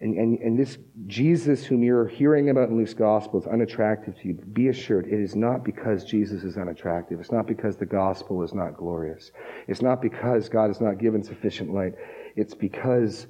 and, 0.00 0.16
and, 0.16 0.38
and 0.38 0.58
this 0.58 0.78
Jesus 1.06 1.66
whom 1.66 1.82
you're 1.82 2.08
hearing 2.08 2.48
about 2.48 2.70
in 2.70 2.78
Luke's 2.78 2.94
gospel 2.94 3.38
is 3.38 3.46
unattractive 3.46 4.18
to 4.20 4.28
you, 4.28 4.32
be 4.54 4.68
assured 4.68 5.06
it 5.06 5.20
is 5.20 5.36
not 5.36 5.62
because 5.64 6.02
Jesus 6.02 6.44
is 6.44 6.56
unattractive. 6.56 7.20
It's 7.20 7.30
not 7.30 7.46
because 7.46 7.76
the 7.76 7.84
gospel 7.84 8.42
is 8.42 8.54
not 8.54 8.78
glorious. 8.78 9.32
It's 9.68 9.82
not 9.82 10.00
because 10.00 10.48
God 10.48 10.68
has 10.68 10.80
not 10.80 10.96
given 10.96 11.22
sufficient 11.22 11.74
light. 11.74 11.92
It's 12.36 12.54
because 12.54 13.26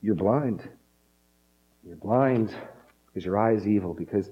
you're 0.00 0.16
blind. 0.16 0.68
You're 1.86 1.94
blind 1.94 2.52
because 3.06 3.24
your 3.24 3.38
eye 3.38 3.54
is 3.54 3.68
evil. 3.68 3.94
Because, 3.94 4.30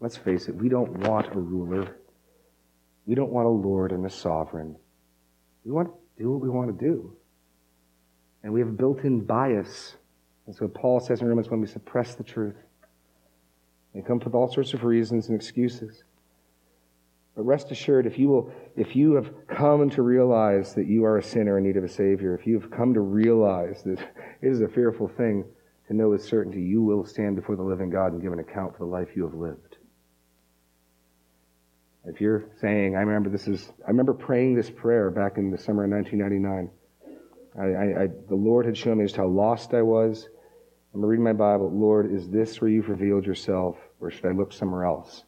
let's 0.00 0.16
face 0.16 0.48
it, 0.48 0.54
we 0.54 0.68
don't 0.68 1.06
want 1.06 1.34
a 1.34 1.38
ruler. 1.38 1.96
We 3.06 3.14
don't 3.14 3.30
want 3.30 3.46
a 3.46 3.50
Lord 3.50 3.92
and 3.92 4.04
a 4.04 4.10
sovereign. 4.10 4.76
We 5.64 5.72
want 5.72 5.88
to 5.88 6.22
do 6.22 6.30
what 6.30 6.40
we 6.40 6.48
want 6.48 6.78
to 6.78 6.84
do. 6.84 7.16
And 8.42 8.52
we 8.52 8.60
have 8.60 8.76
built 8.76 9.00
in 9.00 9.24
bias 9.24 9.96
and 10.46 10.54
so 10.54 10.68
Paul 10.68 11.00
says 11.00 11.20
in 11.20 11.28
Romans 11.28 11.50
when 11.50 11.60
we 11.60 11.66
suppress 11.66 12.14
the 12.14 12.22
truth. 12.22 12.56
They 13.94 14.00
come 14.02 14.20
with 14.20 14.34
all 14.34 14.52
sorts 14.52 14.74
of 14.74 14.84
reasons 14.84 15.28
and 15.28 15.36
excuses. 15.36 16.04
But 17.34 17.44
rest 17.44 17.70
assured, 17.70 18.06
if 18.06 18.18
you 18.18 18.28
will, 18.28 18.52
if 18.76 18.94
you 18.96 19.14
have 19.14 19.30
come 19.48 19.90
to 19.90 20.02
realize 20.02 20.74
that 20.74 20.86
you 20.86 21.04
are 21.04 21.18
a 21.18 21.22
sinner 21.22 21.58
in 21.58 21.64
need 21.64 21.76
of 21.76 21.84
a 21.84 21.88
Savior, 21.88 22.34
if 22.34 22.46
you 22.46 22.58
have 22.58 22.70
come 22.70 22.94
to 22.94 23.00
realize 23.00 23.82
that 23.82 23.98
it 24.42 24.48
is 24.48 24.60
a 24.60 24.68
fearful 24.68 25.08
thing 25.08 25.44
to 25.88 25.94
know 25.94 26.10
with 26.10 26.24
certainty 26.24 26.62
you 26.62 26.82
will 26.82 27.04
stand 27.04 27.36
before 27.36 27.56
the 27.56 27.62
living 27.62 27.90
God 27.90 28.12
and 28.12 28.22
give 28.22 28.32
an 28.32 28.38
account 28.38 28.72
for 28.72 28.84
the 28.84 28.90
life 28.90 29.08
you 29.14 29.24
have 29.24 29.34
lived. 29.34 29.65
If 32.06 32.20
you're 32.20 32.44
saying, 32.60 32.96
I 32.96 33.00
remember 33.00 33.30
this 33.30 33.48
is, 33.48 33.72
I 33.84 33.90
remember 33.90 34.14
praying 34.14 34.54
this 34.54 34.70
prayer 34.70 35.10
back 35.10 35.38
in 35.38 35.50
the 35.50 35.58
summer 35.58 35.84
of 35.84 35.90
1999. 35.90 36.70
I, 37.58 37.62
I, 37.62 38.02
I, 38.04 38.06
the 38.28 38.34
Lord 38.34 38.66
had 38.66 38.76
shown 38.76 38.98
me 38.98 39.04
just 39.04 39.16
how 39.16 39.26
lost 39.26 39.74
I 39.74 39.82
was 39.82 40.28
I'm 40.96 41.04
reading 41.04 41.24
my 41.24 41.34
Bible. 41.34 41.70
Lord, 41.70 42.10
is 42.10 42.26
this 42.30 42.58
where 42.58 42.70
you've 42.70 42.88
revealed 42.88 43.26
yourself, 43.26 43.76
or 44.00 44.10
should 44.10 44.24
I 44.24 44.30
look 44.30 44.50
somewhere 44.50 44.86
else? 44.86 45.24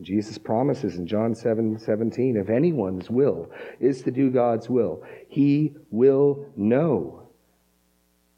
Jesus 0.00 0.38
promises 0.38 0.96
in 0.96 1.06
John 1.06 1.36
7 1.36 1.78
17, 1.78 2.36
if 2.36 2.50
anyone's 2.50 3.08
will 3.08 3.48
is 3.78 4.02
to 4.02 4.10
do 4.10 4.28
God's 4.28 4.68
will, 4.68 5.04
he 5.28 5.76
will 5.90 6.48
know 6.56 7.28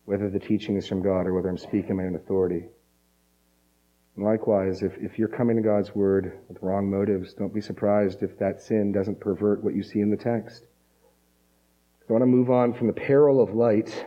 whether 0.05 0.29
the 0.29 0.39
teaching 0.39 0.77
is 0.77 0.87
from 0.87 1.01
God 1.01 1.27
or 1.27 1.33
whether 1.33 1.49
I'm 1.49 1.57
speaking 1.57 1.97
my 1.97 2.05
own 2.05 2.15
authority. 2.15 2.67
Likewise, 4.21 4.83
if, 4.83 4.97
if 4.99 5.19
you're 5.19 5.29
coming 5.29 5.57
to 5.57 5.63
God's 5.63 5.95
word 5.95 6.39
with 6.49 6.63
wrong 6.63 6.91
motives, 6.91 7.33
don't 7.33 7.55
be 7.55 7.61
surprised 7.61 8.23
if 8.23 8.39
that 8.39 8.61
sin 8.61 8.93
doesn't 8.93 9.19
pervert 9.19 9.65
what 9.65 9.75
you 9.75 9.83
see 9.83 10.01
in 10.01 10.11
the 10.11 10.17
text. 10.17 10.67
I 12.09 12.13
want 12.13 12.23
to 12.23 12.27
move 12.27 12.51
on 12.51 12.75
from 12.75 12.87
the 12.87 12.93
peril 12.93 13.43
of 13.43 13.55
light 13.55 14.07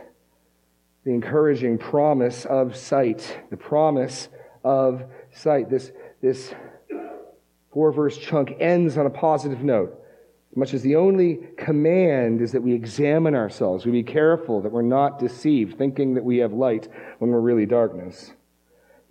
the 1.04 1.10
encouraging 1.10 1.78
promise 1.78 2.46
of 2.46 2.76
sight. 2.76 3.40
The 3.50 3.56
promise 3.56 4.28
of 4.62 5.04
sight. 5.32 5.68
This, 5.68 5.92
this 6.22 6.54
four 7.72 7.92
verse 7.92 8.16
chunk 8.16 8.54
ends 8.58 8.96
on 8.96 9.06
a 9.06 9.10
positive 9.10 9.62
note. 9.62 10.00
As 10.52 10.56
much 10.56 10.74
as 10.74 10.82
the 10.82 10.96
only 10.96 11.40
command 11.58 12.40
is 12.40 12.52
that 12.52 12.62
we 12.62 12.72
examine 12.72 13.34
ourselves, 13.34 13.84
we 13.84 13.92
be 13.92 14.02
careful 14.02 14.62
that 14.62 14.72
we're 14.72 14.82
not 14.82 15.18
deceived, 15.18 15.76
thinking 15.76 16.14
that 16.14 16.24
we 16.24 16.38
have 16.38 16.52
light 16.52 16.88
when 17.18 17.30
we're 17.30 17.40
really 17.40 17.66
darkness. 17.66 18.32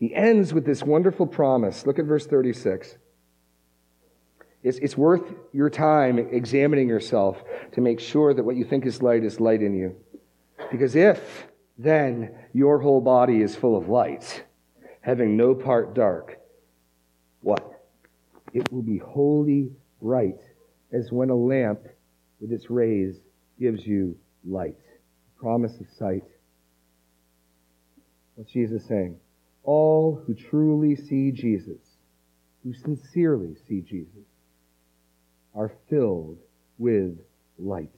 He 0.04 0.14
ends 0.14 0.54
with 0.54 0.66
this 0.66 0.84
wonderful 0.84 1.26
promise. 1.26 1.86
Look 1.86 1.98
at 1.98 2.04
verse 2.04 2.28
36. 2.28 2.98
It's, 4.62 4.78
it's 4.80 4.98
worth 4.98 5.24
your 5.54 5.70
time 5.70 6.20
examining 6.20 6.90
yourself 6.90 7.42
to 7.72 7.80
make 7.80 8.02
sure 8.02 8.34
that 8.34 8.44
what 8.44 8.58
you 8.58 8.66
think 8.66 8.86
is 8.86 9.02
light 9.02 9.24
is 9.24 9.40
light 9.40 9.62
in 9.62 9.74
you. 9.74 9.96
Because 10.70 10.98
if 10.98 11.48
then 11.78 12.36
your 12.52 12.80
whole 12.80 13.00
body 13.00 13.42
is 13.42 13.56
full 13.56 13.78
of 13.78 13.88
light, 13.88 14.44
having 15.00 15.38
no 15.38 15.56
part 15.56 15.96
dark. 15.96 16.38
What? 17.40 17.86
It 18.52 18.70
will 18.74 18.82
be 18.82 18.98
wholly 18.98 19.72
bright, 20.02 20.42
as 20.92 21.14
when 21.14 21.30
a 21.30 21.36
lamp 21.36 21.80
with 22.42 22.52
its 22.52 22.70
rays 22.70 23.22
gives 23.58 23.88
you 23.88 24.18
light. 24.44 24.76
Promise 25.38 25.80
of 25.80 25.88
sight. 25.98 26.26
What's 28.36 28.52
Jesus 28.52 28.84
saying? 28.86 29.18
All 29.64 30.22
who 30.26 30.34
truly 30.34 30.96
see 30.96 31.32
Jesus, 31.32 31.80
who 32.64 32.74
sincerely 32.74 33.56
see 33.68 33.82
Jesus, 33.82 34.26
are 35.56 35.72
filled 35.90 36.38
with 36.78 37.18
light. 37.58 37.92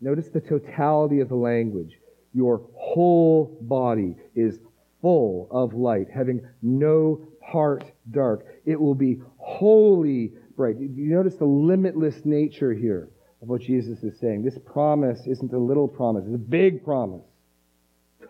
Notice 0.00 0.28
the 0.28 0.40
totality 0.40 1.20
of 1.20 1.28
the 1.28 1.36
language. 1.36 1.98
Your 2.34 2.62
whole 2.74 3.56
body 3.60 4.16
is 4.34 4.58
full 5.00 5.48
of 5.50 5.74
light, 5.74 6.08
having 6.12 6.46
no 6.60 7.20
part 7.40 7.84
dark. 8.10 8.44
It 8.64 8.80
will 8.80 8.94
be 8.94 9.20
wholly 9.38 10.32
bright. 10.56 10.76
You 10.78 11.14
notice 11.14 11.36
the 11.36 11.44
limitless 11.44 12.24
nature 12.24 12.72
here 12.72 13.08
of 13.42 13.48
what 13.48 13.60
Jesus 13.60 14.02
is 14.02 14.18
saying. 14.18 14.42
This 14.42 14.58
promise 14.64 15.26
isn't 15.26 15.52
a 15.52 15.58
little 15.58 15.88
promise, 15.88 16.24
it's 16.26 16.34
a 16.34 16.38
big 16.38 16.84
promise. 16.84 17.24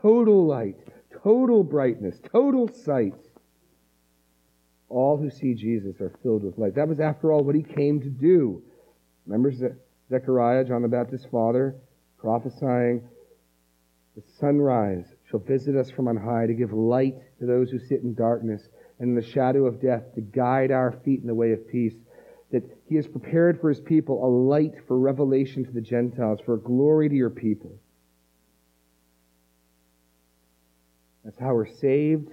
Total 0.00 0.46
light, 0.46 0.76
total 1.22 1.62
brightness, 1.64 2.20
total 2.30 2.68
sight. 2.68 3.14
All 4.88 5.16
who 5.16 5.30
see 5.30 5.54
Jesus 5.54 6.00
are 6.00 6.12
filled 6.22 6.44
with 6.44 6.58
light. 6.58 6.74
That 6.74 6.88
was, 6.88 7.00
after 7.00 7.32
all, 7.32 7.42
what 7.42 7.54
he 7.54 7.62
came 7.62 8.00
to 8.00 8.10
do. 8.10 8.62
Remember 9.26 9.52
Zechariah, 10.10 10.64
John 10.64 10.82
the 10.82 10.88
Baptist's 10.88 11.26
father, 11.30 11.76
prophesying 12.18 13.02
the 14.14 14.22
sunrise 14.38 15.06
shall 15.30 15.40
visit 15.40 15.74
us 15.74 15.90
from 15.90 16.08
on 16.08 16.16
high 16.16 16.46
to 16.46 16.52
give 16.52 16.72
light 16.72 17.14
to 17.38 17.46
those 17.46 17.70
who 17.70 17.78
sit 17.78 18.02
in 18.02 18.14
darkness 18.14 18.68
and 18.98 19.10
in 19.10 19.14
the 19.14 19.26
shadow 19.26 19.64
of 19.64 19.80
death, 19.80 20.02
to 20.14 20.20
guide 20.20 20.70
our 20.70 20.92
feet 21.04 21.20
in 21.20 21.26
the 21.26 21.34
way 21.34 21.52
of 21.52 21.66
peace. 21.68 21.94
That 22.50 22.62
he 22.86 22.96
has 22.96 23.08
prepared 23.08 23.60
for 23.60 23.70
his 23.70 23.80
people 23.80 24.22
a 24.22 24.28
light 24.28 24.74
for 24.86 24.98
revelation 24.98 25.64
to 25.64 25.72
the 25.72 25.80
Gentiles, 25.80 26.40
for 26.44 26.58
glory 26.58 27.08
to 27.08 27.14
your 27.14 27.30
people. 27.30 27.80
That's 31.24 31.38
how 31.38 31.54
we're 31.54 31.66
saved, 31.66 32.28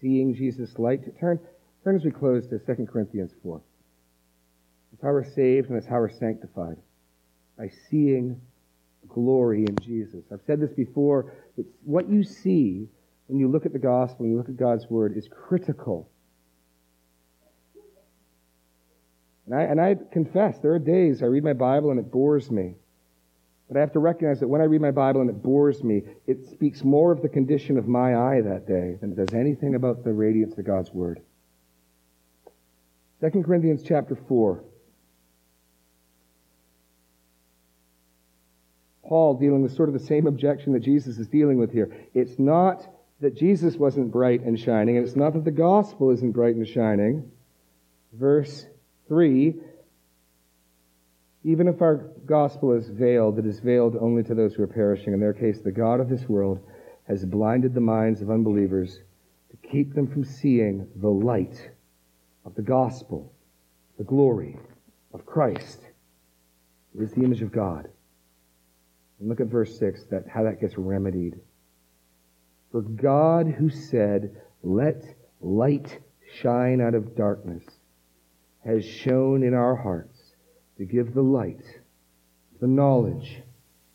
seeing 0.00 0.34
Jesus' 0.34 0.78
light. 0.78 1.00
Turn, 1.20 1.38
turn 1.84 1.96
as 1.96 2.04
we 2.04 2.10
close 2.10 2.46
to 2.48 2.58
2 2.58 2.86
Corinthians 2.86 3.32
4. 3.42 3.60
That's 4.90 5.02
how 5.02 5.10
we're 5.10 5.24
saved 5.24 5.68
and 5.68 5.76
that's 5.76 5.86
how 5.86 5.98
we're 5.98 6.10
sanctified. 6.10 6.76
By 7.56 7.70
seeing 7.90 8.40
glory 9.08 9.64
in 9.64 9.76
Jesus. 9.82 10.24
I've 10.32 10.40
said 10.46 10.60
this 10.60 10.72
before. 10.72 11.32
It's 11.56 11.68
what 11.84 12.08
you 12.08 12.24
see 12.24 12.88
when 13.26 13.38
you 13.38 13.48
look 13.48 13.66
at 13.66 13.72
the 13.72 13.78
gospel, 13.78 14.24
when 14.24 14.32
you 14.32 14.36
look 14.36 14.48
at 14.48 14.56
God's 14.56 14.86
word, 14.88 15.16
is 15.16 15.28
critical. 15.28 16.10
And 19.46 19.54
I, 19.54 19.62
and 19.62 19.80
I 19.80 19.96
confess, 20.12 20.58
there 20.58 20.72
are 20.72 20.78
days 20.78 21.22
I 21.22 21.26
read 21.26 21.44
my 21.44 21.52
Bible 21.52 21.90
and 21.90 21.98
it 21.98 22.10
bores 22.10 22.50
me. 22.50 22.74
But 23.72 23.78
I 23.78 23.80
have 23.80 23.92
to 23.92 24.00
recognize 24.00 24.40
that 24.40 24.48
when 24.48 24.60
I 24.60 24.64
read 24.64 24.82
my 24.82 24.90
Bible 24.90 25.22
and 25.22 25.30
it 25.30 25.42
bores 25.42 25.82
me, 25.82 26.02
it 26.26 26.46
speaks 26.50 26.84
more 26.84 27.10
of 27.10 27.22
the 27.22 27.28
condition 27.30 27.78
of 27.78 27.88
my 27.88 28.14
eye 28.14 28.42
that 28.42 28.66
day 28.66 28.98
than 29.00 29.12
it 29.12 29.16
does 29.16 29.32
anything 29.32 29.74
about 29.74 30.04
the 30.04 30.12
radiance 30.12 30.58
of 30.58 30.66
God's 30.66 30.92
Word. 30.92 31.22
2 33.22 33.42
Corinthians 33.42 33.82
chapter 33.82 34.14
4. 34.14 34.62
Paul 39.08 39.38
dealing 39.38 39.62
with 39.62 39.74
sort 39.74 39.88
of 39.88 39.94
the 39.94 40.06
same 40.06 40.26
objection 40.26 40.74
that 40.74 40.80
Jesus 40.80 41.16
is 41.16 41.26
dealing 41.28 41.56
with 41.56 41.72
here. 41.72 41.96
It's 42.12 42.38
not 42.38 42.86
that 43.22 43.34
Jesus 43.38 43.76
wasn't 43.76 44.12
bright 44.12 44.42
and 44.42 44.60
shining, 44.60 44.98
and 44.98 45.06
it's 45.06 45.16
not 45.16 45.32
that 45.32 45.46
the 45.46 45.50
gospel 45.50 46.10
isn't 46.10 46.32
bright 46.32 46.56
and 46.56 46.68
shining. 46.68 47.30
Verse 48.12 48.66
3 49.08 49.54
Even 51.44 51.66
if 51.66 51.82
our 51.82 51.96
gospel 52.24 52.72
is 52.72 52.88
veiled, 52.88 53.38
it 53.38 53.46
is 53.46 53.58
veiled 53.58 53.96
only 53.96 54.22
to 54.22 54.34
those 54.34 54.54
who 54.54 54.62
are 54.62 54.68
perishing. 54.68 55.12
In 55.12 55.20
their 55.20 55.32
case, 55.32 55.60
the 55.60 55.72
God 55.72 55.98
of 56.00 56.08
this 56.08 56.28
world 56.28 56.60
has 57.08 57.24
blinded 57.24 57.74
the 57.74 57.80
minds 57.80 58.22
of 58.22 58.30
unbelievers 58.30 59.00
to 59.50 59.68
keep 59.68 59.94
them 59.94 60.06
from 60.06 60.24
seeing 60.24 60.86
the 60.96 61.10
light 61.10 61.70
of 62.44 62.54
the 62.54 62.62
gospel, 62.62 63.32
the 63.98 64.04
glory 64.04 64.56
of 65.12 65.26
Christ. 65.26 65.80
It 66.94 67.02
is 67.02 67.12
the 67.12 67.24
image 67.24 67.42
of 67.42 67.50
God. 67.50 67.88
And 69.18 69.28
look 69.28 69.40
at 69.40 69.48
verse 69.48 69.76
6, 69.78 70.04
that, 70.10 70.28
how 70.28 70.44
that 70.44 70.60
gets 70.60 70.78
remedied. 70.78 71.40
For 72.70 72.82
God 72.82 73.48
who 73.48 73.68
said, 73.68 74.36
Let 74.62 75.02
light 75.40 75.98
shine 76.40 76.80
out 76.80 76.94
of 76.94 77.16
darkness, 77.16 77.64
has 78.64 78.84
shone 78.84 79.42
in 79.42 79.54
our 79.54 79.74
hearts 79.74 80.11
to 80.82 80.86
give 80.92 81.14
the 81.14 81.22
light, 81.22 81.62
the 82.60 82.66
knowledge 82.66 83.40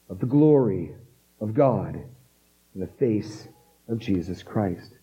of 0.10 0.20
the 0.20 0.26
glory 0.26 0.96
of 1.42 1.54
God 1.54 1.96
in 1.96 2.80
the 2.80 2.88
face 2.88 3.50
of 3.90 4.00
Jesus 4.00 4.42
Christ. 4.42 4.94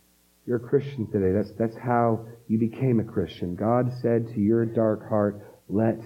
You're 0.46 0.56
a 0.56 0.60
Christian 0.60 1.06
today. 1.06 1.32
That's, 1.32 1.50
that's 1.58 1.76
how 1.76 2.24
you 2.48 2.56
became 2.58 3.00
a 3.00 3.04
Christian. 3.04 3.54
God 3.54 3.92
said 4.00 4.28
to 4.28 4.40
your 4.40 4.64
dark 4.64 5.06
heart, 5.06 5.42
Let 5.68 6.00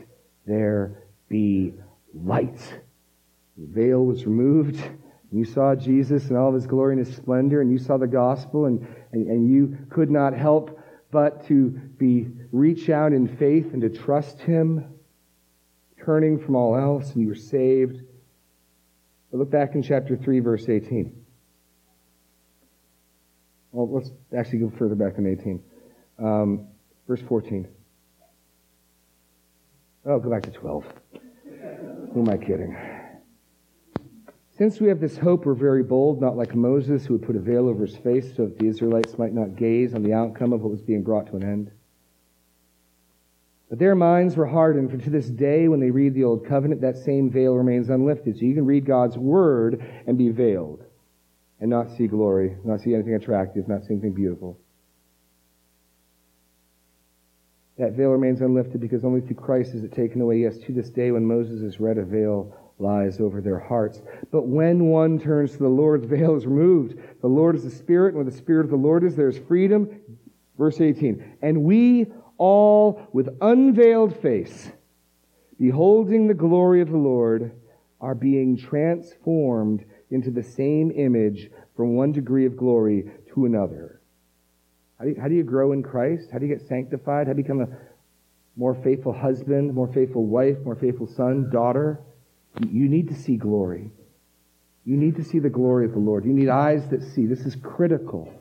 there 0.47 1.05
be 1.29 1.75
light. 2.13 2.59
The 3.57 3.67
veil 3.67 4.05
was 4.05 4.27
removed 4.27 4.81
and 4.81 5.39
you 5.39 5.45
saw 5.45 5.77
Jesus 5.77 6.29
in 6.29 6.35
all 6.35 6.49
of 6.49 6.55
his 6.55 6.67
glory 6.67 6.97
and 6.97 7.07
his 7.07 7.15
splendor, 7.15 7.61
and 7.61 7.71
you 7.71 7.79
saw 7.79 7.99
the 7.99 8.07
gospel, 8.07 8.65
and, 8.65 8.85
and, 9.13 9.29
and 9.29 9.49
you 9.49 9.77
could 9.91 10.11
not 10.11 10.33
help 10.33 10.81
but 11.11 11.47
to 11.49 11.69
be 11.99 12.29
reach 12.51 12.89
out 12.89 13.13
in 13.13 13.29
faith 13.37 13.75
and 13.75 13.83
to 13.83 13.91
trust 13.91 14.41
him, 14.41 14.85
turning 16.09 16.39
from 16.39 16.57
all 16.57 16.75
else, 16.75 17.13
and 17.13 17.21
you 17.21 17.29
were 17.29 17.35
saved. 17.35 18.01
But 19.31 19.37
look 19.37 19.51
back 19.51 19.75
in 19.75 19.83
chapter 19.83 20.17
3, 20.17 20.41
verse 20.41 20.67
18. 20.67 21.15
Well, 23.73 23.91
let's 23.91 24.11
actually 24.35 24.61
go 24.61 24.73
further 24.79 24.95
back 24.95 25.17
than 25.17 25.27
18. 25.27 25.63
Um, 26.19 26.67
verse 27.07 27.21
14. 27.29 27.69
Oh, 30.07 30.19
go 30.19 30.31
back 30.31 30.45
to 30.45 30.51
12. 30.51 30.87
Who 32.15 32.23
am 32.23 32.31
I 32.31 32.39
kidding? 32.39 32.75
Since 34.57 34.81
we 34.81 34.89
have 34.89 35.01
this 35.01 35.19
hope, 35.19 35.45
we're 35.45 35.53
very 35.53 35.83
bold, 35.83 36.23
not 36.23 36.39
like 36.39 36.55
Moses, 36.55 37.05
who 37.05 37.19
would 37.19 37.27
put 37.27 37.37
a 37.37 37.39
veil 37.39 37.69
over 37.69 37.85
his 37.85 37.99
face 37.99 38.35
so 38.35 38.47
that 38.47 38.59
the 38.59 38.67
Israelites 38.67 39.19
might 39.19 39.35
not 39.35 39.57
gaze 39.57 39.93
on 39.93 40.03
the 40.03 40.15
outcome 40.15 40.55
of 40.55 40.63
what 40.63 40.71
was 40.71 40.81
being 40.81 41.03
brought 41.03 41.27
to 41.27 41.37
an 41.37 41.43
end. 41.43 41.71
But 43.69 43.79
their 43.79 43.95
minds 43.95 44.37
were 44.37 44.47
hardened, 44.47 44.91
for 44.91 44.97
to 44.97 45.11
this 45.11 45.29
day, 45.29 45.69
when 45.69 45.81
they 45.81 45.91
read 45.91 46.15
the 46.15 46.25
Old 46.25 46.47
Covenant, 46.47 46.81
that 46.81 46.97
same 46.97 47.31
veil 47.31 47.55
remains 47.55 47.91
unlifted. 47.91 48.39
So 48.39 48.47
you 48.47 48.55
can 48.55 48.65
read 48.65 48.87
God's 48.87 49.19
Word 49.19 49.85
and 50.07 50.17
be 50.17 50.31
veiled 50.31 50.85
and 51.61 51.69
not 51.69 51.91
see 51.97 52.07
glory, 52.07 52.57
not 52.65 52.81
see 52.81 52.95
anything 52.95 53.15
attractive, 53.15 53.69
not 53.69 53.85
see 53.85 53.93
anything 53.93 54.15
beautiful. 54.15 54.59
That 57.77 57.93
veil 57.93 58.09
remains 58.09 58.41
unlifted 58.41 58.81
because 58.81 59.05
only 59.05 59.21
through 59.21 59.37
Christ 59.37 59.75
is 59.75 59.85
it 59.85 59.93
taken 59.93 60.21
away. 60.21 60.39
Yes, 60.39 60.59
to 60.59 60.73
this 60.73 60.91
day, 60.91 61.11
when 61.11 61.25
Moses 61.25 61.61
is 61.61 61.79
read, 61.79 61.99
a 61.99 62.05
veil 62.05 62.57
lies 62.79 63.21
over 63.21 63.41
their 63.41 63.59
hearts. 63.59 64.01
But 64.31 64.47
when 64.47 64.87
one 64.87 65.19
turns 65.19 65.53
to 65.53 65.59
the 65.59 65.69
Lord, 65.69 66.03
the 66.03 66.17
veil 66.17 66.37
is 66.37 66.47
removed. 66.47 66.99
The 67.21 67.29
Lord 67.29 67.55
is 67.55 67.65
the 67.65 67.71
Spirit, 67.71 68.15
and 68.15 68.17
where 68.17 68.25
the 68.25 68.37
Spirit 68.37 68.65
of 68.65 68.71
the 68.71 68.77
Lord 68.77 69.05
is, 69.05 69.15
there 69.15 69.29
is 69.29 69.39
freedom. 69.39 70.01
Verse 70.57 70.81
18. 70.81 71.39
And 71.43 71.63
we 71.63 72.07
all, 72.39 73.09
with 73.13 73.37
unveiled 73.41 74.17
face, 74.21 74.71
beholding 75.59 76.27
the 76.27 76.35
glory 76.35 76.81
of 76.81 76.91
the 76.91 76.97
Lord, 76.97 77.53
are 78.01 78.15
being 78.15 78.57
transformed 78.57 79.85
into 80.11 80.31
the 80.31 80.43
same 80.43 80.91
image 80.93 81.51
from 81.77 81.95
one 81.95 82.13
degree 82.13 82.47
of 82.47 82.57
glory 82.57 83.11
to 83.35 83.45
another. 83.45 84.01
How 84.99 85.05
do 85.05 85.11
you, 85.11 85.21
how 85.21 85.29
do 85.29 85.35
you 85.35 85.45
grow 85.45 85.73
in 85.73 85.83
Christ? 85.83 86.29
How 86.33 86.39
do 86.39 86.47
you 86.47 86.55
get 86.55 86.67
sanctified? 86.67 87.27
How 87.27 87.33
do 87.33 87.39
you 87.39 87.45
become 87.45 87.61
a 87.61 87.69
more 88.57 88.75
faithful 88.75 89.13
husband, 89.13 89.75
more 89.75 89.93
faithful 89.93 90.27
wife, 90.27 90.57
more 90.65 90.75
faithful 90.75 91.07
son, 91.07 91.51
daughter? 91.51 92.01
You 92.69 92.89
need 92.89 93.09
to 93.09 93.15
see 93.15 93.37
glory. 93.37 93.93
You 94.85 94.97
need 94.97 95.17
to 95.17 95.25
see 95.25 95.39
the 95.39 95.51
glory 95.51 95.85
of 95.85 95.93
the 95.93 95.99
Lord. 95.99 96.25
You 96.25 96.33
need 96.33 96.49
eyes 96.49 96.89
that 96.89 97.03
see. 97.03 97.27
This 97.27 97.41
is 97.41 97.55
critical. 97.57 98.33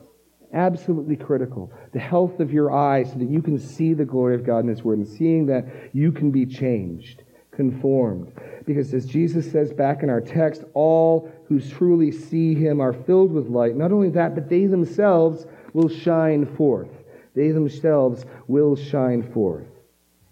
Absolutely 0.52 1.16
critical. 1.16 1.70
The 1.92 1.98
health 1.98 2.40
of 2.40 2.52
your 2.52 2.70
eyes 2.70 3.12
so 3.12 3.18
that 3.18 3.28
you 3.28 3.42
can 3.42 3.58
see 3.58 3.92
the 3.92 4.04
glory 4.04 4.34
of 4.34 4.44
God 4.44 4.60
in 4.60 4.68
His 4.68 4.82
Word 4.82 4.98
and 4.98 5.06
seeing 5.06 5.46
that 5.46 5.66
you 5.92 6.10
can 6.10 6.30
be 6.30 6.46
changed, 6.46 7.22
conformed. 7.50 8.32
Because 8.64 8.94
as 8.94 9.04
Jesus 9.04 9.50
says 9.50 9.72
back 9.72 10.02
in 10.02 10.08
our 10.08 10.20
text, 10.20 10.64
all 10.72 11.30
who 11.48 11.60
truly 11.60 12.10
see 12.10 12.54
Him 12.54 12.80
are 12.80 12.92
filled 12.92 13.32
with 13.32 13.48
light. 13.48 13.76
Not 13.76 13.92
only 13.92 14.10
that, 14.10 14.34
but 14.34 14.48
they 14.48 14.66
themselves 14.66 15.46
will 15.74 15.88
shine 15.88 16.46
forth. 16.56 16.90
They 17.34 17.50
themselves 17.50 18.24
will 18.46 18.74
shine 18.74 19.22
forth. 19.32 19.66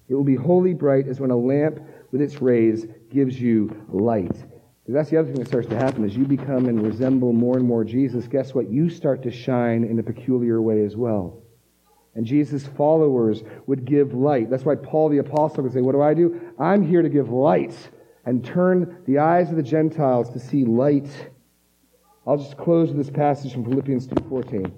It 0.09 0.15
will 0.15 0.25
be 0.25 0.37
wholly 0.37 0.73
bright 0.73 1.09
as 1.09 1.21
when 1.21 1.31
a 1.31 1.37
lamp 1.37 1.81
with 2.11 2.23
its 2.23 2.41
rays 2.41 2.87
gives 3.11 3.41
you 3.41 3.85
light. 3.89 4.45
Because 4.87 5.01
that's 5.01 5.11
the 5.11 5.17
other 5.17 5.27
thing 5.27 5.41
that 5.41 5.49
starts 5.49 5.67
to 5.71 5.77
happen 5.77 6.05
as 6.05 6.17
you 6.17 6.25
become 6.25 6.67
and 6.67 6.81
resemble 6.81 7.33
more 7.33 7.57
and 7.57 7.67
more 7.67 7.83
Jesus. 7.83 8.29
Guess 8.29 8.55
what? 8.55 8.71
You 8.71 8.89
start 8.89 9.21
to 9.25 9.33
shine 9.33 9.83
in 9.83 9.99
a 9.99 10.03
peculiar 10.03 10.63
way 10.63 10.85
as 10.85 10.95
well. 10.95 11.43
And 12.15 12.25
Jesus' 12.25 12.69
followers 12.69 13.43
would 13.67 13.85
give 13.85 14.15
light. 14.15 14.49
That's 14.49 14.65
why 14.65 14.77
Paul 14.77 15.09
the 15.09 15.19
Apostle 15.19 15.65
would 15.65 15.73
say, 15.73 15.81
What 15.81 15.93
do 15.93 16.03
I 16.03 16.15
do? 16.15 16.41
I'm 16.57 16.87
here 16.87 17.03
to 17.03 17.09
give 17.09 17.31
light 17.31 17.77
and 18.25 18.45
turn 18.45 18.99
the 19.07 19.19
eyes 19.19 19.51
of 19.51 19.57
the 19.57 19.63
Gentiles 19.63 20.31
to 20.31 20.39
see 20.39 20.65
light. 20.65 21.09
I'll 22.25 22.37
just 22.37 22.57
close 22.57 22.89
with 22.89 22.99
this 22.99 23.11
passage 23.11 23.53
from 23.53 23.65
Philippians 23.65 24.07
2.14. 24.07 24.73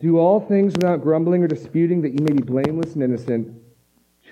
Do 0.00 0.18
all 0.18 0.40
things 0.40 0.72
without 0.72 1.02
grumbling 1.02 1.42
or 1.42 1.46
disputing, 1.46 2.00
that 2.02 2.12
you 2.12 2.24
may 2.24 2.32
be 2.32 2.42
blameless 2.42 2.94
and 2.94 3.02
innocent, 3.02 3.54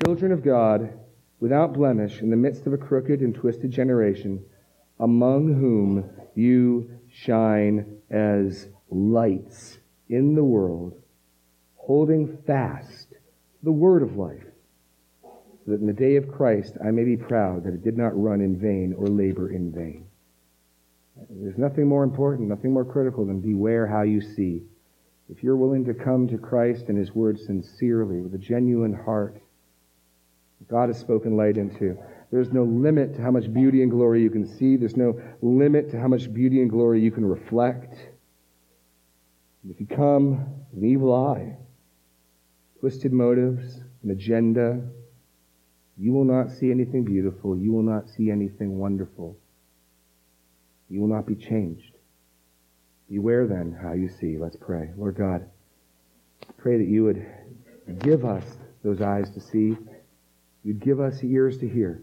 children 0.03 0.33
of 0.33 0.43
God, 0.43 0.95
without 1.41 1.73
blemish, 1.73 2.21
in 2.21 2.31
the 2.31 2.37
midst 2.37 2.67
of 2.67 2.73
a 2.73 2.79
crooked 2.79 3.21
and 3.21 3.35
twisted 3.35 3.71
generation, 3.71 4.45
among 4.99 5.49
whom 5.55 6.09
you 6.35 6.91
shine 7.11 7.99
as 8.11 8.69
lights 8.91 9.79
in 10.09 10.35
the 10.35 10.45
world, 10.45 11.01
holding 11.77 12.37
fast 12.47 13.09
the 13.63 13.73
word 13.73 14.03
of 14.03 14.17
life, 14.17 14.45
so 15.23 15.71
that 15.73 15.81
in 15.81 15.87
the 15.87 15.93
day 15.93 16.17
of 16.17 16.31
Christ 16.31 16.77
I 16.85 16.91
may 16.91 17.05
be 17.05 17.17
proud 17.17 17.65
that 17.65 17.75
it 17.75 17.83
did 17.83 17.97
not 17.97 18.21
run 18.21 18.41
in 18.41 18.59
vain 18.59 18.95
or 18.97 19.07
labor 19.07 19.51
in 19.51 19.73
vain. 19.73 20.07
There's 21.29 21.59
nothing 21.59 21.87
more 21.87 22.05
important, 22.05 22.49
nothing 22.49 22.73
more 22.73 22.85
critical 22.85 23.27
than 23.27 23.41
beware 23.41 23.87
how 23.87 24.03
you 24.03 24.21
see. 24.21 24.63
If 25.29 25.43
you're 25.43 25.57
willing 25.57 25.85
to 25.85 25.95
come 25.95 26.27
to 26.29 26.39
Christ 26.39 26.87
and 26.89 26.99
His 26.99 27.15
Word 27.15 27.39
sincerely, 27.39 28.21
with 28.21 28.35
a 28.35 28.39
genuine 28.39 28.95
heart, 28.95 29.41
God 30.71 30.89
has 30.89 30.99
spoken 30.99 31.37
light 31.37 31.57
into. 31.57 31.99
There's 32.31 32.53
no 32.53 32.63
limit 32.63 33.17
to 33.17 33.23
how 33.23 33.33
much 33.33 33.53
beauty 33.53 33.83
and 33.83 33.91
glory 33.91 34.23
you 34.23 34.31
can 34.31 34.47
see. 34.47 34.77
There's 34.77 34.97
no 34.97 35.21
limit 35.43 35.91
to 35.91 35.99
how 36.01 36.07
much 36.07 36.33
beauty 36.33 36.61
and 36.63 36.71
glory 36.71 37.01
you 37.01 37.11
can 37.11 37.27
reflect. 37.27 37.95
If 39.69 39.81
you 39.81 39.87
come 39.87 40.47
with 40.73 40.83
an 40.83 40.89
evil 40.89 41.13
eye, 41.13 41.57
twisted 42.79 43.13
motives, 43.13 43.81
an 44.05 44.11
agenda, 44.11 44.81
you 45.99 46.13
will 46.13 46.25
not 46.25 46.51
see 46.51 46.71
anything 46.71 47.05
beautiful. 47.05 47.57
You 47.57 47.73
will 47.73 47.83
not 47.83 48.09
see 48.09 48.31
anything 48.31 48.79
wonderful. 48.79 49.37
You 50.89 51.01
will 51.01 51.09
not 51.09 51.27
be 51.27 51.35
changed. 51.35 51.93
Beware 53.11 53.47
then 53.47 53.77
how 53.83 53.93
you 53.93 54.09
see. 54.09 54.39
Let's 54.39 54.57
pray. 54.57 54.91
Lord 54.97 55.17
God, 55.17 55.45
pray 56.57 56.79
that 56.79 56.87
you 56.87 57.05
would 57.05 57.27
give 57.99 58.25
us 58.25 58.45
those 58.83 59.03
eyes 59.03 59.29
to 59.31 59.41
see. 59.41 59.77
You'd 60.63 60.81
give 60.81 61.01
us 61.01 61.23
ears 61.25 61.59
to 61.59 61.69
hear. 61.69 62.03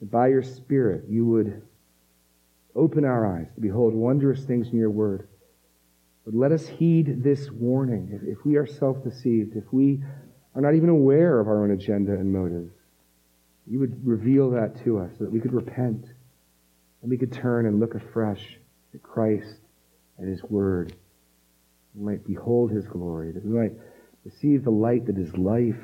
That 0.00 0.10
by 0.10 0.28
your 0.28 0.42
Spirit, 0.42 1.04
you 1.08 1.26
would 1.26 1.62
open 2.74 3.04
our 3.04 3.26
eyes 3.26 3.48
to 3.54 3.60
behold 3.60 3.94
wondrous 3.94 4.44
things 4.44 4.68
in 4.68 4.78
your 4.78 4.90
word. 4.90 5.28
But 6.24 6.34
let 6.34 6.52
us 6.52 6.66
heed 6.68 7.24
this 7.24 7.50
warning. 7.50 8.10
If, 8.12 8.38
if 8.38 8.44
we 8.44 8.56
are 8.56 8.66
self 8.66 9.02
deceived, 9.02 9.56
if 9.56 9.64
we 9.72 10.02
are 10.54 10.60
not 10.60 10.74
even 10.74 10.88
aware 10.88 11.40
of 11.40 11.48
our 11.48 11.64
own 11.64 11.70
agenda 11.72 12.12
and 12.12 12.32
motives, 12.32 12.72
You 13.66 13.80
would 13.80 14.06
reveal 14.06 14.50
that 14.52 14.82
to 14.84 14.98
us 14.98 15.10
so 15.18 15.24
that 15.24 15.32
we 15.32 15.40
could 15.40 15.52
repent 15.52 16.04
and 17.02 17.10
we 17.10 17.18
could 17.18 17.32
turn 17.32 17.66
and 17.66 17.80
look 17.80 17.94
afresh 17.94 18.58
at 18.94 19.02
Christ 19.02 19.56
and 20.16 20.28
His 20.28 20.42
Word. 20.44 20.94
We 21.94 22.04
might 22.04 22.26
behold 22.26 22.70
His 22.70 22.86
glory, 22.86 23.32
that 23.32 23.44
we 23.44 23.58
might 23.58 23.72
receive 24.24 24.64
the 24.64 24.70
light 24.70 25.06
that 25.06 25.18
is 25.18 25.36
life, 25.36 25.82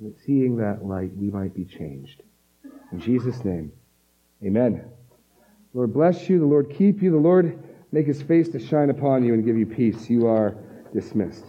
that 0.00 0.18
seeing 0.24 0.56
that 0.56 0.84
light, 0.84 1.10
we 1.16 1.30
might 1.30 1.54
be 1.54 1.64
changed. 1.64 2.22
In 2.92 3.00
Jesus' 3.00 3.44
name, 3.44 3.72
amen. 4.44 4.84
Lord 5.74 5.92
bless 5.92 6.28
you. 6.28 6.38
The 6.38 6.46
Lord 6.46 6.70
keep 6.70 7.02
you. 7.02 7.10
The 7.10 7.16
Lord 7.16 7.58
make 7.92 8.06
his 8.06 8.22
face 8.22 8.48
to 8.50 8.58
shine 8.58 8.90
upon 8.90 9.24
you 9.24 9.34
and 9.34 9.44
give 9.44 9.56
you 9.56 9.66
peace. 9.66 10.08
You 10.08 10.26
are 10.26 10.56
dismissed. 10.94 11.44